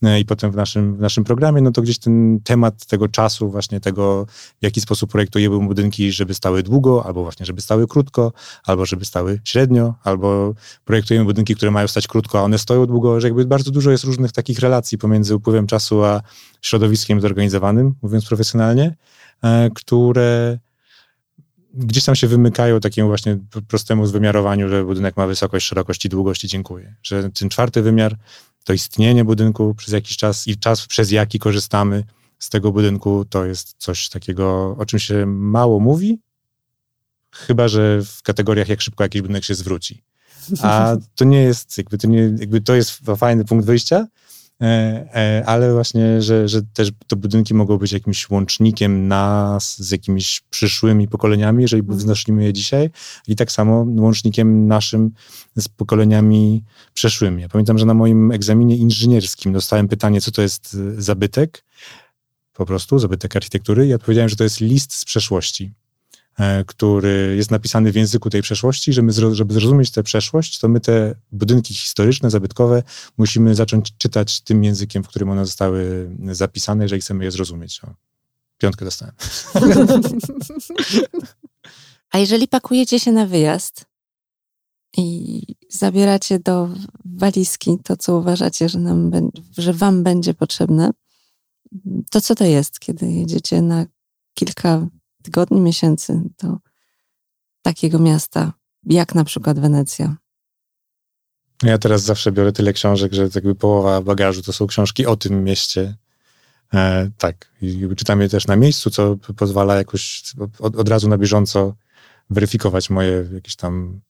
e, 0.03 0.19
i 0.19 0.25
potem 0.25 0.51
w 0.51 0.55
naszym, 0.55 0.95
w 0.95 0.99
naszym 0.99 1.23
programie, 1.23 1.61
no 1.61 1.71
to 1.71 1.81
gdzieś 1.81 1.99
ten 1.99 2.39
temat 2.43 2.85
tego 2.85 3.07
czasu, 3.07 3.49
właśnie 3.49 3.79
tego, 3.79 4.25
w 4.61 4.63
jaki 4.63 4.81
sposób 4.81 5.11
projektujemy 5.11 5.67
budynki, 5.67 6.11
żeby 6.11 6.33
stały 6.33 6.63
długo, 6.63 7.05
albo 7.05 7.23
właśnie, 7.23 7.45
żeby 7.45 7.61
stały 7.61 7.87
krótko, 7.87 8.33
albo 8.63 8.85
żeby 8.85 9.05
stały 9.05 9.41
średnio, 9.43 9.93
albo 10.03 10.53
projektujemy 10.85 11.25
budynki, 11.25 11.55
które 11.55 11.71
mają 11.71 11.87
stać 11.87 12.07
krótko, 12.07 12.39
a 12.39 12.41
one 12.41 12.57
stoją 12.57 12.85
długo, 12.85 13.21
że 13.21 13.27
jakby 13.27 13.45
bardzo 13.45 13.71
dużo 13.71 13.91
jest 13.91 14.03
różnych 14.03 14.31
takich 14.31 14.59
relacji 14.59 14.97
pomiędzy 14.97 15.35
upływem 15.35 15.67
czasu 15.67 16.03
a 16.03 16.21
środowiskiem 16.61 17.21
zorganizowanym, 17.21 17.95
mówiąc 18.01 18.25
profesjonalnie, 18.25 18.95
które 19.75 20.59
gdzieś 21.73 22.03
tam 22.03 22.15
się 22.15 22.27
wymykają 22.27 22.79
takiemu 22.79 23.07
właśnie 23.09 23.37
prostemu 23.67 24.05
zwymiarowaniu, 24.05 24.69
że 24.69 24.85
budynek 24.85 25.17
ma 25.17 25.27
wysokość, 25.27 25.67
szerokość 25.67 26.05
i 26.05 26.09
długość 26.09 26.43
i 26.43 26.47
dziękuję. 26.47 26.95
Że 27.03 27.29
ten 27.29 27.49
czwarty 27.49 27.81
wymiar 27.81 28.17
to 28.63 28.73
istnienie 28.73 29.25
budynku 29.25 29.75
przez 29.75 29.93
jakiś 29.93 30.17
czas 30.17 30.47
i 30.47 30.57
czas, 30.57 30.87
przez 30.87 31.11
jaki 31.11 31.39
korzystamy 31.39 32.03
z 32.39 32.49
tego 32.49 32.71
budynku, 32.71 33.25
to 33.25 33.45
jest 33.45 33.75
coś 33.77 34.09
takiego, 34.09 34.75
o 34.79 34.85
czym 34.85 34.99
się 34.99 35.25
mało 35.25 35.79
mówi, 35.79 36.19
chyba 37.31 37.67
że 37.67 38.01
w 38.05 38.21
kategoriach, 38.23 38.69
jak 38.69 38.81
szybko 38.81 39.03
jakiś 39.03 39.21
budynek 39.21 39.43
się 39.43 39.55
zwróci. 39.55 40.03
A 40.61 40.95
to 41.15 41.25
nie 41.25 41.43
jest, 41.43 41.77
jakby 41.77 41.97
to, 41.97 42.07
nie, 42.07 42.21
jakby 42.21 42.61
to 42.61 42.75
jest 42.75 42.91
fajny 43.17 43.45
punkt 43.45 43.65
wyjścia, 43.65 44.07
E, 44.07 44.22
e, 44.22 44.22
ale 45.45 45.73
właśnie, 45.73 46.21
że, 46.21 46.47
że 46.47 46.61
też 46.73 46.91
te 47.07 47.15
budynki 47.15 47.53
mogą 47.53 47.77
być 47.77 47.91
jakimś 47.91 48.29
łącznikiem 48.29 49.07
nas 49.07 49.81
z 49.81 49.91
jakimiś 49.91 50.41
przyszłymi 50.49 51.07
pokoleniami, 51.07 51.61
jeżeli 51.61 51.81
mhm. 51.81 51.99
wznosimy 51.99 52.43
je 52.43 52.53
dzisiaj, 52.53 52.89
i 53.27 53.35
tak 53.35 53.51
samo 53.51 53.85
łącznikiem 53.97 54.67
naszym 54.67 55.11
z 55.55 55.67
pokoleniami 55.67 56.63
przeszłymi. 56.93 57.41
Ja 57.41 57.49
pamiętam, 57.49 57.77
że 57.77 57.85
na 57.85 57.93
moim 57.93 58.31
egzaminie 58.31 58.77
inżynierskim 58.77 59.53
dostałem 59.53 59.87
pytanie, 59.87 60.21
co 60.21 60.31
to 60.31 60.41
jest 60.41 60.77
e, 60.97 61.01
zabytek, 61.01 61.63
po 62.53 62.65
prostu, 62.65 62.99
zabytek 62.99 63.35
architektury, 63.35 63.87
i 63.87 63.93
odpowiedziałem, 63.93 64.29
że 64.29 64.35
to 64.35 64.43
jest 64.43 64.61
list 64.61 64.93
z 64.93 65.05
przeszłości. 65.05 65.73
E, 66.39 66.63
który 66.65 67.35
jest 67.37 67.51
napisany 67.51 67.91
w 67.91 67.95
języku 67.95 68.29
tej 68.29 68.41
przeszłości, 68.41 68.93
że 68.93 69.01
my, 69.01 69.11
żeby 69.31 69.53
zrozumieć 69.53 69.91
tę 69.91 70.03
przeszłość, 70.03 70.59
to 70.59 70.67
my 70.67 70.79
te 70.79 71.15
budynki 71.31 71.73
historyczne, 71.73 72.29
zabytkowe 72.29 72.83
musimy 73.17 73.55
zacząć 73.55 73.97
czytać 73.97 74.41
tym 74.41 74.63
językiem, 74.63 75.03
w 75.03 75.07
którym 75.07 75.29
one 75.29 75.45
zostały 75.45 76.09
zapisane, 76.31 76.83
jeżeli 76.83 77.01
chcemy 77.01 77.23
je 77.23 77.31
zrozumieć. 77.31 77.81
O, 77.83 77.87
piątkę 78.57 78.85
dostałem. 78.85 79.15
A 82.11 82.17
jeżeli 82.17 82.47
pakujecie 82.47 82.99
się 82.99 83.11
na 83.11 83.25
wyjazd 83.25 83.85
i 84.97 85.41
zabieracie 85.69 86.39
do 86.39 86.69
walizki 87.05 87.77
to, 87.83 87.97
co 87.97 88.17
uważacie, 88.17 88.69
że, 88.69 88.79
nam, 88.79 89.11
że 89.57 89.73
wam 89.73 90.03
będzie 90.03 90.33
potrzebne, 90.33 90.91
to 92.09 92.21
co 92.21 92.35
to 92.35 92.45
jest, 92.45 92.79
kiedy 92.79 93.11
jedziecie 93.11 93.61
na 93.61 93.85
kilka 94.33 94.87
tygodni, 95.23 95.61
miesięcy 95.61 96.21
do 96.43 96.57
takiego 97.61 97.99
miasta, 97.99 98.53
jak 98.83 99.15
na 99.15 99.23
przykład 99.23 99.59
Wenecja. 99.59 100.15
Ja 101.63 101.77
teraz 101.77 102.01
zawsze 102.01 102.31
biorę 102.31 102.51
tyle 102.51 102.73
książek, 102.73 103.13
że 103.13 103.29
jakby 103.35 103.55
połowa 103.55 104.01
bagażu 104.01 104.41
to 104.41 104.53
są 104.53 104.67
książki 104.67 105.05
o 105.05 105.15
tym 105.15 105.43
mieście. 105.43 105.95
E, 106.73 107.09
tak, 107.17 107.51
i 107.61 107.87
czytam 107.97 108.21
je 108.21 108.29
też 108.29 108.47
na 108.47 108.55
miejscu, 108.55 108.89
co 108.89 109.17
pozwala 109.37 109.75
jakoś 109.75 110.23
od, 110.59 110.75
od 110.75 110.89
razu 110.89 111.09
na 111.09 111.17
bieżąco 111.17 111.75
weryfikować 112.29 112.89
moje 112.89 113.25
jakieś 113.33 113.55
tam 113.55 114.01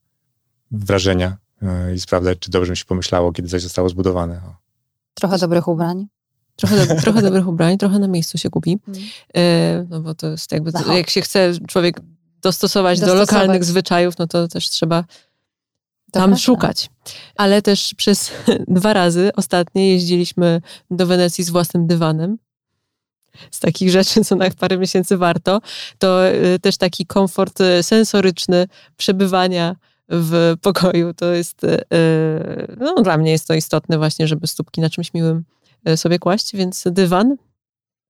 wrażenia 0.71 1.37
e, 1.61 1.95
i 1.95 1.99
sprawdzać, 1.99 2.39
czy 2.39 2.51
dobrze 2.51 2.71
mi 2.71 2.77
się 2.77 2.85
pomyślało, 2.85 3.31
kiedy 3.31 3.49
coś 3.49 3.61
zostało 3.61 3.89
zbudowane. 3.89 4.41
O. 4.47 4.55
Trochę 5.13 5.37
dobrych 5.37 5.67
ubrań. 5.67 6.07
Trochę, 6.55 6.87
do, 6.87 6.95
trochę 7.01 7.21
dobrych 7.21 7.47
ubrań, 7.47 7.77
trochę 7.77 7.99
na 7.99 8.07
miejscu 8.07 8.37
się 8.37 8.49
kupi. 8.49 8.77
Mm. 8.87 9.01
E, 9.35 9.85
no 9.89 10.01
bo 10.01 10.15
to 10.15 10.27
jest 10.27 10.51
jakby, 10.51 10.71
to, 10.71 10.93
jak 10.93 11.09
się 11.09 11.21
chce 11.21 11.51
człowiek 11.67 11.99
dostosować, 12.41 12.99
dostosować, 12.99 12.99
do 12.99 13.13
lokalnych 13.13 13.63
zwyczajów, 13.63 14.17
no 14.17 14.27
to 14.27 14.47
też 14.47 14.69
trzeba 14.69 15.03
tam 16.11 16.37
szukać. 16.37 16.89
Ale 17.35 17.61
też 17.61 17.93
przez 17.97 18.31
dwa 18.67 18.93
razy 18.93 19.31
ostatnie 19.35 19.91
jeździliśmy 19.91 20.61
do 20.91 21.07
Wenecji 21.07 21.43
z 21.43 21.49
własnym 21.49 21.87
dywanem. 21.87 22.37
Z 23.51 23.59
takich 23.59 23.89
rzeczy, 23.89 24.23
co 24.23 24.35
na 24.35 24.49
parę 24.49 24.77
miesięcy 24.77 25.17
warto, 25.17 25.61
to 25.97 26.27
e, 26.27 26.59
też 26.59 26.77
taki 26.77 27.05
komfort 27.05 27.61
e, 27.61 27.83
sensoryczny 27.83 28.67
przebywania 28.97 29.75
w 30.09 30.55
pokoju. 30.61 31.13
To 31.13 31.25
jest, 31.25 31.61
no 32.79 33.01
dla 33.03 33.17
mnie 33.17 33.31
jest 33.31 33.47
to 33.47 33.53
istotne 33.53 33.97
właśnie, 33.97 34.27
żeby 34.27 34.47
stópki 34.47 34.81
na 34.81 34.89
czymś 34.89 35.13
miłym 35.13 35.43
sobie 35.95 36.19
kłaść, 36.19 36.55
więc 36.55 36.83
dywan. 36.91 37.37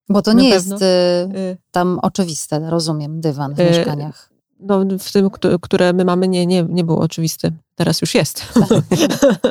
Bo 0.08 0.22
to 0.22 0.32
nie 0.32 0.48
jest 0.48 0.72
y, 0.72 1.56
tam 1.70 1.98
oczywiste, 2.02 2.70
rozumiem, 2.70 3.20
dywan 3.20 3.54
w 3.54 3.60
y, 3.60 3.64
mieszkaniach. 3.64 4.30
No, 4.60 4.84
w 4.98 5.12
tym, 5.12 5.30
które 5.62 5.92
my 5.92 6.04
mamy, 6.04 6.28
nie, 6.28 6.46
nie, 6.46 6.66
nie 6.68 6.84
było 6.84 6.98
oczywisty. 6.98 7.52
Teraz 7.74 8.00
już 8.00 8.14
jest. 8.14 8.42
Tak. 8.54 8.68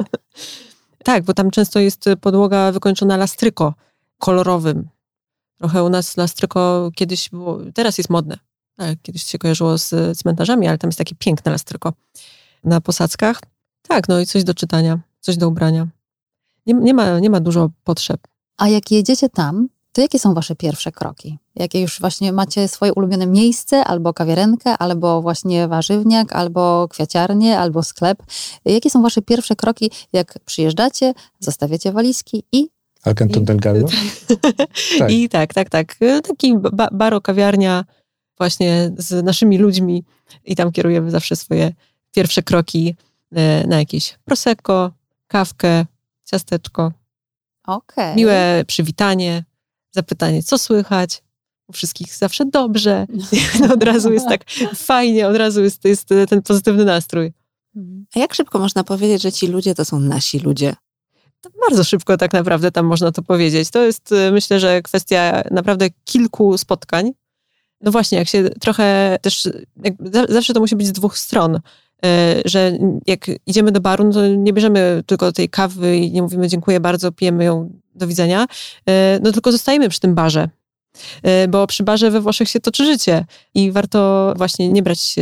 tak, 1.04 1.24
bo 1.24 1.34
tam 1.34 1.52
często 1.52 1.80
jest 1.80 2.06
podłoga 2.22 2.72
wykończona 2.72 3.18
lastryko 3.18 3.74
kolorowym. 4.20 4.90
Trochę 5.58 5.84
u 5.84 5.90
nas 5.90 6.18
lastryko 6.18 6.92
kiedyś 6.96 7.30
było, 7.30 7.60
teraz 7.74 7.98
jest 7.98 8.10
modne. 8.10 8.38
Tak, 8.78 8.98
kiedyś 9.02 9.24
się 9.24 9.38
kojarzyło 9.38 9.78
z 9.78 10.18
cmentarzami, 10.18 10.68
ale 10.68 10.78
tam 10.78 10.88
jest 10.88 10.98
takie 10.98 11.16
piękne 11.16 11.52
lastryko 11.52 11.94
na 12.64 12.82
posadzkach. 12.82 13.42
Tak, 13.82 14.08
no 14.08 14.20
i 14.20 14.26
coś 14.26 14.44
do 14.44 14.54
czytania, 14.54 15.00
coś 15.20 15.38
do 15.38 15.48
ubrania. 15.48 15.88
Nie, 16.66 16.74
nie, 16.74 16.94
ma, 16.94 17.20
nie 17.20 17.30
ma 17.30 17.40
dużo 17.40 17.70
potrzeb. 17.84 18.22
A 18.58 18.68
jak 18.68 18.92
jedziecie 18.92 19.30
tam, 19.30 19.68
to 19.92 20.02
jakie 20.02 20.20
są 20.20 20.34
wasze 20.34 20.56
pierwsze 20.56 20.92
kroki? 20.92 21.40
Jakie 21.56 21.82
już 21.82 22.00
właśnie 22.00 22.32
macie 22.32 22.68
swoje 22.68 22.94
ulubione 22.94 23.28
miejsce, 23.28 23.84
albo 23.84 24.14
kawiarenkę, 24.14 24.78
albo 24.78 25.22
właśnie 25.22 25.68
warzywniak, 25.68 26.34
albo 26.34 26.88
kwiaciarnię, 26.88 27.60
albo 27.60 27.84
sklep? 27.84 28.24
Jakie 28.66 28.90
są 28.90 29.02
wasze 29.02 29.22
pierwsze 29.22 29.56
kroki, 29.56 29.92
jak 30.14 30.40
przyjeżdżacie, 30.46 31.14
zostawiacie 31.40 31.92
walizki 31.92 32.44
i 32.52 32.70
Al 33.04 33.16
Canton 33.16 33.46
del 33.46 33.58
Gallo? 33.58 33.88
tak. 35.00 35.12
I 35.12 35.30
tak, 35.30 35.54
tak, 35.54 35.70
tak. 35.70 35.96
Taki 36.28 36.58
ba 36.58 36.90
baro, 36.92 37.22
kawiarnia 37.22 37.86
właśnie 38.38 38.92
z 38.98 39.26
naszymi 39.26 39.58
ludźmi 39.58 40.04
i 40.46 40.56
tam 40.56 40.72
kierujemy 40.72 41.12
zawsze 41.12 41.36
swoje 41.36 41.74
pierwsze 42.12 42.44
kroki 42.44 42.96
e, 43.32 43.68
na 43.68 43.80
jakieś 43.80 44.18
prosecco, 44.26 44.92
kawkę, 45.28 45.86
ciasteczko. 46.34 46.92
Okay. 47.68 48.16
Miłe 48.16 48.64
przywitanie, 48.68 49.44
zapytanie, 49.92 50.44
co 50.44 50.58
słychać. 50.58 51.24
U 51.68 51.74
wszystkich 51.74 52.16
zawsze 52.16 52.46
dobrze. 52.46 53.08
No, 53.60 53.74
od 53.76 53.84
razu 53.84 54.14
jest 54.14 54.28
tak 54.28 54.44
fajnie, 54.76 55.28
od 55.28 55.36
razu 55.36 55.64
jest, 55.64 55.86
jest 55.86 56.10
ten 56.30 56.42
pozytywny 56.42 56.86
nastrój. 56.86 57.34
A 58.16 58.20
jak 58.20 58.34
szybko 58.34 58.60
można 58.60 58.84
powiedzieć, 58.84 59.22
że 59.22 59.32
ci 59.32 59.48
ludzie 59.48 59.76
to 59.76 59.86
są 59.86 60.00
nasi 60.00 60.40
ludzie? 60.40 60.76
Bardzo 61.70 61.84
szybko 61.84 62.18
tak 62.18 62.34
naprawdę 62.34 62.72
tam 62.72 62.86
można 62.86 63.12
to 63.12 63.22
powiedzieć. 63.22 63.70
To 63.70 63.84
jest 63.84 64.12
y, 64.12 64.32
myślę, 64.32 64.60
że 64.60 64.82
kwestia 64.82 65.44
naprawdę 65.52 65.90
kilku 66.06 66.58
spotkań. 66.58 67.12
No 67.82 67.92
właśnie, 67.92 68.18
jak 68.18 68.28
się 68.28 68.50
trochę 68.50 69.18
też, 69.22 69.50
zawsze 70.30 70.54
to 70.54 70.60
musi 70.60 70.76
być 70.76 70.88
z 70.88 70.92
dwóch 70.92 71.18
stron. 71.18 71.60
E, 72.06 72.42
że 72.46 72.78
jak 73.08 73.26
idziemy 73.46 73.72
do 73.72 73.82
baru, 73.82 74.04
no 74.04 74.12
to 74.12 74.28
nie 74.28 74.54
bierzemy 74.54 75.04
tylko 75.06 75.32
tej 75.32 75.50
kawy 75.50 75.98
i 75.98 76.12
nie 76.12 76.22
mówimy 76.22 76.48
dziękuję 76.48 76.80
bardzo, 76.80 77.12
pijemy 77.12 77.44
ją, 77.44 77.70
do 77.96 78.08
widzenia, 78.08 78.46
e, 78.90 79.20
no 79.24 79.32
tylko 79.32 79.52
zostajemy 79.52 79.90
przy 79.90 80.00
tym 80.00 80.16
barze. 80.16 80.50
E, 81.24 81.48
bo 81.48 81.68
przy 81.68 81.84
barze 81.84 82.12
we 82.12 82.22
Włoszech 82.22 82.50
się 82.50 82.60
toczy 82.60 82.86
życie 82.86 83.26
i 83.56 83.72
warto 83.72 84.34
właśnie 84.38 84.70
nie 84.70 84.84
brać 84.84 85.16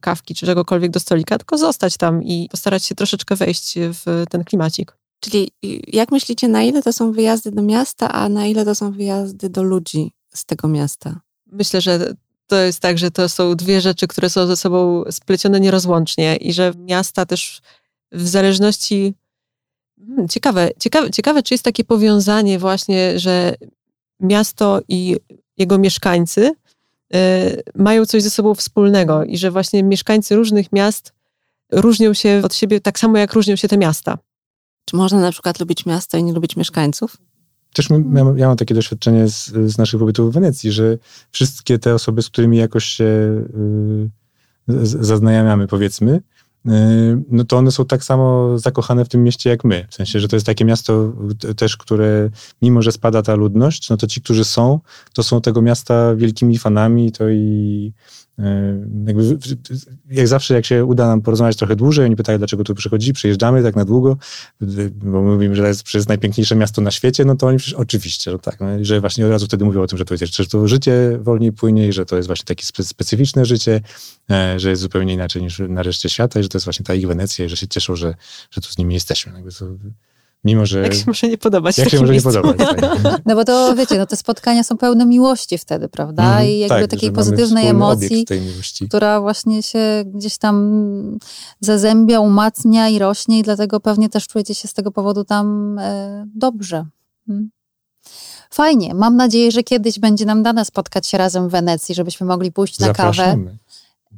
kawki 0.00 0.34
czy 0.34 0.46
czegokolwiek 0.46 0.90
do 0.90 1.00
stolika, 1.00 1.38
tylko 1.38 1.58
zostać 1.58 1.96
tam 1.96 2.22
i 2.22 2.48
postarać 2.50 2.84
się 2.84 2.94
troszeczkę 2.94 3.36
wejść 3.36 3.74
w 3.76 4.24
ten 4.30 4.44
klimacik. 4.44 4.96
Czyli 5.20 5.50
jak 5.86 6.12
myślicie, 6.12 6.48
na 6.48 6.62
ile 6.62 6.82
to 6.82 6.92
są 6.92 7.12
wyjazdy 7.12 7.50
do 7.50 7.62
miasta, 7.62 8.12
a 8.12 8.28
na 8.28 8.46
ile 8.46 8.64
to 8.64 8.74
są 8.74 8.92
wyjazdy 8.92 9.48
do 9.48 9.62
ludzi 9.62 10.12
z 10.34 10.44
tego 10.44 10.68
miasta? 10.68 11.20
Myślę, 11.46 11.80
że 11.80 12.14
to 12.46 12.56
jest 12.56 12.80
tak, 12.80 12.98
że 12.98 13.10
to 13.10 13.28
są 13.28 13.54
dwie 13.54 13.80
rzeczy, 13.80 14.06
które 14.06 14.30
są 14.30 14.46
ze 14.46 14.56
sobą 14.56 15.04
splecione 15.10 15.60
nierozłącznie 15.60 16.36
i 16.36 16.52
że 16.52 16.72
miasta 16.78 17.26
też 17.26 17.60
w 18.12 18.28
zależności. 18.28 19.14
Hmm, 20.06 20.28
ciekawe, 20.28 20.70
ciekawe, 20.78 21.10
ciekawe, 21.10 21.42
czy 21.42 21.54
jest 21.54 21.64
takie 21.64 21.84
powiązanie 21.84 22.58
właśnie, 22.58 23.18
że 23.18 23.54
miasto 24.20 24.80
i 24.88 25.16
jego 25.56 25.78
mieszkańcy 25.78 26.52
y, 27.14 27.62
mają 27.74 28.06
coś 28.06 28.22
ze 28.22 28.30
sobą 28.30 28.54
wspólnego 28.54 29.24
i 29.24 29.38
że 29.38 29.50
właśnie 29.50 29.82
mieszkańcy 29.82 30.36
różnych 30.36 30.72
miast 30.72 31.12
różnią 31.72 32.14
się 32.14 32.42
od 32.44 32.54
siebie 32.54 32.80
tak 32.80 32.98
samo, 32.98 33.18
jak 33.18 33.32
różnią 33.32 33.56
się 33.56 33.68
te 33.68 33.78
miasta. 33.78 34.18
Czy 34.84 34.96
można 34.96 35.20
na 35.20 35.32
przykład 35.32 35.60
lubić 35.60 35.86
miasto 35.86 36.18
i 36.18 36.24
nie 36.24 36.32
lubić 36.32 36.56
mieszkańców? 36.56 37.16
Też 37.74 37.90
ja, 37.90 37.96
ja 38.36 38.48
mam 38.48 38.56
takie 38.56 38.74
doświadczenie 38.74 39.28
z, 39.28 39.46
z, 39.46 39.78
naszych 39.78 40.00
pobytów 40.00 40.30
w 40.30 40.34
Wenecji, 40.34 40.72
że 40.72 40.98
wszystkie 41.30 41.78
te 41.78 41.94
osoby, 41.94 42.22
z 42.22 42.30
którymi 42.30 42.56
jakoś 42.56 42.84
się 42.84 43.04
y, 43.04 44.86
zaznajamiamy, 44.86 45.66
powiedzmy, 45.66 46.20
y, 46.66 46.70
no 47.30 47.44
to 47.44 47.56
one 47.56 47.70
są 47.70 47.84
tak 47.84 48.04
samo 48.04 48.58
zakochane 48.58 49.04
w 49.04 49.08
tym 49.08 49.24
mieście 49.24 49.50
jak 49.50 49.64
my. 49.64 49.86
W 49.90 49.94
sensie, 49.94 50.20
że 50.20 50.28
to 50.28 50.36
jest 50.36 50.46
takie 50.46 50.64
miasto 50.64 51.12
też, 51.56 51.76
które 51.76 52.30
mimo, 52.62 52.82
że 52.82 52.92
spada 52.92 53.22
ta 53.22 53.34
ludność, 53.34 53.90
no 53.90 53.96
to 53.96 54.06
ci, 54.06 54.20
którzy 54.22 54.44
są, 54.44 54.80
to 55.12 55.22
są 55.22 55.40
tego 55.40 55.62
miasta 55.62 56.14
wielkimi 56.16 56.58
fanami, 56.58 57.12
to 57.12 57.28
i 57.28 57.92
jakby, 59.06 59.38
jak 60.10 60.28
zawsze, 60.28 60.54
jak 60.54 60.64
się 60.64 60.84
uda 60.84 61.06
nam 61.06 61.20
porozmawiać 61.22 61.56
trochę 61.56 61.76
dłużej, 61.76 62.04
oni 62.04 62.16
pytają, 62.16 62.38
dlaczego 62.38 62.64
tu 62.64 62.74
przychodzi, 62.74 63.12
przyjeżdżamy 63.12 63.62
tak 63.62 63.76
na 63.76 63.84
długo, 63.84 64.16
bo 64.92 65.22
mówimy, 65.22 65.56
że 65.56 65.62
to 65.62 65.98
jest 65.98 66.08
najpiękniejsze 66.08 66.56
miasto 66.56 66.82
na 66.82 66.90
świecie, 66.90 67.24
no 67.24 67.36
to 67.36 67.46
oni 67.46 67.58
przecież 67.58 67.74
oczywiście, 67.74 68.30
że 68.30 68.38
tak, 68.38 68.60
no, 68.60 68.66
że 68.82 69.00
właśnie 69.00 69.24
od 69.24 69.30
razu 69.30 69.46
wtedy 69.46 69.64
mówią 69.64 69.82
o 69.82 69.86
tym, 69.86 69.98
że 69.98 70.04
to 70.04 70.14
jest, 70.14 70.36
że 70.36 70.46
to 70.46 70.68
życie 70.68 71.18
wolniej 71.20 71.52
płynie, 71.52 71.92
że 71.92 72.06
to 72.06 72.16
jest 72.16 72.26
właśnie 72.26 72.44
takie 72.44 72.64
specyficzne 72.84 73.44
życie, 73.44 73.80
e, 74.30 74.60
że 74.60 74.70
jest 74.70 74.82
zupełnie 74.82 75.14
inaczej 75.14 75.42
niż 75.42 75.62
na 75.68 75.82
reszcie 75.82 76.08
świata 76.08 76.40
i 76.40 76.42
że 76.42 76.48
to 76.48 76.58
jest 76.58 76.66
właśnie 76.66 76.84
ta 76.84 76.94
ich 76.94 77.08
Wenecja 77.08 77.44
i 77.44 77.48
że 77.48 77.56
się 77.56 77.68
cieszą, 77.68 77.96
że, 77.96 78.14
że 78.50 78.60
tu 78.60 78.68
z 78.68 78.78
nimi 78.78 78.94
jesteśmy. 78.94 79.32
Jakby 79.32 79.52
to, 79.52 79.66
Mimo, 80.44 80.66
że... 80.66 80.82
Jak 80.82 80.94
się 80.94 81.04
może 81.06 81.28
nie 81.28 81.38
podobać. 81.38 81.78
Jak 81.78 81.88
się 81.88 82.00
może 82.00 82.12
miejscu. 82.12 82.30
nie 82.30 82.34
podobać. 82.34 82.68
Tak. 82.80 82.98
No 83.26 83.34
bo 83.34 83.44
to 83.44 83.74
wiecie, 83.76 83.98
no 83.98 84.06
te 84.06 84.16
spotkania 84.16 84.62
są 84.62 84.76
pełne 84.76 85.06
miłości 85.06 85.58
wtedy, 85.58 85.88
prawda? 85.88 86.36
Mm, 86.36 86.48
I 86.48 86.58
jakby 86.58 86.80
tak, 86.80 86.90
takiej 86.90 87.12
pozytywnej 87.12 87.66
emocji, 87.66 88.26
która 88.88 89.20
właśnie 89.20 89.62
się 89.62 90.04
gdzieś 90.06 90.38
tam 90.38 91.18
zazębia, 91.60 92.20
umacnia 92.20 92.88
i 92.88 92.98
rośnie 92.98 93.38
i 93.38 93.42
dlatego 93.42 93.80
pewnie 93.80 94.08
też 94.08 94.26
czujecie 94.26 94.54
się 94.54 94.68
z 94.68 94.74
tego 94.74 94.90
powodu 94.90 95.24
tam 95.24 95.78
e, 95.78 96.26
dobrze. 96.34 96.86
Hmm. 97.26 97.50
Fajnie. 98.50 98.94
Mam 98.94 99.16
nadzieję, 99.16 99.50
że 99.50 99.62
kiedyś 99.62 99.98
będzie 99.98 100.24
nam 100.24 100.42
dane 100.42 100.64
spotkać 100.64 101.06
się 101.06 101.18
razem 101.18 101.48
w 101.48 101.52
Wenecji, 101.52 101.94
żebyśmy 101.94 102.26
mogli 102.26 102.52
pójść 102.52 102.78
na 102.78 102.86
Zapraszamy. 102.86 103.44
kawę 103.44 103.56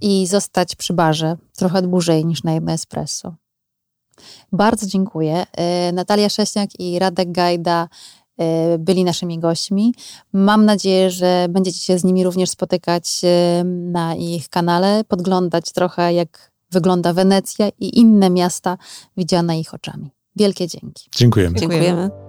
i 0.00 0.26
zostać 0.26 0.74
przy 0.76 0.92
barze 0.92 1.36
trochę 1.56 1.82
dłużej 1.82 2.26
niż 2.26 2.42
na 2.42 2.52
jedno 2.52 2.72
espresso. 2.72 3.34
Bardzo 4.52 4.86
dziękuję. 4.86 5.46
E, 5.52 5.92
Natalia 5.92 6.28
Sześniak 6.28 6.70
i 6.80 6.98
Radek 6.98 7.32
Gajda 7.32 7.88
e, 8.38 8.78
byli 8.78 9.04
naszymi 9.04 9.38
gośćmi. 9.38 9.94
Mam 10.32 10.64
nadzieję, 10.64 11.10
że 11.10 11.46
będziecie 11.50 11.78
się 11.78 11.98
z 11.98 12.04
nimi 12.04 12.24
również 12.24 12.50
spotykać 12.50 13.20
e, 13.24 13.64
na 13.64 14.14
ich 14.14 14.48
kanale, 14.48 15.04
podglądać 15.08 15.72
trochę, 15.72 16.14
jak 16.14 16.52
wygląda 16.70 17.12
Wenecja 17.12 17.68
i 17.78 17.98
inne 17.98 18.30
miasta 18.30 18.78
widziane 19.16 19.60
ich 19.60 19.74
oczami. 19.74 20.10
Wielkie 20.36 20.68
dzięki. 20.68 21.08
Dziękujemy. 21.16 21.58
Dziękujemy. 21.58 22.25